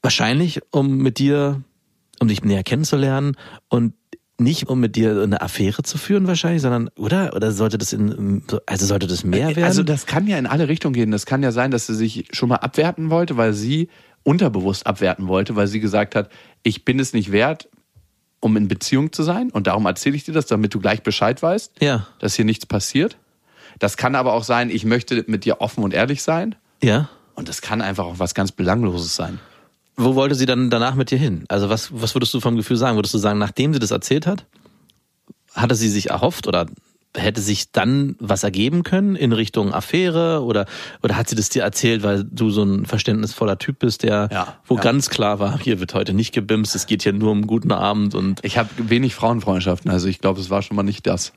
wahrscheinlich, 0.00 0.60
um 0.70 0.98
mit 0.98 1.18
dir, 1.18 1.62
um 2.20 2.28
dich 2.28 2.44
näher 2.44 2.62
kennenzulernen 2.62 3.36
und 3.68 3.94
nicht 4.40 4.68
um 4.68 4.80
mit 4.80 4.96
dir 4.96 5.22
eine 5.22 5.40
Affäre 5.40 5.82
zu 5.82 5.98
führen 5.98 6.26
wahrscheinlich, 6.26 6.62
sondern 6.62 6.88
oder 6.96 7.34
oder 7.36 7.52
sollte 7.52 7.78
das 7.78 7.92
in 7.92 8.42
also 8.66 8.86
sollte 8.86 9.06
das 9.06 9.22
mehr 9.24 9.48
werden? 9.48 9.64
Also 9.64 9.82
das 9.82 10.06
kann 10.06 10.26
ja 10.26 10.38
in 10.38 10.46
alle 10.46 10.68
Richtungen 10.68 10.94
gehen. 10.94 11.10
Das 11.10 11.26
kann 11.26 11.42
ja 11.42 11.52
sein, 11.52 11.70
dass 11.70 11.86
sie 11.86 11.94
sich 11.94 12.28
schon 12.32 12.48
mal 12.48 12.56
abwerten 12.56 13.10
wollte, 13.10 13.36
weil 13.36 13.52
sie 13.52 13.88
unterbewusst 14.22 14.86
abwerten 14.86 15.28
wollte, 15.28 15.56
weil 15.56 15.66
sie 15.66 15.80
gesagt 15.80 16.14
hat, 16.14 16.30
ich 16.62 16.84
bin 16.84 16.98
es 16.98 17.12
nicht 17.12 17.32
wert, 17.32 17.68
um 18.40 18.56
in 18.56 18.68
Beziehung 18.68 19.12
zu 19.12 19.22
sein. 19.22 19.50
Und 19.50 19.66
darum 19.66 19.86
erzähle 19.86 20.16
ich 20.16 20.24
dir 20.24 20.32
das, 20.34 20.46
damit 20.46 20.74
du 20.74 20.80
gleich 20.80 21.02
Bescheid 21.02 21.42
weißt, 21.42 21.72
Ja. 21.80 22.06
dass 22.18 22.34
hier 22.34 22.44
nichts 22.44 22.66
passiert. 22.66 23.16
Das 23.78 23.96
kann 23.96 24.14
aber 24.14 24.32
auch 24.34 24.44
sein, 24.44 24.70
ich 24.70 24.84
möchte 24.84 25.24
mit 25.26 25.44
dir 25.44 25.60
offen 25.60 25.84
und 25.84 25.94
ehrlich 25.94 26.22
sein. 26.22 26.54
Ja. 26.82 27.08
Und 27.34 27.48
das 27.48 27.62
kann 27.62 27.80
einfach 27.80 28.04
auch 28.04 28.18
was 28.18 28.34
ganz 28.34 28.52
Belangloses 28.52 29.16
sein. 29.16 29.38
Wo 29.96 30.14
wollte 30.14 30.34
sie 30.34 30.46
dann 30.46 30.70
danach 30.70 30.94
mit 30.94 31.10
dir 31.10 31.18
hin? 31.18 31.44
Also 31.48 31.68
was, 31.68 31.90
was 31.92 32.14
würdest 32.14 32.32
du 32.34 32.40
vom 32.40 32.56
Gefühl 32.56 32.76
sagen? 32.76 32.96
Würdest 32.96 33.14
du 33.14 33.18
sagen, 33.18 33.38
nachdem 33.38 33.72
sie 33.72 33.78
das 33.78 33.90
erzählt 33.90 34.26
hat, 34.26 34.46
hatte 35.54 35.74
sie 35.74 35.88
sich 35.88 36.10
erhofft 36.10 36.46
oder 36.46 36.66
hätte 37.16 37.40
sich 37.40 37.72
dann 37.72 38.14
was 38.20 38.44
ergeben 38.44 38.84
können 38.84 39.16
in 39.16 39.32
Richtung 39.32 39.74
Affäre 39.74 40.42
oder 40.44 40.66
oder 41.02 41.16
hat 41.16 41.28
sie 41.28 41.34
das 41.34 41.48
dir 41.48 41.62
erzählt, 41.62 42.02
weil 42.02 42.24
du 42.24 42.50
so 42.50 42.62
ein 42.62 42.86
verständnisvoller 42.86 43.58
Typ 43.58 43.80
bist, 43.80 44.04
der 44.04 44.28
Ja, 44.30 44.56
wo 44.64 44.76
ja. 44.76 44.80
ganz 44.80 45.10
klar 45.10 45.40
war, 45.40 45.58
hier 45.58 45.80
wird 45.80 45.92
heute 45.94 46.12
nicht 46.14 46.32
gebimst, 46.32 46.74
es 46.76 46.86
geht 46.86 47.02
hier 47.02 47.12
nur 47.12 47.32
um 47.32 47.46
guten 47.46 47.72
Abend 47.72 48.14
und 48.14 48.40
Ich 48.44 48.58
habe 48.58 48.68
wenig 48.76 49.14
Frauenfreundschaften, 49.14 49.90
also 49.90 50.06
ich 50.06 50.20
glaube, 50.20 50.40
es 50.40 50.50
war 50.50 50.62
schon 50.62 50.76
mal 50.76 50.84
nicht 50.84 51.06
das. 51.06 51.32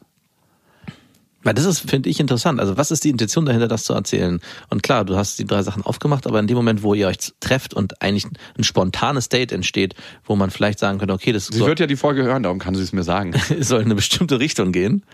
Weil 1.43 1.53
das 1.53 1.65
ist, 1.65 1.89
finde 1.89 2.09
ich, 2.09 2.19
interessant. 2.19 2.59
Also 2.59 2.77
was 2.77 2.91
ist 2.91 3.03
die 3.03 3.09
Intention 3.09 3.45
dahinter, 3.45 3.67
das 3.67 3.83
zu 3.83 3.93
erzählen? 3.93 4.39
Und 4.69 4.81
klar, 4.81 5.05
du 5.05 5.15
hast 5.15 5.37
die 5.39 5.45
drei 5.45 5.61
Sachen 5.61 5.83
aufgemacht, 5.83 6.25
aber 6.25 6.39
in 6.39 6.47
dem 6.47 6.55
Moment, 6.55 6.83
wo 6.83 6.93
ihr 6.93 7.07
euch 7.07 7.17
trefft 7.39 7.73
und 7.73 8.01
eigentlich 8.01 8.25
ein 8.57 8.63
spontanes 8.63 9.29
Date 9.29 9.51
entsteht, 9.51 9.95
wo 10.23 10.35
man 10.35 10.49
vielleicht 10.49 10.79
sagen 10.79 10.99
könnte, 10.99 11.13
okay, 11.13 11.33
das 11.33 11.47
Sie 11.47 11.57
soll, 11.57 11.67
wird 11.67 11.79
ja 11.79 11.87
die 11.87 11.97
Folge 11.97 12.23
hören, 12.23 12.43
darum 12.43 12.59
kann 12.59 12.75
sie 12.75 12.81
es 12.81 12.93
mir 12.93 13.03
sagen. 13.03 13.33
soll 13.59 13.81
in 13.81 13.85
eine 13.85 13.95
bestimmte 13.95 14.39
Richtung 14.39 14.71
gehen. 14.71 15.05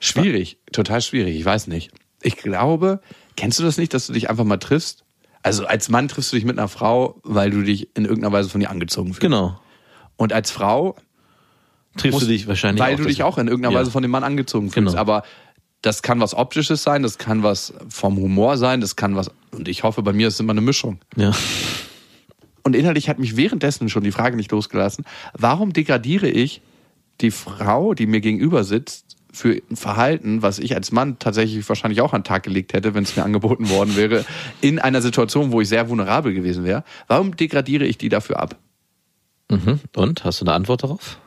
Schwierig, 0.00 0.58
total 0.72 1.00
schwierig, 1.00 1.36
ich 1.36 1.44
weiß 1.44 1.68
nicht. 1.68 1.92
Ich 2.20 2.36
glaube, 2.36 3.00
kennst 3.36 3.60
du 3.60 3.62
das 3.62 3.78
nicht, 3.78 3.94
dass 3.94 4.08
du 4.08 4.12
dich 4.12 4.30
einfach 4.30 4.44
mal 4.44 4.58
triffst? 4.58 5.04
Also 5.42 5.66
als 5.66 5.88
Mann 5.88 6.08
triffst 6.08 6.32
du 6.32 6.36
dich 6.36 6.44
mit 6.44 6.58
einer 6.58 6.68
Frau, 6.68 7.20
weil 7.22 7.50
du 7.50 7.62
dich 7.62 7.96
in 7.96 8.04
irgendeiner 8.04 8.32
Weise 8.32 8.48
von 8.48 8.60
ihr 8.60 8.70
angezogen 8.70 9.08
fühlst. 9.08 9.20
Genau. 9.20 9.60
Und 10.16 10.32
als 10.32 10.50
Frau, 10.50 10.96
Triffst 11.96 12.12
musst- 12.12 12.24
du 12.24 12.28
dich 12.30 12.46
wahrscheinlich 12.48 12.82
weil 12.82 12.94
auch 12.94 12.98
du 12.98 13.04
dich 13.04 13.22
auch 13.22 13.38
in 13.38 13.48
irgendeiner 13.48 13.74
Ja. 13.74 13.80
Weise 13.80 13.90
von 13.90 14.02
dem 14.02 14.10
Mann 14.10 14.24
angezogen 14.24 14.70
fühlst. 14.70 14.90
Genau. 14.92 15.00
Aber 15.00 15.22
das 15.82 16.02
kann 16.02 16.20
was 16.20 16.34
Optisches 16.34 16.82
sein, 16.82 17.02
das 17.02 17.18
kann 17.18 17.42
was 17.42 17.74
vom 17.88 18.16
Humor 18.16 18.56
sein, 18.56 18.80
das 18.80 18.96
kann 18.96 19.16
was, 19.16 19.30
und 19.50 19.68
ich 19.68 19.82
hoffe, 19.82 20.02
bei 20.02 20.12
mir 20.12 20.28
ist 20.28 20.34
es 20.34 20.40
immer 20.40 20.52
eine 20.52 20.60
Mischung. 20.60 20.98
Ja. 21.16 21.32
Und 22.62 22.76
innerlich 22.76 23.08
hat 23.08 23.18
mich 23.18 23.36
währenddessen 23.36 23.88
schon 23.88 24.04
die 24.04 24.12
Frage 24.12 24.36
nicht 24.36 24.52
losgelassen, 24.52 25.04
warum 25.36 25.72
degradiere 25.72 26.28
ich 26.28 26.62
die 27.20 27.32
Frau, 27.32 27.94
die 27.94 28.06
mir 28.06 28.20
gegenüber 28.20 28.64
sitzt, 28.64 29.16
für 29.34 29.60
ein 29.70 29.76
Verhalten, 29.76 30.42
was 30.42 30.58
ich 30.58 30.74
als 30.74 30.92
Mann 30.92 31.18
tatsächlich 31.18 31.66
wahrscheinlich 31.66 32.02
auch 32.02 32.12
an 32.12 32.20
den 32.20 32.24
Tag 32.24 32.42
gelegt 32.42 32.74
hätte, 32.74 32.92
wenn 32.94 33.02
es 33.04 33.16
mir 33.16 33.24
angeboten 33.24 33.70
worden 33.70 33.96
wäre, 33.96 34.26
in 34.60 34.78
einer 34.78 35.00
Situation, 35.00 35.52
wo 35.52 35.60
ich 35.62 35.68
sehr 35.70 35.88
vulnerabel 35.88 36.34
gewesen 36.34 36.64
wäre. 36.64 36.84
Warum 37.08 37.34
degradiere 37.34 37.86
ich 37.86 37.96
die 37.96 38.10
dafür 38.10 38.38
ab? 38.40 38.56
Mhm. 39.50 39.80
Und? 39.96 40.22
Hast 40.24 40.42
du 40.42 40.44
eine 40.44 40.52
Antwort 40.52 40.82
darauf? 40.82 41.18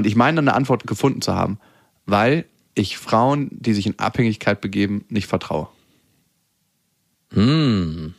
Und 0.00 0.06
ich 0.06 0.16
meine, 0.16 0.40
eine 0.40 0.54
Antwort 0.54 0.86
gefunden 0.86 1.20
zu 1.20 1.34
haben, 1.34 1.58
weil 2.06 2.46
ich 2.74 2.96
Frauen, 2.96 3.50
die 3.50 3.74
sich 3.74 3.86
in 3.86 3.98
Abhängigkeit 3.98 4.62
begeben, 4.62 5.04
nicht 5.10 5.26
vertraue. 5.26 5.68
Hm. 7.34 8.14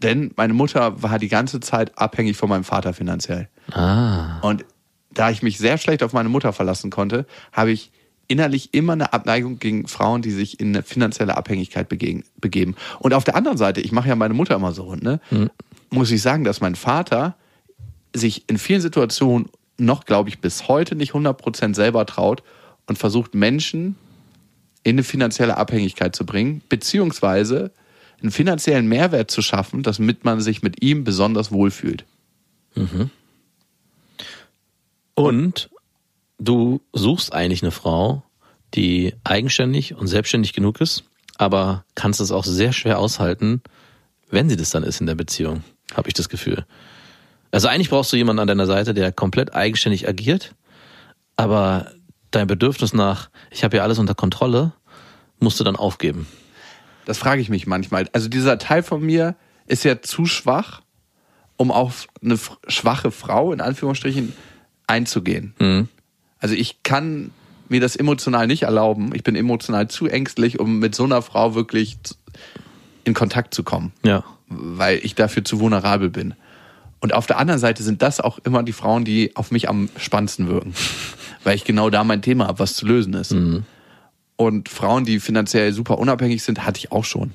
Denn 0.00 0.30
meine 0.36 0.54
Mutter 0.54 1.02
war 1.02 1.18
die 1.18 1.26
ganze 1.26 1.58
Zeit 1.58 1.98
abhängig 1.98 2.36
von 2.36 2.48
meinem 2.48 2.62
Vater 2.62 2.94
finanziell. 2.94 3.48
Ah. 3.72 4.38
Und 4.42 4.64
da 5.10 5.30
ich 5.30 5.42
mich 5.42 5.58
sehr 5.58 5.76
schlecht 5.76 6.04
auf 6.04 6.12
meine 6.12 6.28
Mutter 6.28 6.52
verlassen 6.52 6.90
konnte, 6.90 7.26
habe 7.50 7.72
ich 7.72 7.90
innerlich 8.28 8.74
immer 8.74 8.92
eine 8.92 9.12
Abneigung 9.12 9.58
gegen 9.58 9.88
Frauen, 9.88 10.22
die 10.22 10.30
sich 10.30 10.60
in 10.60 10.68
eine 10.68 10.84
finanzielle 10.84 11.36
Abhängigkeit 11.36 11.88
begeben. 11.88 12.76
Und 13.00 13.12
auf 13.12 13.24
der 13.24 13.34
anderen 13.34 13.58
Seite, 13.58 13.80
ich 13.80 13.90
mache 13.90 14.08
ja 14.08 14.14
meine 14.14 14.34
Mutter 14.34 14.54
immer 14.54 14.70
so 14.70 14.84
rund, 14.84 15.02
ne? 15.02 15.18
muss 15.90 16.12
ich 16.12 16.22
sagen, 16.22 16.44
dass 16.44 16.60
mein 16.60 16.76
Vater 16.76 17.34
sich 18.14 18.48
in 18.48 18.56
vielen 18.56 18.80
Situationen 18.80 19.48
noch, 19.78 20.04
glaube 20.04 20.28
ich, 20.28 20.40
bis 20.40 20.68
heute 20.68 20.94
nicht 20.96 21.12
100% 21.12 21.74
selber 21.74 22.06
traut 22.06 22.42
und 22.86 22.98
versucht, 22.98 23.34
Menschen 23.34 23.96
in 24.82 24.96
eine 24.96 25.02
finanzielle 25.02 25.56
Abhängigkeit 25.56 26.14
zu 26.14 26.24
bringen, 26.24 26.62
beziehungsweise 26.68 27.72
einen 28.22 28.30
finanziellen 28.30 28.86
Mehrwert 28.86 29.30
zu 29.30 29.42
schaffen, 29.42 29.82
damit 29.82 30.24
man 30.24 30.40
sich 30.40 30.62
mit 30.62 30.82
ihm 30.82 31.04
besonders 31.04 31.50
wohlfühlt. 31.52 32.04
Und 35.14 35.70
du 36.38 36.80
suchst 36.92 37.32
eigentlich 37.32 37.62
eine 37.62 37.72
Frau, 37.72 38.22
die 38.74 39.14
eigenständig 39.24 39.94
und 39.94 40.06
selbstständig 40.06 40.52
genug 40.52 40.80
ist, 40.80 41.04
aber 41.36 41.84
kannst 41.94 42.20
es 42.20 42.32
auch 42.32 42.44
sehr 42.44 42.72
schwer 42.72 42.98
aushalten, 42.98 43.62
wenn 44.30 44.48
sie 44.48 44.56
das 44.56 44.70
dann 44.70 44.82
ist 44.82 45.00
in 45.00 45.06
der 45.06 45.14
Beziehung, 45.14 45.62
habe 45.94 46.08
ich 46.08 46.14
das 46.14 46.28
Gefühl. 46.28 46.66
Also 47.56 47.68
eigentlich 47.68 47.88
brauchst 47.88 48.12
du 48.12 48.18
jemanden 48.18 48.40
an 48.40 48.48
deiner 48.48 48.66
Seite, 48.66 48.92
der 48.92 49.12
komplett 49.12 49.54
eigenständig 49.54 50.06
agiert, 50.06 50.54
aber 51.36 51.90
dein 52.30 52.46
Bedürfnis 52.46 52.92
nach, 52.92 53.30
ich 53.50 53.64
habe 53.64 53.78
ja 53.78 53.82
alles 53.82 53.98
unter 53.98 54.14
Kontrolle, 54.14 54.72
musst 55.40 55.58
du 55.58 55.64
dann 55.64 55.74
aufgeben. 55.74 56.26
Das 57.06 57.16
frage 57.16 57.40
ich 57.40 57.48
mich 57.48 57.66
manchmal. 57.66 58.10
Also 58.12 58.28
dieser 58.28 58.58
Teil 58.58 58.82
von 58.82 59.00
mir 59.00 59.36
ist 59.66 59.84
ja 59.84 60.02
zu 60.02 60.26
schwach, 60.26 60.82
um 61.56 61.70
auf 61.70 62.08
eine 62.22 62.38
schwache 62.68 63.10
Frau 63.10 63.54
in 63.54 63.62
Anführungsstrichen 63.62 64.34
einzugehen. 64.86 65.54
Mhm. 65.58 65.88
Also 66.38 66.54
ich 66.54 66.82
kann 66.82 67.30
mir 67.70 67.80
das 67.80 67.96
emotional 67.96 68.46
nicht 68.46 68.64
erlauben. 68.64 69.14
Ich 69.14 69.22
bin 69.24 69.34
emotional 69.34 69.88
zu 69.88 70.08
ängstlich, 70.08 70.60
um 70.60 70.78
mit 70.78 70.94
so 70.94 71.04
einer 71.04 71.22
Frau 71.22 71.54
wirklich 71.54 71.96
in 73.04 73.14
Kontakt 73.14 73.54
zu 73.54 73.62
kommen, 73.64 73.94
Ja. 74.04 74.24
weil 74.48 74.98
ich 75.02 75.14
dafür 75.14 75.42
zu 75.42 75.58
vulnerabel 75.58 76.10
bin. 76.10 76.34
Und 77.00 77.12
auf 77.12 77.26
der 77.26 77.38
anderen 77.38 77.60
Seite 77.60 77.82
sind 77.82 78.02
das 78.02 78.20
auch 78.20 78.38
immer 78.38 78.62
die 78.62 78.72
Frauen, 78.72 79.04
die 79.04 79.36
auf 79.36 79.50
mich 79.50 79.68
am 79.68 79.88
spannendsten 79.96 80.48
wirken, 80.48 80.74
weil 81.44 81.54
ich 81.54 81.64
genau 81.64 81.90
da 81.90 82.04
mein 82.04 82.22
Thema 82.22 82.46
habe, 82.46 82.58
was 82.58 82.74
zu 82.74 82.86
lösen 82.86 83.14
ist. 83.14 83.34
Und 84.36 84.68
Frauen, 84.68 85.04
die 85.04 85.20
finanziell 85.20 85.72
super 85.72 85.98
unabhängig 85.98 86.42
sind, 86.42 86.64
hatte 86.66 86.78
ich 86.78 86.92
auch 86.92 87.04
schon. 87.04 87.32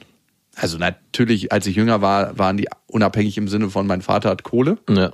Also 0.55 0.77
natürlich, 0.77 1.51
als 1.51 1.65
ich 1.65 1.75
jünger 1.75 2.01
war, 2.01 2.37
waren 2.37 2.57
die 2.57 2.67
unabhängig 2.87 3.37
im 3.37 3.47
Sinne 3.47 3.69
von, 3.69 3.87
mein 3.87 4.01
Vater 4.01 4.29
hat 4.29 4.43
Kohle. 4.43 4.77
Ja. 4.89 5.11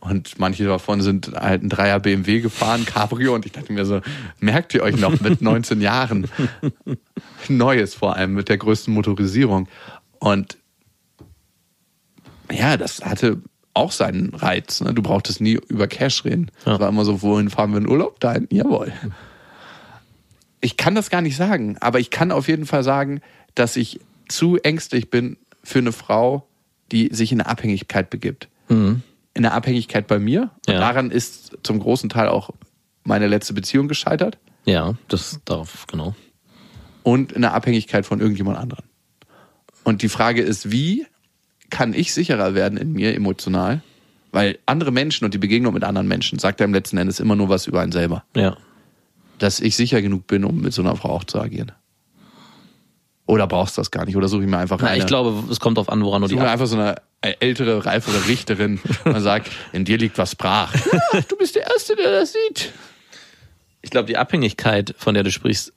Und 0.00 0.38
manche 0.38 0.64
davon 0.64 1.02
sind 1.02 1.32
halt 1.34 1.62
ein 1.62 1.68
Dreier 1.68 2.00
BMW 2.00 2.40
gefahren, 2.40 2.86
Cabrio. 2.86 3.34
Und 3.34 3.44
ich 3.44 3.52
dachte 3.52 3.72
mir 3.72 3.84
so, 3.84 4.00
merkt 4.40 4.72
ihr 4.74 4.82
euch 4.82 4.96
noch 4.96 5.20
mit 5.20 5.42
19 5.42 5.82
Jahren? 5.82 6.26
Neues 7.48 7.94
vor 7.94 8.16
allem 8.16 8.34
mit 8.34 8.48
der 8.48 8.56
größten 8.56 8.92
Motorisierung. 8.94 9.68
Und 10.18 10.56
ja, 12.50 12.78
das 12.78 13.02
hatte 13.04 13.42
auch 13.80 13.92
seinen 13.92 14.34
Reiz. 14.34 14.80
Ne? 14.80 14.94
Du 14.94 15.02
brauchtest 15.02 15.40
nie 15.40 15.58
über 15.68 15.88
Cash 15.88 16.24
reden. 16.24 16.50
Es 16.60 16.66
Ja. 16.66 16.78
war 16.80 16.88
immer 16.88 17.04
so, 17.04 17.22
wohin 17.22 17.50
fahren 17.50 17.72
wir 17.72 17.78
in 17.78 17.88
Urlaub? 17.88 18.20
Dahin, 18.20 18.46
jawohl. 18.50 18.92
Ich 20.60 20.76
kann 20.76 20.94
das 20.94 21.10
gar 21.10 21.22
nicht 21.22 21.36
sagen, 21.36 21.76
aber 21.80 22.00
ich 22.00 22.10
kann 22.10 22.32
auf 22.32 22.46
jeden 22.48 22.66
Fall 22.66 22.82
sagen, 22.84 23.20
dass 23.54 23.76
ich 23.76 24.00
zu 24.28 24.58
ängstlich 24.58 25.10
bin 25.10 25.36
für 25.64 25.78
eine 25.78 25.92
Frau, 25.92 26.46
die 26.92 27.08
sich 27.12 27.32
in 27.32 27.40
eine 27.40 27.48
Abhängigkeit 27.48 28.10
begibt. 28.10 28.48
In 28.68 29.02
eine 29.34 29.52
Abhängigkeit 29.52 30.06
bei 30.06 30.18
mir. 30.18 30.50
Und 30.68 30.74
Ja. 30.74 30.80
daran 30.80 31.10
ist 31.10 31.56
zum 31.62 31.80
großen 31.80 32.08
Teil 32.08 32.28
auch 32.28 32.50
meine 33.04 33.26
letzte 33.26 33.54
Beziehung 33.54 33.88
gescheitert. 33.88 34.38
Ja, 34.66 34.94
das 35.08 35.40
darauf, 35.46 35.86
genau. 35.86 36.14
und 37.02 37.32
in 37.32 37.40
der 37.42 37.54
Abhängigkeit 37.54 38.04
von 38.04 38.20
irgendjemand 38.20 38.58
anderen. 38.58 38.84
Und 39.84 40.02
die 40.02 40.10
Frage 40.10 40.42
ist, 40.42 40.70
wie 40.70 41.06
kann 41.70 41.94
ich 41.94 42.12
sicherer 42.12 42.54
werden 42.54 42.78
in 42.78 42.92
mir 42.92 43.14
emotional? 43.14 43.82
Weil 44.32 44.58
andere 44.66 44.92
Menschen 44.92 45.24
und 45.24 45.34
die 45.34 45.38
Begegnung 45.38 45.74
mit 45.74 45.82
anderen 45.82 46.06
Menschen 46.06 46.38
sagt 46.38 46.60
ja 46.60 46.64
im 46.64 46.74
letzten 46.74 46.98
Endes 46.98 47.18
immer 47.18 47.34
nur 47.34 47.48
was 47.48 47.66
über 47.66 47.80
einen 47.80 47.92
selber. 47.92 48.24
Ja. 48.36 48.56
Dass 49.38 49.60
ich 49.60 49.74
sicher 49.74 50.02
genug 50.02 50.26
bin, 50.26 50.44
um 50.44 50.60
mit 50.60 50.72
so 50.72 50.82
einer 50.82 50.94
Frau 50.96 51.10
auch 51.10 51.24
zu 51.24 51.40
agieren. 51.40 51.72
Oder 53.26 53.46
brauchst 53.46 53.76
du 53.76 53.80
das 53.80 53.90
gar 53.90 54.04
nicht? 54.04 54.16
Oder 54.16 54.28
suche 54.28 54.42
ich 54.42 54.48
mir 54.48 54.58
einfach 54.58 54.78
Na, 54.80 54.88
eine, 54.88 54.98
ich 54.98 55.06
glaube, 55.06 55.44
es 55.50 55.60
kommt 55.60 55.78
auf 55.78 55.88
an, 55.88 56.02
woran 56.02 56.22
du 56.22 56.28
die 56.28 56.34
mir 56.34 56.50
einfach 56.50 56.66
so 56.66 56.76
eine 56.76 56.96
ältere, 57.20 57.86
reifere 57.86 58.26
Richterin 58.26 58.80
und 59.04 59.20
sagt, 59.20 59.50
in 59.72 59.84
dir 59.84 59.98
liegt 59.98 60.18
was 60.18 60.34
brach. 60.34 60.74
Ja, 61.12 61.20
du 61.28 61.36
bist 61.36 61.54
der 61.54 61.66
Erste, 61.66 61.96
der 61.96 62.10
das 62.10 62.32
sieht. 62.32 62.72
Ich 63.82 63.90
glaube, 63.90 64.06
die 64.06 64.16
Abhängigkeit, 64.16 64.94
von 64.98 65.14
der 65.14 65.22
du 65.22 65.30
sprichst, 65.30 65.72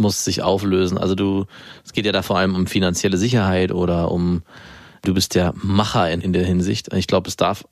muss 0.00 0.24
sich 0.24 0.42
auflösen. 0.42 0.98
Also 0.98 1.14
du, 1.14 1.46
es 1.84 1.92
geht 1.92 2.06
ja 2.06 2.12
da 2.12 2.22
vor 2.22 2.38
allem 2.38 2.54
um 2.54 2.66
finanzielle 2.66 3.16
Sicherheit 3.16 3.72
oder 3.72 4.10
um, 4.10 4.42
du 5.02 5.14
bist 5.14 5.34
der 5.34 5.54
Macher 5.56 6.10
in, 6.10 6.20
in 6.20 6.32
der 6.32 6.44
Hinsicht. 6.44 6.92
Ich 6.92 7.06
glaube, 7.06 7.28
es 7.28 7.36
darf, 7.36 7.64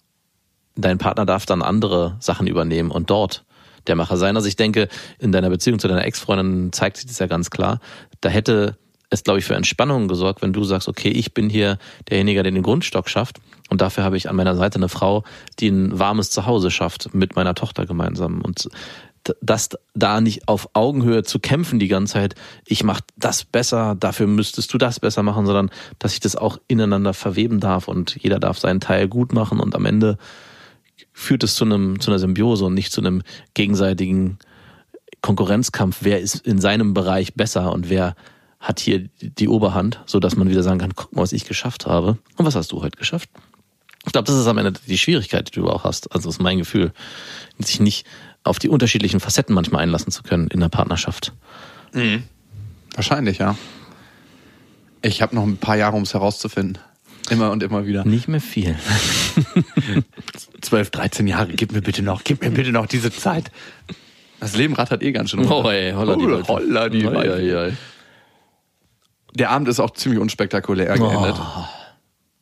dein 0.77 0.99
Partner 0.99 1.27
darf 1.27 1.47
dann 1.47 1.63
andere 1.63 2.17
Sachen 2.21 2.47
übernehmen 2.47 2.91
und 2.91 3.11
dort 3.11 3.45
der 3.87 3.97
Macher 3.97 4.17
sein. 4.17 4.37
Also 4.37 4.49
ich 4.49 4.57
denke, 4.57 4.89
in 5.19 5.33
deiner 5.33 5.51
Beziehung 5.51 5.79
zu 5.79 5.89
deiner 5.89 6.05
Ex-Freundin 6.05 6.73
zeigt 6.73 6.99
sich 6.99 7.07
das 7.07 7.19
ja 7.19 7.27
ganz 7.27 7.51
klar. 7.51 7.81
Da 8.21 8.29
hätte 8.29 8.77
es, 9.11 9.25
glaube 9.25 9.39
ich, 9.39 9.45
für 9.45 9.55
Entspannung 9.55 10.09
gesorgt, 10.09 10.43
wenn 10.43 10.53
du 10.53 10.65
sagst, 10.65 10.89
okay, 10.89 11.09
ich 11.09 11.33
bin 11.33 11.49
hier 11.49 11.79
derjenige, 12.11 12.43
der 12.43 12.53
den 12.53 12.63
Grundstock 12.63 13.09
schafft. 13.09 13.39
Und 13.71 13.81
dafür 13.81 14.05
habe 14.05 14.17
ich 14.17 14.29
an 14.29 14.37
meiner 14.37 14.55
Seite 14.55 14.77
eine 14.77 14.89
Frau, 14.89 15.25
die 15.59 15.69
ein 15.69 15.99
warmes 15.99 16.31
Zuhause 16.31 16.71
schafft 16.71 17.15
mit 17.15 17.37
meiner 17.37 17.55
Tochter 17.55 17.87
gemeinsam. 17.87 18.43
Und 18.43 18.69
das 19.41 19.71
da 19.95 20.21
nicht 20.21 20.49
auf 20.49 20.71
Augenhöhe 20.73 21.23
zu 21.23 21.39
kämpfen 21.39 21.79
die 21.79 21.89
ganze 21.89 22.15
Zeit, 22.15 22.35
ich 22.67 22.85
mach 22.85 23.01
das 23.17 23.45
besser, 23.45 23.95
dafür 23.99 24.27
müsstest 24.27 24.73
du 24.73 24.79
das 24.79 25.01
besser 25.01 25.23
machen, 25.23 25.47
sondern 25.47 25.71
dass 25.99 26.13
ich 26.13 26.21
das 26.21 26.37
auch 26.37 26.59
ineinander 26.69 27.15
verweben 27.15 27.61
darf 27.61 27.89
und 27.89 28.17
jeder 28.21 28.39
darf 28.39 28.59
seinen 28.59 28.81
Teil 28.81 29.09
gut 29.09 29.33
machen 29.33 29.61
und 29.61 29.75
am 29.75 29.85
Ende 29.85 30.19
führt 31.13 31.43
es 31.43 31.55
zu 31.55 31.65
einem 31.65 32.01
zu 32.01 32.11
einer 32.11 32.19
Symbiose 32.19 32.65
und 32.65 32.75
nicht 32.75 32.93
zu 32.93 33.01
einem 33.01 33.23
gegenseitigen 33.55 34.39
Konkurrenzkampf. 35.21 35.99
Wer 36.03 36.21
ist 36.21 36.47
in 36.47 36.61
seinem 36.61 36.95
Bereich 36.95 37.35
besser 37.35 37.73
und 37.73 37.91
wer 37.91 38.15
hat 38.61 38.81
hier 38.81 39.09
die 39.21 39.49
Oberhand, 39.49 40.01
so 40.07 40.21
dass 40.21 40.37
man 40.37 40.51
wieder 40.51 40.63
sagen 40.63 40.79
kann, 40.79 40.95
guck 40.95 41.15
mal, 41.15 41.23
was 41.23 41.33
ich 41.33 41.45
geschafft 41.45 41.87
habe. 41.87 42.19
Und 42.37 42.45
was 42.47 42.57
hast 42.57 42.73
du 42.73 42.83
heute 42.83 42.99
geschafft? 42.99 43.31
Ich 44.07 44.13
glaube, 44.13 44.27
das 44.27 44.37
ist 44.37 44.47
am 44.47 44.59
Ende 44.59 44.73
die 44.87 44.99
Schwierigkeit, 44.99 45.49
die 45.49 45.61
du 45.61 45.69
auch 45.69 45.85
hast. 45.85 46.13
Also 46.13 46.29
das 46.29 46.37
ist 46.37 46.43
mein 46.43 46.59
Gefühl, 46.59 46.93
sich 47.59 47.81
nicht 47.81 48.07
auf 48.45 48.59
die 48.59 48.69
unterschiedlichen 48.69 49.21
Facetten 49.21 49.55
manchmal 49.55 49.83
einlassen 49.83 50.11
zu 50.13 50.23
können 50.23 50.49
in 50.49 50.61
der 50.61 50.69
Partnerschaft. 50.69 51.33
Wahrscheinlich, 52.95 53.39
ja. 53.39 53.57
Ich 55.03 55.23
habe 55.23 55.35
noch 55.35 55.45
ein 55.45 55.57
paar 55.59 55.77
Jahre, 55.77 55.97
um 55.97 56.03
es 56.03 56.15
herauszufinden. 56.15 56.79
Immer 57.31 57.51
und 57.51 57.63
immer 57.63 57.87
wieder. 57.87 58.05
Nicht 58.05 58.27
mehr 58.29 58.41
viel. 58.41 58.77
12, 60.63 60.91
13 60.91 61.27
Jahre, 61.27 61.49
gib 61.49 61.73
mir 61.73 61.83
bitte 61.83 62.03
noch, 62.03 62.25
gib 62.25 62.43
mir 62.43 62.51
bitte 62.51 62.73
noch 62.73 62.87
diese 62.87 63.13
Zeit. 63.13 63.51
Das 64.41 64.57
Leben 64.57 64.75
rattert 64.75 65.03
eh 65.03 65.13
ganz 65.13 65.31
schön. 65.31 65.41
runter. 65.41 65.65
Oh, 65.65 65.71
ey, 65.71 65.93
holla 65.93 66.17
die 66.17 66.27
Oh, 66.27 66.49
holla 66.49 66.89
die 66.89 67.07
oi, 67.07 67.55
oi. 67.57 67.73
Der 69.35 69.51
Abend 69.51 69.69
ist 69.69 69.79
auch 69.79 69.91
ziemlich 69.91 70.21
unspektakulär 70.21 70.97
geendet. 70.97 71.37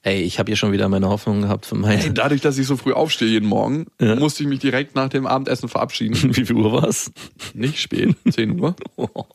Ey, 0.06 0.20
ich 0.22 0.38
habe 0.38 0.48
hier 0.50 0.56
schon 0.56 0.70
wieder 0.70 0.88
meine 0.88 1.08
Hoffnung 1.08 1.42
gehabt 1.42 1.66
für 1.66 1.74
Ey, 1.74 1.80
meine. 1.80 2.12
dadurch, 2.12 2.40
dass 2.40 2.56
ich 2.58 2.66
so 2.68 2.76
früh 2.76 2.92
aufstehe 2.92 3.26
jeden 3.28 3.48
Morgen, 3.48 3.86
Ja. 4.00 4.14
musste 4.14 4.44
ich 4.44 4.48
mich 4.48 4.60
direkt 4.60 4.94
nach 4.94 5.08
dem 5.08 5.26
Abendessen 5.26 5.68
verabschieden. 5.68 6.14
Wie 6.36 6.44
viel 6.46 6.54
Uhr 6.54 6.70
war's? 6.80 7.10
Nicht 7.54 7.80
spät, 7.80 8.14
10 8.30 8.60
Uhr. 8.60 8.76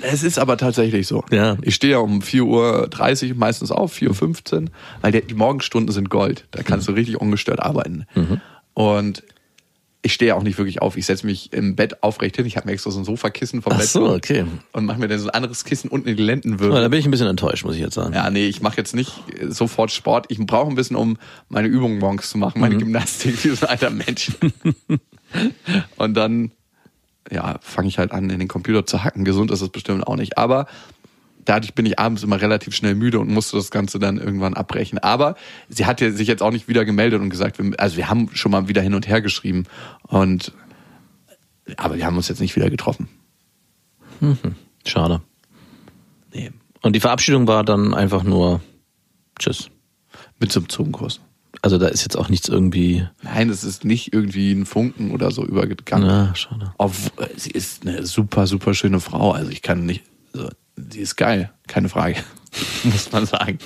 Es 0.00 0.22
ist 0.22 0.38
aber 0.38 0.56
tatsächlich 0.56 1.06
so. 1.06 1.22
Ja. 1.30 1.56
Ich 1.62 1.74
stehe 1.74 1.92
ja 1.92 1.98
um 1.98 2.20
4.30 2.20 3.30
Uhr 3.30 3.34
meistens 3.36 3.70
auf, 3.70 3.94
4.15 3.94 4.54
Uhr, 4.62 4.64
weil 5.02 5.12
die 5.12 5.34
Morgenstunden 5.34 5.92
sind 5.92 6.08
Gold. 6.08 6.46
Da 6.50 6.62
kannst 6.62 6.88
du 6.88 6.92
richtig 6.92 7.20
ungestört 7.20 7.60
arbeiten. 7.60 8.06
Und 8.74 9.22
ich 10.04 10.12
stehe 10.12 10.34
auch 10.34 10.42
nicht 10.42 10.58
wirklich 10.58 10.82
auf. 10.82 10.96
Ich 10.96 11.06
setze 11.06 11.24
mich 11.24 11.52
im 11.52 11.76
Bett 11.76 12.02
aufrecht 12.02 12.36
hin. 12.36 12.44
Ich 12.44 12.56
habe 12.56 12.66
mir 12.66 12.72
extra 12.72 12.90
so 12.90 12.98
ein 12.98 13.04
Sofakissen 13.04 13.62
vom 13.62 13.72
Ach 13.72 13.78
Bett 13.78 13.88
so, 13.88 14.10
okay. 14.10 14.44
und 14.72 14.84
mache 14.84 14.98
mir 14.98 15.06
dann 15.06 15.20
so 15.20 15.28
ein 15.28 15.34
anderes 15.34 15.64
Kissen 15.64 15.88
unten 15.88 16.08
in 16.08 16.16
die 16.16 16.22
Lendenwirbel. 16.22 16.80
da 16.80 16.88
bin 16.88 16.98
ich 16.98 17.04
ein 17.04 17.12
bisschen 17.12 17.28
enttäuscht, 17.28 17.64
muss 17.64 17.76
ich 17.76 17.80
jetzt 17.80 17.94
sagen. 17.94 18.12
Ja, 18.12 18.28
nee, 18.28 18.48
ich 18.48 18.60
mache 18.60 18.76
jetzt 18.76 18.96
nicht 18.96 19.12
sofort 19.48 19.92
Sport. 19.92 20.26
Ich 20.28 20.38
brauche 20.44 20.68
ein 20.68 20.74
bisschen, 20.74 20.96
um 20.96 21.18
meine 21.48 21.68
Übungen 21.68 22.00
morgens 22.00 22.30
zu 22.30 22.38
machen, 22.38 22.60
meine 22.60 22.76
Gymnastik 22.76 23.44
wie 23.44 23.50
so 23.50 23.64
ein 23.66 23.70
alter 23.70 23.90
Mensch. 23.90 24.32
Und 25.96 26.14
dann, 26.14 26.50
ja, 27.30 27.58
fange 27.62 27.86
ich 27.86 27.98
halt 27.98 28.10
an, 28.10 28.28
in 28.28 28.40
den 28.40 28.48
Computer 28.48 28.84
zu 28.84 29.04
hacken. 29.04 29.24
Gesund 29.24 29.52
ist 29.52 29.60
es 29.60 29.68
bestimmt 29.68 30.04
auch 30.04 30.16
nicht. 30.16 30.36
Aber 30.36 30.66
dadurch 31.44 31.74
bin 31.74 31.86
ich 31.86 31.98
abends 31.98 32.22
immer 32.22 32.40
relativ 32.40 32.74
schnell 32.74 32.94
müde 32.94 33.20
und 33.20 33.30
musste 33.30 33.56
das 33.56 33.70
Ganze 33.70 33.98
dann 33.98 34.18
irgendwann 34.18 34.54
abbrechen. 34.54 34.98
Aber 34.98 35.36
sie 35.68 35.86
hat 35.86 36.00
ja 36.00 36.10
sich 36.10 36.28
jetzt 36.28 36.42
auch 36.42 36.50
nicht 36.50 36.68
wieder 36.68 36.84
gemeldet 36.84 37.20
und 37.20 37.30
gesagt, 37.30 37.58
wir, 37.58 37.78
also 37.78 37.96
wir 37.96 38.08
haben 38.08 38.30
schon 38.32 38.52
mal 38.52 38.68
wieder 38.68 38.82
hin 38.82 38.94
und 38.94 39.08
her 39.08 39.20
geschrieben. 39.20 39.64
Und 40.06 40.52
aber 41.76 41.96
wir 41.96 42.06
haben 42.06 42.16
uns 42.16 42.28
jetzt 42.28 42.40
nicht 42.40 42.56
wieder 42.56 42.70
getroffen. 42.70 43.08
Schade. 44.86 45.20
Nee. 46.32 46.50
Und 46.82 46.94
die 46.94 47.00
Verabschiedung 47.00 47.46
war 47.46 47.64
dann 47.64 47.94
einfach 47.94 48.22
nur 48.24 48.60
Tschüss. 49.38 49.70
Mit 50.38 50.52
so 50.52 50.60
einem 50.60 50.68
Zungenkurs. 50.68 51.20
Also 51.60 51.78
da 51.78 51.86
ist 51.86 52.02
jetzt 52.02 52.16
auch 52.16 52.28
nichts 52.28 52.48
irgendwie. 52.48 53.06
Nein, 53.22 53.48
es 53.48 53.62
ist 53.62 53.84
nicht 53.84 54.12
irgendwie 54.12 54.52
ein 54.52 54.66
Funken 54.66 55.12
oder 55.12 55.30
so 55.30 55.44
übergegangen. 55.44 56.06
Na, 56.06 56.34
schade. 56.34 56.72
Auf, 56.78 57.12
sie 57.36 57.50
ist 57.50 57.86
eine 57.86 58.04
super, 58.04 58.46
super 58.46 58.74
schöne 58.74 58.98
Frau. 58.98 59.32
Also 59.32 59.50
ich 59.50 59.62
kann 59.62 59.86
nicht, 59.86 60.02
also, 60.34 60.48
sie 60.76 61.00
ist 61.00 61.16
geil, 61.16 61.52
keine 61.66 61.88
Frage, 61.88 62.16
muss 62.84 63.10
man 63.12 63.26
sagen. 63.26 63.58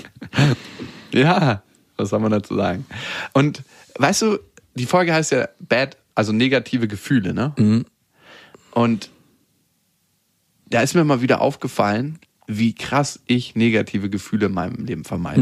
ja, 1.13 1.63
was 1.97 2.11
soll 2.11 2.21
man 2.21 2.33
dazu 2.33 2.55
sagen? 2.57 2.87
Und 3.33 3.63
weißt 3.99 4.23
du, 4.23 4.39
die 4.75 4.87
Folge 4.87 5.15
heißt 5.15 5.33
ja 5.33 5.49
Bad, 5.61 5.97
also 6.15 6.33
negative 6.33 6.89
Gefühle, 6.89 7.33
ne? 7.35 7.53
Und 8.73 9.11
da 10.69 10.83
ist 10.83 10.95
mir 10.95 11.05
mal 11.05 11.23
wieder 11.23 11.41
aufgefallen, 11.41 12.19
wie 12.47 12.75
krass 12.75 13.21
ich 13.27 13.55
negative 13.57 14.11
Gefühle 14.11 14.47
in 14.47 14.53
meinem 14.53 14.85
Leben 14.85 15.05
vermeide. 15.05 15.41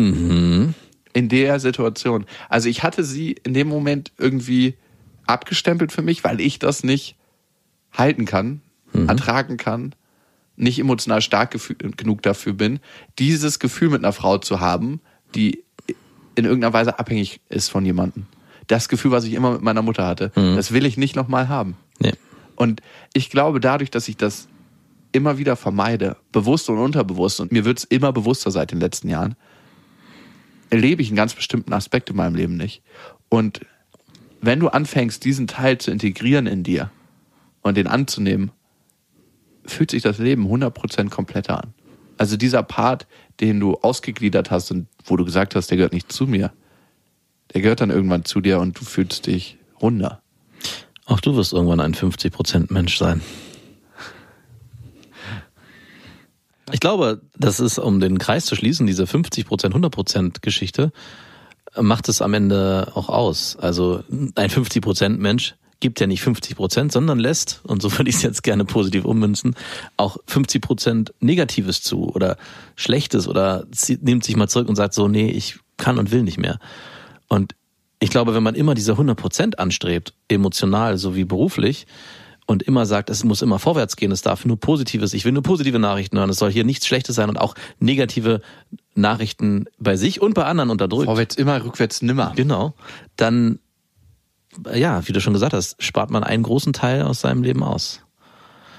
In 1.12 1.28
der 1.28 1.60
Situation. 1.60 2.26
Also 2.48 2.68
ich 2.68 2.82
hatte 2.82 3.04
sie 3.04 3.32
in 3.44 3.54
dem 3.54 3.68
Moment 3.68 4.12
irgendwie 4.18 4.74
abgestempelt 5.26 5.92
für 5.92 6.02
mich, 6.02 6.24
weil 6.24 6.40
ich 6.40 6.58
das 6.58 6.84
nicht 6.84 7.16
halten 7.92 8.24
kann, 8.24 8.60
ertragen 9.08 9.56
kann, 9.56 9.94
nicht 10.56 10.78
emotional 10.78 11.20
stark 11.20 11.56
genug 11.96 12.22
dafür 12.22 12.52
bin, 12.52 12.80
dieses 13.18 13.58
Gefühl 13.58 13.90
mit 13.90 14.04
einer 14.04 14.12
Frau 14.12 14.38
zu 14.38 14.60
haben, 14.60 15.00
die 15.34 15.64
in 16.36 16.44
irgendeiner 16.44 16.72
Weise 16.72 16.98
abhängig 16.98 17.40
ist 17.48 17.70
von 17.70 17.84
jemandem. 17.84 18.26
Das 18.66 18.88
Gefühl, 18.88 19.10
was 19.10 19.24
ich 19.24 19.34
immer 19.34 19.52
mit 19.52 19.62
meiner 19.62 19.82
Mutter 19.82 20.06
hatte, 20.06 20.30
das 20.34 20.72
will 20.72 20.86
ich 20.86 20.96
nicht 20.96 21.16
nochmal 21.16 21.48
haben. 21.48 21.76
Nee. 22.00 22.12
Und 22.56 22.80
ich 23.12 23.30
glaube, 23.30 23.60
dadurch, 23.60 23.90
dass 23.90 24.08
ich 24.08 24.16
das 24.16 24.48
immer 25.12 25.38
wieder 25.38 25.56
vermeide, 25.56 26.16
bewusst 26.32 26.68
und 26.70 26.78
unterbewusst, 26.78 27.40
und 27.40 27.52
mir 27.52 27.64
wird 27.64 27.78
es 27.78 27.84
immer 27.84 28.12
bewusster 28.12 28.50
seit 28.50 28.72
den 28.72 28.80
letzten 28.80 29.08
Jahren, 29.08 29.36
erlebe 30.70 31.02
ich 31.02 31.08
einen 31.08 31.16
ganz 31.16 31.34
bestimmten 31.34 31.72
Aspekt 31.72 32.10
in 32.10 32.16
meinem 32.16 32.34
Leben 32.34 32.56
nicht. 32.56 32.82
Und 33.28 33.60
wenn 34.40 34.60
du 34.60 34.68
anfängst, 34.68 35.24
diesen 35.24 35.46
Teil 35.46 35.78
zu 35.78 35.90
integrieren 35.90 36.46
in 36.46 36.62
dir 36.62 36.90
und 37.62 37.76
den 37.76 37.86
anzunehmen, 37.86 38.50
fühlt 39.66 39.90
sich 39.90 40.02
das 40.02 40.18
Leben 40.18 40.46
100% 40.46 41.10
kompletter 41.10 41.62
an. 41.62 41.74
Also 42.16 42.36
dieser 42.36 42.62
Part, 42.62 43.06
den 43.40 43.60
du 43.60 43.74
ausgegliedert 43.76 44.50
hast 44.50 44.70
und 44.70 44.86
wo 45.04 45.16
du 45.16 45.24
gesagt 45.24 45.54
hast, 45.54 45.70
der 45.70 45.76
gehört 45.76 45.92
nicht 45.92 46.12
zu 46.12 46.26
mir, 46.26 46.52
der 47.52 47.60
gehört 47.60 47.80
dann 47.80 47.90
irgendwann 47.90 48.24
zu 48.24 48.40
dir 48.40 48.60
und 48.60 48.78
du 48.78 48.84
fühlst 48.84 49.26
dich 49.26 49.58
runder. 49.80 50.22
Auch 51.06 51.20
du 51.20 51.36
wirst 51.36 51.52
irgendwann 51.52 51.80
ein 51.80 51.94
50% 51.94 52.72
Mensch 52.72 52.96
sein. 52.96 53.20
Ich 56.72 56.80
glaube, 56.80 57.20
das 57.36 57.60
ist, 57.60 57.78
um 57.78 58.00
den 58.00 58.18
Kreis 58.18 58.46
zu 58.46 58.56
schließen, 58.56 58.86
diese 58.86 59.04
50%, 59.04 59.44
100% 59.46 60.40
Geschichte, 60.40 60.92
macht 61.78 62.08
es 62.08 62.22
am 62.22 62.32
Ende 62.32 62.90
auch 62.94 63.08
aus. 63.08 63.56
Also 63.56 64.02
ein 64.34 64.48
50% 64.50 65.18
Mensch 65.18 65.56
gibt 65.84 66.00
ja 66.00 66.06
nicht 66.06 66.24
50%, 66.24 66.90
sondern 66.90 67.18
lässt, 67.18 67.60
und 67.64 67.82
so 67.82 67.92
würde 67.92 68.08
ich 68.08 68.16
es 68.16 68.22
jetzt 68.22 68.42
gerne 68.42 68.64
positiv 68.64 69.04
ummünzen, 69.04 69.54
auch 69.98 70.16
50% 70.26 71.12
Negatives 71.20 71.82
zu 71.82 72.08
oder 72.08 72.38
Schlechtes 72.74 73.28
oder 73.28 73.66
nimmt 74.00 74.24
sich 74.24 74.34
mal 74.34 74.48
zurück 74.48 74.70
und 74.70 74.76
sagt 74.76 74.94
so, 74.94 75.08
nee, 75.08 75.30
ich 75.30 75.58
kann 75.76 75.98
und 75.98 76.10
will 76.10 76.22
nicht 76.22 76.38
mehr. 76.38 76.58
Und 77.28 77.54
ich 78.00 78.08
glaube, 78.08 78.34
wenn 78.34 78.42
man 78.42 78.54
immer 78.54 78.72
diese 78.74 78.94
100% 78.94 79.56
anstrebt, 79.56 80.14
emotional 80.28 80.96
sowie 80.96 81.26
beruflich, 81.26 81.86
und 82.46 82.62
immer 82.62 82.86
sagt, 82.86 83.10
es 83.10 83.24
muss 83.24 83.42
immer 83.42 83.58
vorwärts 83.58 83.96
gehen, 83.96 84.12
es 84.12 84.22
darf 84.22 84.44
nur 84.44 84.58
Positives, 84.58 85.14
ich 85.14 85.24
will 85.24 85.32
nur 85.32 85.42
positive 85.42 85.78
Nachrichten 85.78 86.18
hören, 86.18 86.30
es 86.30 86.38
soll 86.38 86.50
hier 86.50 86.64
nichts 86.64 86.86
Schlechtes 86.86 87.16
sein 87.16 87.28
und 87.28 87.38
auch 87.38 87.54
negative 87.78 88.40
Nachrichten 88.94 89.66
bei 89.78 89.96
sich 89.96 90.20
und 90.20 90.34
bei 90.34 90.44
anderen 90.44 90.70
unterdrückt. 90.70 91.06
Vorwärts 91.06 91.36
immer, 91.36 91.62
rückwärts 91.64 92.02
nimmer. 92.02 92.32
Genau. 92.36 92.74
Dann, 93.16 93.60
ja, 94.74 95.06
wie 95.08 95.12
du 95.12 95.20
schon 95.20 95.32
gesagt 95.32 95.52
hast, 95.52 95.82
spart 95.82 96.10
man 96.10 96.24
einen 96.24 96.42
großen 96.42 96.72
Teil 96.72 97.02
aus 97.02 97.20
seinem 97.20 97.42
Leben 97.42 97.62
aus. 97.62 98.00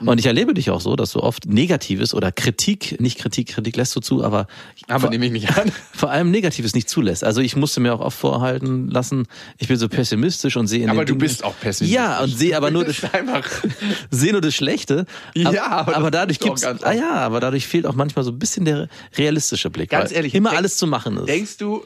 Und 0.02 0.20
ich 0.20 0.26
erlebe 0.26 0.54
dich 0.54 0.72
auch 0.72 0.82
so, 0.82 0.98
dass 0.98 1.14
du 1.14 1.22
oft 1.22 1.46
Negatives 1.46 2.14
oder 2.14 2.30
Kritik, 2.30 3.00
nicht 3.00 3.18
Kritik, 3.18 3.48
Kritik 3.48 3.78
lässt 3.78 3.96
du 3.96 4.02
zu, 4.02 4.26
aber, 4.26 4.46
Aber 4.90 5.00
vor, 5.00 5.10
nehme 5.10 5.26
ich 5.26 5.32
nicht 5.32 5.58
an. 5.58 5.72
vor 5.94 6.10
allem 6.12 6.32
Negatives 6.32 6.76
nicht 6.76 6.90
zulässt. 6.90 7.24
Also 7.24 7.40
ich 7.40 7.56
musste 7.56 7.80
mir 7.80 7.94
auch 7.94 8.02
oft 8.02 8.18
vorhalten 8.20 8.90
lassen, 8.90 9.26
ich 9.58 9.70
bin 9.70 9.78
so 9.78 9.88
pessimistisch 9.88 10.58
und 10.58 10.68
sehe 10.68 10.84
in 10.84 10.90
Aber 10.90 11.06
du 11.06 11.14
Dingen- 11.14 11.20
bist 11.20 11.46
auch 11.46 11.58
pessimistisch. 11.58 11.96
Ja, 11.96 12.20
und 12.20 12.28
sehe 12.28 12.58
aber 12.58 12.72
nur 12.72 12.84
das, 12.86 13.06
einfach. 13.14 13.46
sehe 14.12 14.34
nur 14.34 14.42
das 14.42 14.54
Schlechte. 14.54 15.06
Ja, 15.34 15.68
aber 15.68 15.96
aber 15.96 16.12
dadurch 16.12 16.40
gibt's, 16.40 16.66
ah 16.66 16.92
ja, 16.92 17.14
aber 17.14 17.40
dadurch 17.40 17.66
fehlt 17.66 17.86
auch 17.86 17.96
manchmal 17.96 18.26
so 18.26 18.32
ein 18.32 18.38
bisschen 18.40 18.66
der 18.66 18.90
realistische 19.18 19.70
Blick. 19.70 19.92
Ganz 19.92 20.12
ehrlich, 20.12 20.36
immer 20.36 20.50
denk- 20.50 20.58
alles 20.60 20.76
zu 20.76 20.88
machen 20.88 21.16
ist. 21.20 21.30
Denkst 21.30 21.56
du, 21.56 21.86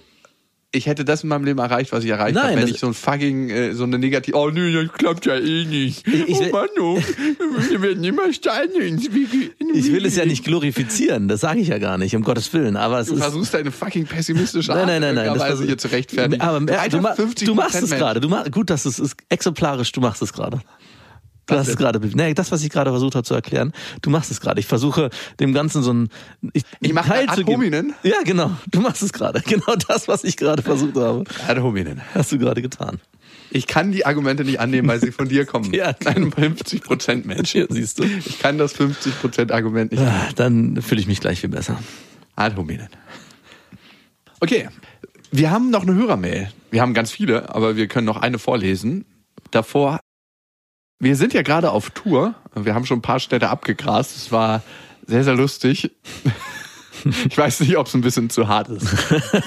ich 0.71 0.85
hätte 0.85 1.03
das 1.03 1.23
in 1.23 1.29
meinem 1.29 1.45
Leben 1.45 1.57
erreicht, 1.59 1.91
was 1.91 2.03
ich 2.03 2.11
erreicht 2.11 2.35
Nein, 2.35 2.51
habe, 2.51 2.61
wenn 2.61 2.67
ich 2.67 2.79
so 2.79 2.85
ein 2.87 2.93
fucking, 2.93 3.49
äh, 3.49 3.73
so 3.73 3.85
eine 3.85 3.97
negative, 3.97 4.37
oh 4.37 4.51
nee, 4.51 4.71
das 4.71 4.93
klappt 4.93 5.25
ja 5.25 5.35
eh 5.35 5.65
nicht. 5.65 6.07
Ich- 6.07 6.27
oh 6.35 6.41
ich- 6.43 6.51
Mann, 6.51 6.67
oh, 6.79 6.99
wir 7.69 7.81
werden 7.81 8.03
immer 8.03 8.31
Steine 8.31 8.73
ins. 8.75 9.07
Ich 9.07 9.91
will 9.91 10.05
es 10.05 10.15
ja 10.15 10.25
nicht 10.25 10.43
glorifizieren, 10.43 11.27
das 11.27 11.41
sage 11.41 11.59
ich 11.59 11.69
ja 11.69 11.79
gar 11.79 11.97
nicht, 11.97 12.15
um 12.15 12.21
Gottes 12.23 12.53
Willen. 12.53 12.75
Aber 12.77 12.99
es 12.99 13.07
Du 13.07 13.15
ist. 13.15 13.21
versuchst 13.21 13.53
deine 13.53 13.71
fucking 13.71 14.05
pessimistische 14.05 14.69
Nein, 14.71 14.77
Art 14.81 14.87
nein, 14.87 15.01
nein, 15.01 15.15
nein. 15.15 15.33
in 15.33 15.39
das 15.39 15.61
hier 15.61 15.77
zu 15.77 15.87
rechtfertigen. 15.87 16.41
Aber 16.41 16.59
Du 16.59 16.71
äh, 16.73 16.89
du, 16.89 17.01
ma 17.01 17.13
50% 17.13 17.45
du 17.45 17.55
machst 17.55 17.81
es 17.81 17.89
gerade. 17.89 18.19
Du 18.19 18.29
mach, 18.29 18.49
gut, 18.51 18.69
das 18.69 18.85
ist, 18.85 18.99
ist 18.99 19.15
exemplarisch. 19.29 19.91
Du 19.91 20.01
machst 20.01 20.21
es 20.21 20.33
gerade. 20.33 20.59
Du 21.49 21.55
hast 21.55 21.67
es 21.67 21.77
gerade. 21.77 21.99
Nee, 22.13 22.33
das, 22.33 22.51
was 22.51 22.63
ich 22.63 22.69
gerade 22.69 22.91
versucht 22.91 23.15
habe 23.15 23.23
zu 23.25 23.33
erklären, 23.33 23.73
du 24.01 24.09
machst 24.09 24.31
es 24.31 24.39
gerade. 24.39 24.59
Ich 24.59 24.65
versuche 24.67 25.09
dem 25.39 25.53
Ganzen 25.53 25.83
so 25.83 25.91
ein 25.93 26.09
ich, 26.53 26.63
Ich 26.79 26.93
mach 26.93 27.07
Teil 27.07 27.27
zu 27.29 27.43
geben. 27.43 27.93
Ja, 28.03 28.17
genau. 28.23 28.51
Du 28.71 28.81
machst 28.81 29.01
es 29.01 29.11
gerade. 29.13 29.41
Genau 29.49 29.75
das, 29.87 30.07
was 30.07 30.23
ich 30.23 30.37
gerade 30.37 30.61
versucht 30.61 30.95
habe, 30.95 31.23
Ad 31.47 31.59
hominem. 31.61 31.99
hast 32.13 32.31
du 32.31 32.37
gerade 32.37 32.61
getan. 32.61 32.99
Ich 33.51 33.65
kann 33.67 33.91
die 33.91 34.05
Argumente 34.05 34.43
nicht 34.45 34.59
annehmen, 34.59 34.87
weil 34.87 34.99
sie 35.01 35.11
von 35.11 35.27
dir 35.27 35.45
kommen. 35.45 35.73
Ja. 35.73 35.95
Ein 36.05 36.31
50% 36.31 37.25
Mensch. 37.25 37.51
Hier, 37.51 37.65
siehst 37.69 37.99
du. 37.99 38.03
Ich 38.03 38.39
kann 38.39 38.57
das 38.57 38.75
50% 38.75 39.51
Argument 39.51 39.91
nicht. 39.91 40.01
Ah, 40.01 40.29
Dann 40.35 40.81
fühle 40.81 41.01
ich 41.01 41.07
mich 41.07 41.19
gleich 41.19 41.39
viel 41.41 41.49
besser. 41.49 41.79
Ad 42.35 42.55
hominem. 42.55 42.87
Okay. 44.39 44.69
Wir 45.31 45.51
haben 45.51 45.69
noch 45.69 45.83
eine 45.83 45.93
Hörermail. 45.95 46.51
Wir 46.71 46.81
haben 46.81 46.93
ganz 46.93 47.11
viele, 47.11 47.53
aber 47.53 47.75
wir 47.75 47.87
können 47.87 48.05
noch 48.05 48.17
eine 48.17 48.39
vorlesen. 48.39 49.05
Davor, 49.51 49.99
wir 50.99 51.15
sind 51.15 51.33
ja 51.33 51.41
gerade 51.41 51.71
auf 51.71 51.89
Tour. 51.91 52.35
Wir 52.55 52.75
haben 52.75 52.85
schon 52.85 52.99
ein 52.99 53.01
paar 53.03 53.19
Städte 53.19 53.49
abgegrast. 53.49 54.15
Es 54.15 54.31
war 54.31 54.61
sehr, 55.05 55.23
sehr 55.23 55.35
lustig. 55.35 55.91
Ich 57.29 57.37
weiß 57.37 57.61
nicht, 57.61 57.77
ob 57.77 57.87
es 57.87 57.93
ein 57.93 58.01
bisschen 58.01 58.29
zu 58.29 58.49
hart 58.49 58.67
ist. 58.67 58.85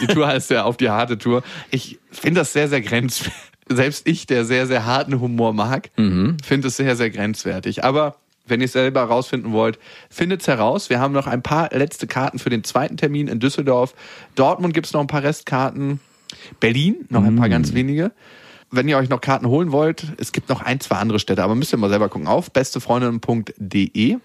Die 0.01 0.07
Tour 0.07 0.27
heißt 0.27 0.51
ja 0.51 0.65
auf 0.65 0.79
die 0.79 0.89
harte 0.89 1.19
Tour. 1.19 1.43
Ich 1.71 1.99
finde 2.11 2.41
das 2.41 2.55
sehr, 2.55 2.67
sehr 2.67 2.81
grenzwertig. 2.81 3.35
Selbst 3.69 4.09
ich, 4.09 4.25
der 4.27 4.47
sehr, 4.47 4.67
sehr 4.67 4.87
harten 4.87 5.21
Humor 5.21 5.53
mag, 5.53 5.91
Mhm. 5.99 6.39
finde 6.43 6.69
es 6.69 6.79
sehr, 6.79 6.97
sehr 6.97 7.11
grenzwertig. 7.11 7.85
Aber 7.85 8.17
wenn 8.47 8.61
ihr 8.63 8.65
es 8.65 8.73
selber 8.73 9.01
herausfinden 9.01 9.53
wollt, 9.53 9.79
findet 10.09 10.41
es 10.41 10.49
heraus. 10.49 10.89
Wir 10.89 10.99
haben 10.99 11.13
noch 11.13 11.27
ein 11.27 11.43
paar 11.43 11.69
letzte 11.75 12.07
Karten 12.07 12.39
für 12.39 12.49
den 12.49 12.65
zweiten 12.65 12.97
Termin 12.97 13.29
in 13.29 13.39
Düsseldorf. 13.39 13.95
Dortmund 14.35 14.73
gibt 14.73 14.87
es 14.87 14.95
noch 14.95 15.03
ein 15.03 15.07
paar 15.07 15.23
Restkarten. 15.23 16.01
Berlin 16.59 17.05
noch 17.11 17.23
ein 17.23 17.37
paar 17.37 17.51
ganz 17.51 17.75
wenige. 17.75 18.13
Wenn 18.75 18.89
ihr 18.89 18.97
euch 18.97 19.11
noch 19.11 19.21
Karten 19.21 19.47
holen 19.47 19.71
wollt, 19.71 20.15
es 20.17 20.33
gibt 20.33 20.49
noch 20.49 20.63
ein, 20.63 20.81
zwei 20.81 20.97
andere 20.97 21.19
Städte, 21.19 21.45
aber 21.45 21.55
müsst 21.55 21.75
ihr 21.75 21.79
mal 21.79 21.91
selber 21.91 22.09
gucken. 22.09 22.27
Auf 22.27 22.51
bestefreundinnen.de. 22.51 24.17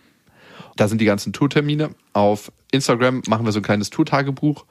Da 0.77 0.87
sind 0.87 1.01
die 1.01 1.05
ganzen 1.05 1.33
Tourtermine. 1.33 1.89
Auf 2.13 2.49
Instagram 2.71 3.23
machen 3.27 3.45
wir 3.45 3.51
so 3.51 3.59
ein 3.59 3.63
kleines 3.63 3.89
Tourtagebuch. 3.89 4.65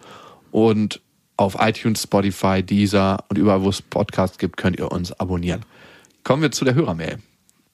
Und 0.50 1.02
auf 1.36 1.56
iTunes, 1.60 2.04
Spotify, 2.04 2.62
Deezer 2.62 3.18
und 3.28 3.36
überall, 3.36 3.62
wo 3.62 3.68
es 3.68 3.82
Podcasts 3.82 4.38
gibt, 4.38 4.56
könnt 4.56 4.78
ihr 4.78 4.90
uns 4.90 5.12
abonnieren. 5.12 5.66
Kommen 6.24 6.40
wir 6.40 6.52
zu 6.52 6.64
der 6.64 6.74
Hörermail. 6.74 7.18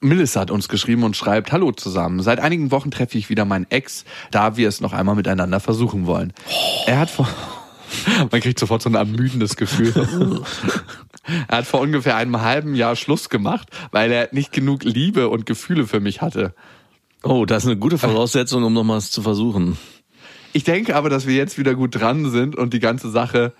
Melissa 0.01 0.41
hat 0.41 0.51
uns 0.51 0.67
geschrieben 0.67 1.03
und 1.03 1.15
schreibt, 1.15 1.53
Hallo 1.53 1.71
zusammen. 1.71 2.21
Seit 2.21 2.41
einigen 2.41 2.71
Wochen 2.71 2.91
treffe 2.91 3.17
ich 3.17 3.29
wieder 3.29 3.45
meinen 3.45 3.65
Ex, 3.69 4.03
da 4.31 4.57
wir 4.57 4.67
es 4.67 4.81
noch 4.81 4.91
einmal 4.91 5.15
miteinander 5.15 5.61
versuchen 5.61 6.05
wollen. 6.05 6.33
Er 6.85 6.99
hat 6.99 7.09
vor, 7.09 7.29
man 8.31 8.41
kriegt 8.41 8.59
sofort 8.59 8.81
so 8.81 8.89
ein 8.89 8.95
ermüdendes 8.95 9.55
Gefühl. 9.55 9.93
er 11.47 11.57
hat 11.57 11.65
vor 11.65 11.81
ungefähr 11.81 12.15
einem 12.15 12.41
halben 12.41 12.75
Jahr 12.75 12.95
Schluss 12.95 13.29
gemacht, 13.29 13.69
weil 13.91 14.11
er 14.11 14.29
nicht 14.31 14.51
genug 14.51 14.83
Liebe 14.83 15.29
und 15.29 15.45
Gefühle 15.45 15.87
für 15.87 15.99
mich 15.99 16.21
hatte. 16.21 16.53
Oh, 17.23 17.45
das 17.45 17.63
ist 17.63 17.69
eine 17.69 17.79
gute 17.79 17.97
Voraussetzung, 17.97 18.63
um 18.63 18.73
nochmals 18.73 19.11
zu 19.11 19.21
versuchen. 19.21 19.77
Ich 20.51 20.63
denke 20.63 20.95
aber, 20.95 21.09
dass 21.09 21.25
wir 21.25 21.35
jetzt 21.35 21.57
wieder 21.57 21.73
gut 21.73 21.95
dran 21.95 22.29
sind 22.29 22.55
und 22.55 22.73
die 22.73 22.79
ganze 22.79 23.09
Sache 23.09 23.53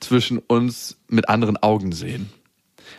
zwischen 0.00 0.38
uns 0.38 0.96
mit 1.08 1.28
anderen 1.28 1.56
Augen 1.56 1.92
sehen. 1.92 2.30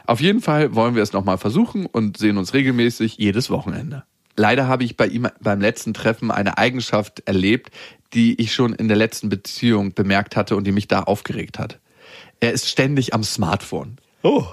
Auf 0.06 0.22
jeden 0.22 0.42
Fall 0.42 0.76
wollen 0.76 0.96
wir 0.96 1.04
es 1.04 1.14
nochmal 1.14 1.38
versuchen 1.38 1.86
und 1.86 2.18
sehen 2.18 2.38
uns 2.38 2.54
regelmäßig 2.54 3.18
jedes 3.18 3.50
Wochenende. 3.50 4.04
Leider 4.36 4.68
habe 4.68 4.84
ich 4.84 4.98
bei 4.98 5.08
ihm 5.08 5.28
beim 5.42 5.60
letzten 5.60 5.94
Treffen 5.94 6.32
eine 6.32 6.58
Eigenschaft 6.58 7.22
erlebt, 7.26 7.72
die 8.14 8.40
ich 8.42 8.54
schon 8.54 8.74
in 8.74 8.88
der 8.88 8.98
letzten 8.98 9.30
Beziehung 9.30 9.94
bemerkt 9.94 10.36
hatte 10.36 10.56
und 10.56 10.66
die 10.66 10.72
mich 10.72 10.88
da 10.88 11.04
aufgeregt 11.04 11.60
hat. 11.60 11.80
Er 12.40 12.52
ist 12.52 12.68
ständig 12.68 13.14
am 13.14 13.24
Smartphone. 13.24 13.98
Oh. 14.24 14.46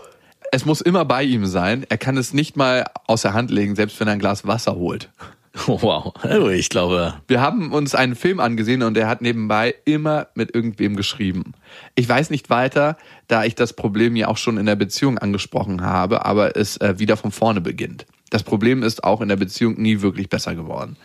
Es 0.50 0.64
muss 0.64 0.80
immer 0.80 1.04
bei 1.04 1.24
ihm 1.24 1.46
sein. 1.46 1.84
Er 1.88 1.98
kann 1.98 2.16
es 2.16 2.32
nicht 2.32 2.56
mal 2.56 2.86
aus 3.06 3.22
der 3.22 3.34
Hand 3.34 3.50
legen, 3.50 3.76
selbst 3.76 3.98
wenn 4.00 4.08
er 4.08 4.14
ein 4.14 4.18
Glas 4.18 4.46
Wasser 4.46 4.76
holt. 4.76 5.10
Wow. 5.66 6.14
Also 6.22 6.50
ich 6.50 6.68
glaube, 6.68 7.14
Wir 7.26 7.40
haben 7.40 7.72
uns 7.72 7.94
einen 7.94 8.14
Film 8.14 8.38
angesehen 8.38 8.82
und 8.82 8.96
er 8.96 9.08
hat 9.08 9.22
nebenbei 9.22 9.74
immer 9.84 10.28
mit 10.34 10.54
irgendwem 10.54 10.94
geschrieben. 10.94 11.52
Ich 11.96 12.08
weiß 12.08 12.30
nicht 12.30 12.48
weiter, 12.48 12.96
da 13.26 13.44
ich 13.44 13.56
das 13.56 13.72
Problem 13.72 14.14
ja 14.14 14.28
auch 14.28 14.36
schon 14.36 14.56
in 14.56 14.66
der 14.66 14.76
Beziehung 14.76 15.18
angesprochen 15.18 15.82
habe, 15.82 16.24
aber 16.24 16.56
es 16.56 16.76
äh, 16.76 16.98
wieder 16.98 17.16
von 17.16 17.32
vorne 17.32 17.60
beginnt. 17.60 18.06
Das 18.30 18.42
Problem 18.42 18.82
ist 18.82 19.04
auch 19.04 19.20
in 19.22 19.28
der 19.28 19.36
Beziehung 19.36 19.80
nie 19.80 20.02
wirklich 20.02 20.28
besser 20.28 20.54
geworden. 20.54 20.96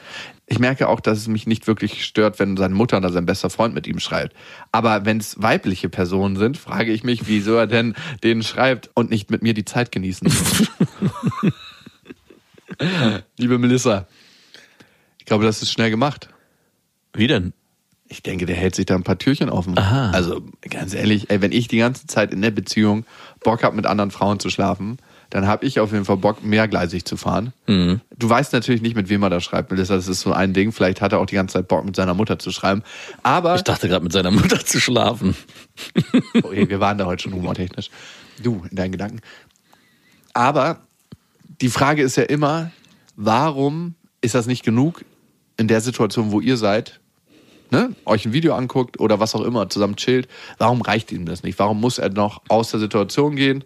Ich 0.45 0.59
merke 0.59 0.89
auch, 0.89 0.99
dass 0.99 1.19
es 1.19 1.27
mich 1.27 1.47
nicht 1.47 1.67
wirklich 1.67 2.03
stört, 2.03 2.37
wenn 2.39 2.57
seine 2.57 2.75
Mutter 2.75 2.97
oder 2.97 3.11
sein 3.11 3.25
bester 3.25 3.49
Freund 3.49 3.73
mit 3.73 3.87
ihm 3.87 3.99
schreibt. 3.99 4.35
Aber 4.71 5.05
wenn 5.05 5.19
es 5.19 5.41
weibliche 5.41 5.87
Personen 5.87 6.35
sind, 6.35 6.57
frage 6.57 6.91
ich 6.91 7.03
mich, 7.03 7.27
wieso 7.27 7.55
er 7.55 7.67
denn 7.67 7.95
denen 8.23 8.43
schreibt 8.43 8.89
und 8.93 9.09
nicht 9.09 9.31
mit 9.31 9.41
mir 9.41 9.53
die 9.53 9.63
Zeit 9.63 9.91
genießen. 9.91 10.27
Liebe 13.37 13.57
Melissa, 13.57 14.07
ich 15.19 15.25
glaube, 15.25 15.45
das 15.45 15.61
ist 15.61 15.71
schnell 15.71 15.89
gemacht. 15.89 16.27
wie 17.13 17.27
denn? 17.27 17.53
Ich 18.09 18.21
denke, 18.21 18.45
der 18.45 18.57
hält 18.57 18.75
sich 18.75 18.85
da 18.85 18.95
ein 18.95 19.03
paar 19.03 19.17
Türchen 19.17 19.49
offen. 19.49 19.77
Aha. 19.77 20.11
Also 20.11 20.41
ganz 20.69 20.93
ehrlich, 20.93 21.31
ey, 21.31 21.41
wenn 21.41 21.51
ich 21.51 21.67
die 21.67 21.77
ganze 21.77 22.05
Zeit 22.05 22.31
in 22.31 22.41
der 22.41 22.51
Beziehung 22.51 23.05
Bock 23.43 23.63
habe, 23.63 23.75
mit 23.75 23.87
anderen 23.87 24.11
Frauen 24.11 24.39
zu 24.39 24.49
schlafen, 24.49 24.97
dann 25.33 25.47
habe 25.47 25.65
ich 25.65 25.79
auf 25.79 25.91
jeden 25.91 26.05
Fall 26.05 26.17
Bock, 26.17 26.43
mehrgleisig 26.43 27.05
zu 27.05 27.17
fahren. 27.17 27.53
Mhm. 27.65 28.01
Du 28.15 28.29
weißt 28.29 28.53
natürlich 28.53 28.83
nicht, 28.83 28.95
mit 28.95 29.09
wem 29.09 29.23
er 29.23 29.31
da 29.31 29.41
schreibt, 29.41 29.71
Melissa. 29.71 29.95
Das 29.95 30.07
ist 30.07 30.19
so 30.19 30.31
ein 30.31 30.53
Ding. 30.53 30.71
Vielleicht 30.71 31.01
hat 31.01 31.11
er 31.11 31.17
auch 31.17 31.25
die 31.25 31.33
ganze 31.33 31.53
Zeit 31.53 31.67
Bock, 31.67 31.83
mit 31.83 31.95
seiner 31.95 32.13
Mutter 32.13 32.37
zu 32.37 32.51
schreiben. 32.51 32.83
Aber 33.23 33.55
Ich 33.55 33.63
dachte 33.63 33.87
gerade 33.87 34.03
mit 34.03 34.13
seiner 34.13 34.29
Mutter 34.29 34.63
zu 34.63 34.79
schlafen. 34.79 35.35
Oh, 36.43 36.51
ey, 36.51 36.69
wir 36.69 36.79
waren 36.79 36.99
da 36.99 37.05
heute 37.05 37.23
schon 37.23 37.33
humortechnisch. 37.33 37.89
Du, 38.43 38.63
in 38.69 38.75
deinen 38.75 38.91
Gedanken. 38.91 39.21
Aber 40.33 40.81
die 41.61 41.69
Frage 41.69 42.03
ist 42.03 42.15
ja 42.15 42.23
immer, 42.23 42.71
warum 43.15 43.95
ist 44.21 44.35
das 44.35 44.45
nicht 44.45 44.63
genug 44.63 45.03
in 45.57 45.67
der 45.67 45.81
Situation, 45.81 46.31
wo 46.31 46.41
ihr 46.41 46.57
seid, 46.57 46.99
ne, 47.71 47.95
euch 48.05 48.25
ein 48.25 48.33
Video 48.33 48.53
anguckt 48.53 48.99
oder 48.99 49.19
was 49.19 49.33
auch 49.33 49.41
immer, 49.41 49.67
zusammen 49.69 49.95
chillt? 49.95 50.27
Warum 50.59 50.81
reicht 50.81 51.11
ihm 51.11 51.25
das 51.25 51.41
nicht? 51.41 51.57
Warum 51.57 51.81
muss 51.81 51.97
er 51.97 52.09
noch 52.09 52.43
aus 52.49 52.69
der 52.69 52.79
Situation 52.79 53.35
gehen 53.35 53.63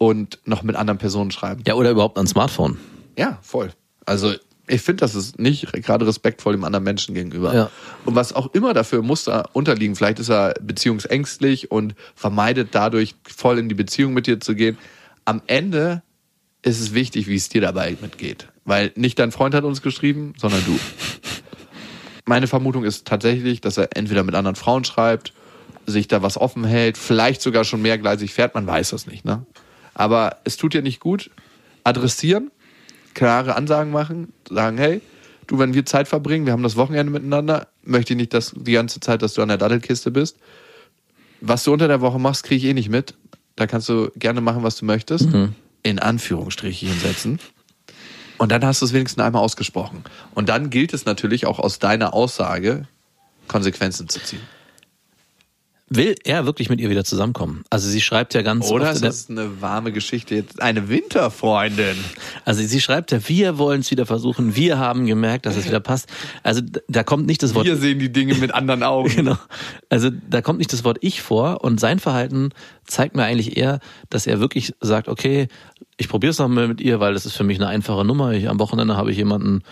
und 0.00 0.38
noch 0.46 0.62
mit 0.62 0.76
anderen 0.76 0.96
Personen 0.96 1.30
schreiben? 1.30 1.62
Ja, 1.66 1.74
oder 1.74 1.90
überhaupt 1.90 2.18
ein 2.18 2.26
Smartphone. 2.26 2.78
Ja, 3.18 3.38
voll. 3.42 3.70
Also 4.06 4.32
ich 4.66 4.80
finde, 4.80 5.00
das 5.00 5.14
ist 5.14 5.38
nicht 5.38 5.70
gerade 5.74 6.06
respektvoll 6.06 6.54
dem 6.54 6.64
anderen 6.64 6.84
Menschen 6.84 7.14
gegenüber. 7.14 7.54
Ja. 7.54 7.70
Und 8.06 8.14
was 8.14 8.32
auch 8.32 8.54
immer 8.54 8.72
dafür 8.72 9.02
muss 9.02 9.24
da 9.24 9.44
unterliegen, 9.52 9.94
vielleicht 9.94 10.18
ist 10.18 10.30
er 10.30 10.54
beziehungsängstlich 10.62 11.70
und 11.70 11.94
vermeidet 12.14 12.68
dadurch 12.72 13.14
voll 13.24 13.58
in 13.58 13.68
die 13.68 13.74
Beziehung 13.74 14.14
mit 14.14 14.26
dir 14.26 14.40
zu 14.40 14.54
gehen. 14.54 14.78
Am 15.26 15.42
Ende 15.46 16.02
ist 16.62 16.80
es 16.80 16.94
wichtig, 16.94 17.26
wie 17.26 17.36
es 17.36 17.50
dir 17.50 17.60
dabei 17.60 17.98
mitgeht. 18.00 18.48
Weil 18.64 18.92
nicht 18.94 19.18
dein 19.18 19.32
Freund 19.32 19.54
hat 19.54 19.64
uns 19.64 19.82
geschrieben, 19.82 20.32
sondern 20.38 20.64
du. 20.64 20.78
Meine 22.24 22.46
Vermutung 22.46 22.84
ist 22.84 23.06
tatsächlich, 23.06 23.60
dass 23.60 23.76
er 23.76 23.94
entweder 23.96 24.24
mit 24.24 24.34
anderen 24.34 24.56
Frauen 24.56 24.84
schreibt, 24.84 25.34
sich 25.84 26.08
da 26.08 26.22
was 26.22 26.38
offen 26.38 26.64
hält, 26.64 26.96
vielleicht 26.96 27.42
sogar 27.42 27.64
schon 27.64 27.82
mehrgleisig 27.82 28.32
fährt, 28.32 28.54
man 28.54 28.66
weiß 28.66 28.90
das 28.90 29.06
nicht, 29.06 29.26
ne? 29.26 29.44
Aber 29.94 30.38
es 30.44 30.56
tut 30.56 30.74
dir 30.74 30.82
nicht 30.82 31.00
gut. 31.00 31.30
Adressieren, 31.84 32.50
klare 33.14 33.56
Ansagen 33.56 33.90
machen, 33.92 34.32
sagen, 34.48 34.78
hey, 34.78 35.00
du, 35.46 35.58
wenn 35.58 35.74
wir 35.74 35.84
Zeit 35.86 36.08
verbringen, 36.08 36.46
wir 36.46 36.52
haben 36.52 36.62
das 36.62 36.76
Wochenende 36.76 37.12
miteinander, 37.12 37.68
möchte 37.82 38.12
ich 38.12 38.16
nicht, 38.16 38.34
dass 38.34 38.54
die 38.56 38.72
ganze 38.72 39.00
Zeit, 39.00 39.22
dass 39.22 39.34
du 39.34 39.42
an 39.42 39.48
der 39.48 39.58
Dattelkiste 39.58 40.10
bist. 40.10 40.36
Was 41.40 41.64
du 41.64 41.72
unter 41.72 41.88
der 41.88 42.00
Woche 42.00 42.18
machst, 42.18 42.44
kriege 42.44 42.64
ich 42.64 42.70
eh 42.70 42.74
nicht 42.74 42.90
mit. 42.90 43.14
Da 43.56 43.66
kannst 43.66 43.88
du 43.88 44.10
gerne 44.16 44.40
machen, 44.40 44.62
was 44.62 44.76
du 44.76 44.84
möchtest. 44.84 45.28
In 45.82 45.98
Anführungsstrichen 45.98 46.98
setzen. 47.00 47.40
Und 48.38 48.52
dann 48.52 48.64
hast 48.64 48.80
du 48.80 48.86
es 48.86 48.92
wenigstens 48.92 49.22
einmal 49.22 49.42
ausgesprochen. 49.42 50.04
Und 50.34 50.48
dann 50.48 50.70
gilt 50.70 50.94
es 50.94 51.04
natürlich 51.04 51.46
auch 51.46 51.58
aus 51.58 51.78
deiner 51.78 52.14
Aussage 52.14 52.86
Konsequenzen 53.48 54.08
zu 54.08 54.20
ziehen. 54.22 54.40
Will 55.92 56.14
er 56.22 56.46
wirklich 56.46 56.70
mit 56.70 56.80
ihr 56.80 56.88
wieder 56.88 57.02
zusammenkommen? 57.02 57.64
Also 57.68 57.88
sie 57.88 58.00
schreibt 58.00 58.32
ja 58.34 58.42
ganz 58.42 58.70
Oder 58.70 58.92
oft 58.92 59.02
ist 59.02 59.28
eine 59.28 59.60
warme 59.60 59.90
Geschichte? 59.90 60.36
Jetzt 60.36 60.62
eine 60.62 60.88
Winterfreundin. 60.88 61.96
also 62.44 62.62
sie 62.62 62.80
schreibt 62.80 63.10
ja, 63.10 63.28
wir 63.28 63.58
wollen 63.58 63.80
es 63.80 63.90
wieder 63.90 64.06
versuchen, 64.06 64.54
wir 64.54 64.78
haben 64.78 65.06
gemerkt, 65.06 65.46
dass 65.46 65.56
es 65.56 65.66
wieder 65.66 65.80
passt. 65.80 66.08
Also 66.44 66.62
da 66.86 67.02
kommt 67.02 67.26
nicht 67.26 67.42
das 67.42 67.56
Wort 67.56 67.66
Wir 67.66 67.76
sehen 67.76 67.98
die 67.98 68.12
Dinge 68.12 68.34
mit 68.36 68.54
anderen 68.54 68.84
Augen. 68.84 69.10
Genau. 69.20 69.36
Also 69.90 70.08
da 70.30 70.40
kommt 70.40 70.60
nicht 70.60 70.72
das 70.72 70.84
Wort 70.84 70.98
ich 71.00 71.20
vor 71.20 71.62
und 71.62 71.78
sein 71.80 71.98
Verhalten 71.98 72.50
zeigt 72.86 73.16
mir 73.16 73.24
eigentlich 73.24 73.56
eher, 73.56 73.80
dass 74.08 74.26
er 74.26 74.40
wirklich 74.40 74.72
sagt, 74.80 75.08
okay, 75.08 75.48
ich 75.96 76.08
probiere 76.08 76.30
es 76.30 76.38
nochmal 76.38 76.68
mit 76.68 76.80
ihr, 76.80 77.00
weil 77.00 77.12
das 77.12 77.26
ist 77.26 77.34
für 77.34 77.44
mich 77.44 77.58
eine 77.58 77.66
einfache 77.66 78.04
Nummer. 78.04 78.32
Ich, 78.32 78.48
am 78.48 78.58
Wochenende 78.60 78.96
habe 78.96 79.10
ich 79.10 79.18
jemanden, 79.18 79.62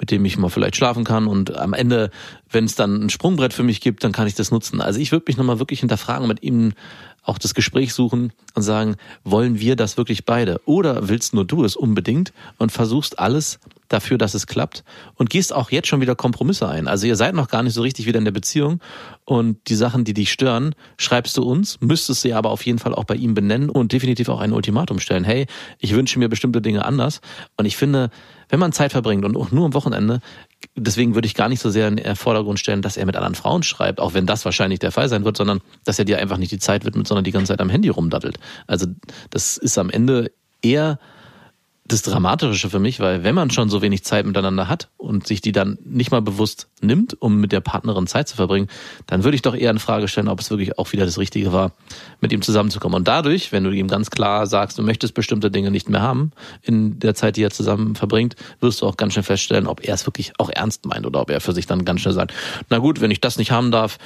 mit 0.00 0.10
dem 0.10 0.24
ich 0.24 0.38
mal 0.38 0.48
vielleicht 0.48 0.76
schlafen 0.76 1.04
kann 1.04 1.26
und 1.26 1.56
am 1.56 1.74
Ende, 1.74 2.10
wenn 2.50 2.64
es 2.64 2.74
dann 2.74 3.04
ein 3.04 3.10
Sprungbrett 3.10 3.52
für 3.52 3.62
mich 3.62 3.80
gibt, 3.80 4.02
dann 4.02 4.12
kann 4.12 4.26
ich 4.26 4.34
das 4.34 4.50
nutzen. 4.50 4.80
Also 4.80 4.98
ich 4.98 5.12
würde 5.12 5.26
mich 5.28 5.36
nochmal 5.36 5.58
wirklich 5.58 5.80
hinterfragen, 5.80 6.26
mit 6.26 6.42
ihm 6.42 6.72
auch 7.22 7.38
das 7.38 7.54
Gespräch 7.54 7.92
suchen 7.92 8.32
und 8.54 8.62
sagen, 8.62 8.96
wollen 9.24 9.60
wir 9.60 9.76
das 9.76 9.96
wirklich 9.96 10.24
beide? 10.24 10.60
Oder 10.64 11.08
willst 11.08 11.34
nur 11.34 11.44
du 11.44 11.64
es 11.64 11.76
unbedingt 11.76 12.32
und 12.58 12.72
versuchst 12.72 13.18
alles 13.18 13.60
dafür, 13.90 14.16
dass 14.16 14.34
es 14.34 14.46
klappt 14.46 14.84
und 15.16 15.28
gehst 15.28 15.52
auch 15.52 15.70
jetzt 15.70 15.88
schon 15.88 16.00
wieder 16.00 16.14
Kompromisse 16.14 16.68
ein. 16.68 16.88
Also 16.88 17.06
ihr 17.06 17.16
seid 17.16 17.34
noch 17.34 17.48
gar 17.48 17.62
nicht 17.62 17.74
so 17.74 17.82
richtig 17.82 18.06
wieder 18.06 18.18
in 18.18 18.24
der 18.24 18.32
Beziehung 18.32 18.80
und 19.26 19.58
die 19.68 19.74
Sachen, 19.74 20.04
die 20.04 20.14
dich 20.14 20.32
stören, 20.32 20.74
schreibst 20.96 21.36
du 21.36 21.42
uns, 21.42 21.78
müsstest 21.80 22.22
sie 22.22 22.32
aber 22.32 22.50
auf 22.50 22.64
jeden 22.64 22.78
Fall 22.78 22.94
auch 22.94 23.04
bei 23.04 23.16
ihm 23.16 23.34
benennen 23.34 23.68
und 23.68 23.92
definitiv 23.92 24.28
auch 24.28 24.40
ein 24.40 24.52
Ultimatum 24.52 25.00
stellen. 25.00 25.24
Hey, 25.24 25.46
ich 25.78 25.94
wünsche 25.94 26.18
mir 26.18 26.28
bestimmte 26.28 26.62
Dinge 26.62 26.84
anders 26.84 27.20
und 27.56 27.66
ich 27.66 27.76
finde, 27.76 28.10
wenn 28.48 28.60
man 28.60 28.72
Zeit 28.72 28.92
verbringt 28.92 29.24
und 29.24 29.36
auch 29.36 29.50
nur 29.50 29.64
am 29.64 29.74
Wochenende, 29.74 30.20
deswegen 30.76 31.14
würde 31.14 31.26
ich 31.26 31.34
gar 31.34 31.48
nicht 31.48 31.60
so 31.60 31.70
sehr 31.70 31.88
in 31.88 31.96
den 31.96 32.16
Vordergrund 32.16 32.60
stellen, 32.60 32.82
dass 32.82 32.96
er 32.96 33.06
mit 33.06 33.16
anderen 33.16 33.34
Frauen 33.34 33.62
schreibt, 33.62 34.00
auch 34.00 34.14
wenn 34.14 34.26
das 34.26 34.44
wahrscheinlich 34.44 34.78
der 34.78 34.92
Fall 34.92 35.08
sein 35.08 35.24
wird, 35.24 35.36
sondern 35.36 35.60
dass 35.84 35.98
er 35.98 36.04
dir 36.04 36.18
einfach 36.18 36.38
nicht 36.38 36.52
die 36.52 36.58
Zeit 36.58 36.84
widmet, 36.84 37.08
sondern 37.08 37.24
die 37.24 37.32
ganze 37.32 37.52
Zeit 37.52 37.60
am 37.60 37.70
Handy 37.70 37.88
rumdattelt. 37.88 38.38
Also 38.66 38.86
das 39.30 39.56
ist 39.56 39.78
am 39.78 39.90
Ende 39.90 40.30
eher 40.62 40.98
das 41.92 42.02
Dramatische 42.02 42.70
für 42.70 42.78
mich, 42.78 43.00
weil 43.00 43.24
wenn 43.24 43.34
man 43.34 43.50
schon 43.50 43.68
so 43.68 43.82
wenig 43.82 44.04
Zeit 44.04 44.24
miteinander 44.24 44.68
hat 44.68 44.88
und 44.96 45.26
sich 45.26 45.40
die 45.40 45.52
dann 45.52 45.78
nicht 45.84 46.10
mal 46.10 46.22
bewusst 46.22 46.68
nimmt, 46.80 47.20
um 47.20 47.40
mit 47.40 47.52
der 47.52 47.60
Partnerin 47.60 48.06
Zeit 48.06 48.28
zu 48.28 48.36
verbringen, 48.36 48.68
dann 49.06 49.24
würde 49.24 49.34
ich 49.34 49.42
doch 49.42 49.54
eher 49.54 49.70
in 49.70 49.78
Frage 49.78 50.08
stellen, 50.08 50.28
ob 50.28 50.40
es 50.40 50.50
wirklich 50.50 50.78
auch 50.78 50.92
wieder 50.92 51.04
das 51.04 51.18
Richtige 51.18 51.52
war, 51.52 51.72
mit 52.20 52.32
ihm 52.32 52.42
zusammenzukommen. 52.42 52.96
Und 52.96 53.08
dadurch, 53.08 53.52
wenn 53.52 53.64
du 53.64 53.70
ihm 53.70 53.88
ganz 53.88 54.10
klar 54.10 54.46
sagst, 54.46 54.78
du 54.78 54.82
möchtest 54.82 55.14
bestimmte 55.14 55.50
Dinge 55.50 55.70
nicht 55.70 55.88
mehr 55.88 56.00
haben 56.00 56.32
in 56.62 56.98
der 56.98 57.14
Zeit, 57.14 57.36
die 57.36 57.42
er 57.42 57.50
zusammen 57.50 57.96
verbringt, 57.96 58.36
wirst 58.60 58.82
du 58.82 58.86
auch 58.86 58.96
ganz 58.96 59.14
schnell 59.14 59.24
feststellen, 59.24 59.66
ob 59.66 59.84
er 59.84 59.94
es 59.94 60.06
wirklich 60.06 60.32
auch 60.38 60.50
ernst 60.50 60.86
meint 60.86 61.06
oder 61.06 61.20
ob 61.20 61.30
er 61.30 61.40
für 61.40 61.52
sich 61.52 61.66
dann 61.66 61.84
ganz 61.84 62.02
schnell 62.02 62.14
sagt, 62.14 62.32
na 62.68 62.78
gut, 62.78 63.00
wenn 63.00 63.10
ich 63.10 63.20
das 63.20 63.36
nicht 63.36 63.50
haben 63.50 63.70
darf, 63.70 63.98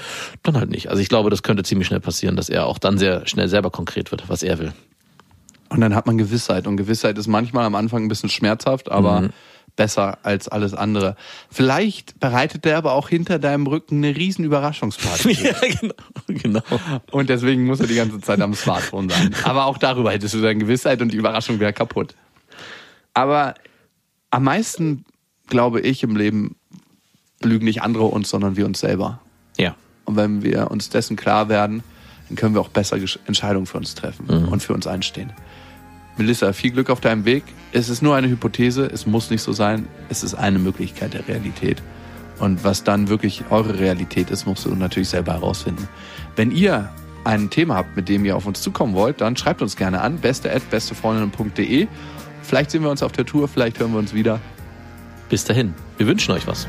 dann 0.43 0.57
halt 0.57 0.70
nicht. 0.70 0.89
Also 0.89 1.03
ich 1.03 1.09
glaube, 1.09 1.30
das 1.30 1.43
könnte 1.43 1.62
ziemlich 1.62 1.89
schnell 1.89 2.01
passieren, 2.01 2.37
dass 2.37 2.49
er 2.49 2.66
auch 2.66 2.78
dann 2.78 2.99
sehr 2.99 3.26
schnell 3.26 3.49
selber 3.49 3.70
konkret 3.70 4.11
wird, 4.11 4.28
was 4.28 4.43
er 4.43 4.59
will. 4.59 4.72
Und 5.68 5.80
dann 5.80 5.94
hat 5.94 6.06
man 6.06 6.18
Gewissheit. 6.18 6.66
Und 6.66 6.76
Gewissheit 6.76 7.18
ist 7.18 7.26
manchmal 7.26 7.64
am 7.64 7.74
Anfang 7.74 8.04
ein 8.04 8.08
bisschen 8.08 8.28
schmerzhaft, 8.28 8.90
aber 8.90 9.22
mhm. 9.22 9.30
besser 9.76 10.18
als 10.22 10.48
alles 10.48 10.74
andere. 10.74 11.16
Vielleicht 11.50 12.20
bereitet 12.20 12.64
der 12.64 12.76
aber 12.78 12.92
auch 12.92 13.08
hinter 13.08 13.38
deinem 13.38 13.66
Rücken 13.66 14.04
eine 14.04 14.16
riesen 14.16 14.44
Überraschungsparty. 14.44 15.32
ja, 15.42 15.54
genau, 15.80 15.94
genau. 16.42 16.62
Und 17.10 17.30
deswegen 17.30 17.64
muss 17.66 17.80
er 17.80 17.86
die 17.86 17.96
ganze 17.96 18.20
Zeit 18.20 18.40
am 18.40 18.54
Smartphone 18.54 19.08
sein. 19.08 19.34
Aber 19.44 19.66
auch 19.66 19.78
darüber 19.78 20.12
hättest 20.12 20.34
du 20.34 20.40
deine 20.40 20.58
Gewissheit 20.58 21.02
und 21.02 21.12
die 21.12 21.16
Überraschung 21.16 21.60
wäre 21.60 21.72
kaputt. 21.72 22.14
Aber 23.14 23.54
am 24.30 24.44
meisten, 24.44 25.04
glaube 25.46 25.80
ich, 25.80 26.02
im 26.02 26.16
Leben 26.16 26.56
lügen 27.42 27.64
nicht 27.64 27.82
andere 27.82 28.04
uns, 28.04 28.28
sondern 28.30 28.56
wir 28.56 28.66
uns 28.66 28.80
selber. 28.80 29.20
Ja. 29.56 29.76
Und 30.04 30.16
wenn 30.16 30.42
wir 30.42 30.70
uns 30.70 30.88
dessen 30.88 31.16
klar 31.16 31.48
werden, 31.48 31.82
dann 32.28 32.36
können 32.36 32.54
wir 32.54 32.60
auch 32.60 32.68
besser 32.68 32.96
Entscheidungen 33.26 33.66
für 33.66 33.78
uns 33.78 33.94
treffen 33.94 34.26
mhm. 34.28 34.48
und 34.48 34.62
für 34.62 34.74
uns 34.74 34.86
einstehen. 34.86 35.32
Melissa, 36.16 36.52
viel 36.52 36.70
Glück 36.70 36.90
auf 36.90 37.00
deinem 37.00 37.24
Weg. 37.24 37.42
Es 37.72 37.88
ist 37.88 38.02
nur 38.02 38.14
eine 38.14 38.28
Hypothese, 38.28 38.86
es 38.86 39.06
muss 39.06 39.30
nicht 39.30 39.42
so 39.42 39.52
sein. 39.52 39.88
Es 40.08 40.22
ist 40.22 40.34
eine 40.34 40.58
Möglichkeit 40.58 41.14
der 41.14 41.26
Realität. 41.26 41.82
Und 42.38 42.64
was 42.64 42.84
dann 42.84 43.08
wirklich 43.08 43.44
eure 43.50 43.78
Realität 43.78 44.30
ist, 44.30 44.46
musst 44.46 44.64
du 44.64 44.74
natürlich 44.74 45.08
selber 45.08 45.32
herausfinden. 45.34 45.88
Wenn 46.36 46.50
ihr 46.50 46.90
ein 47.24 47.50
Thema 47.50 47.76
habt, 47.76 47.96
mit 47.96 48.08
dem 48.08 48.24
ihr 48.24 48.36
auf 48.36 48.46
uns 48.46 48.60
zukommen 48.60 48.94
wollt, 48.94 49.20
dann 49.20 49.36
schreibt 49.36 49.62
uns 49.62 49.76
gerne 49.76 50.00
an, 50.00 50.18
beste@bestefreundinnen.de. 50.18 51.88
Vielleicht 52.42 52.70
sehen 52.70 52.82
wir 52.82 52.90
uns 52.90 53.02
auf 53.02 53.12
der 53.12 53.24
Tour, 53.24 53.48
vielleicht 53.48 53.78
hören 53.78 53.92
wir 53.92 53.98
uns 53.98 54.12
wieder. 54.12 54.40
Bis 55.30 55.44
dahin, 55.44 55.74
wir 55.96 56.06
wünschen 56.06 56.32
euch 56.32 56.46
was. 56.46 56.68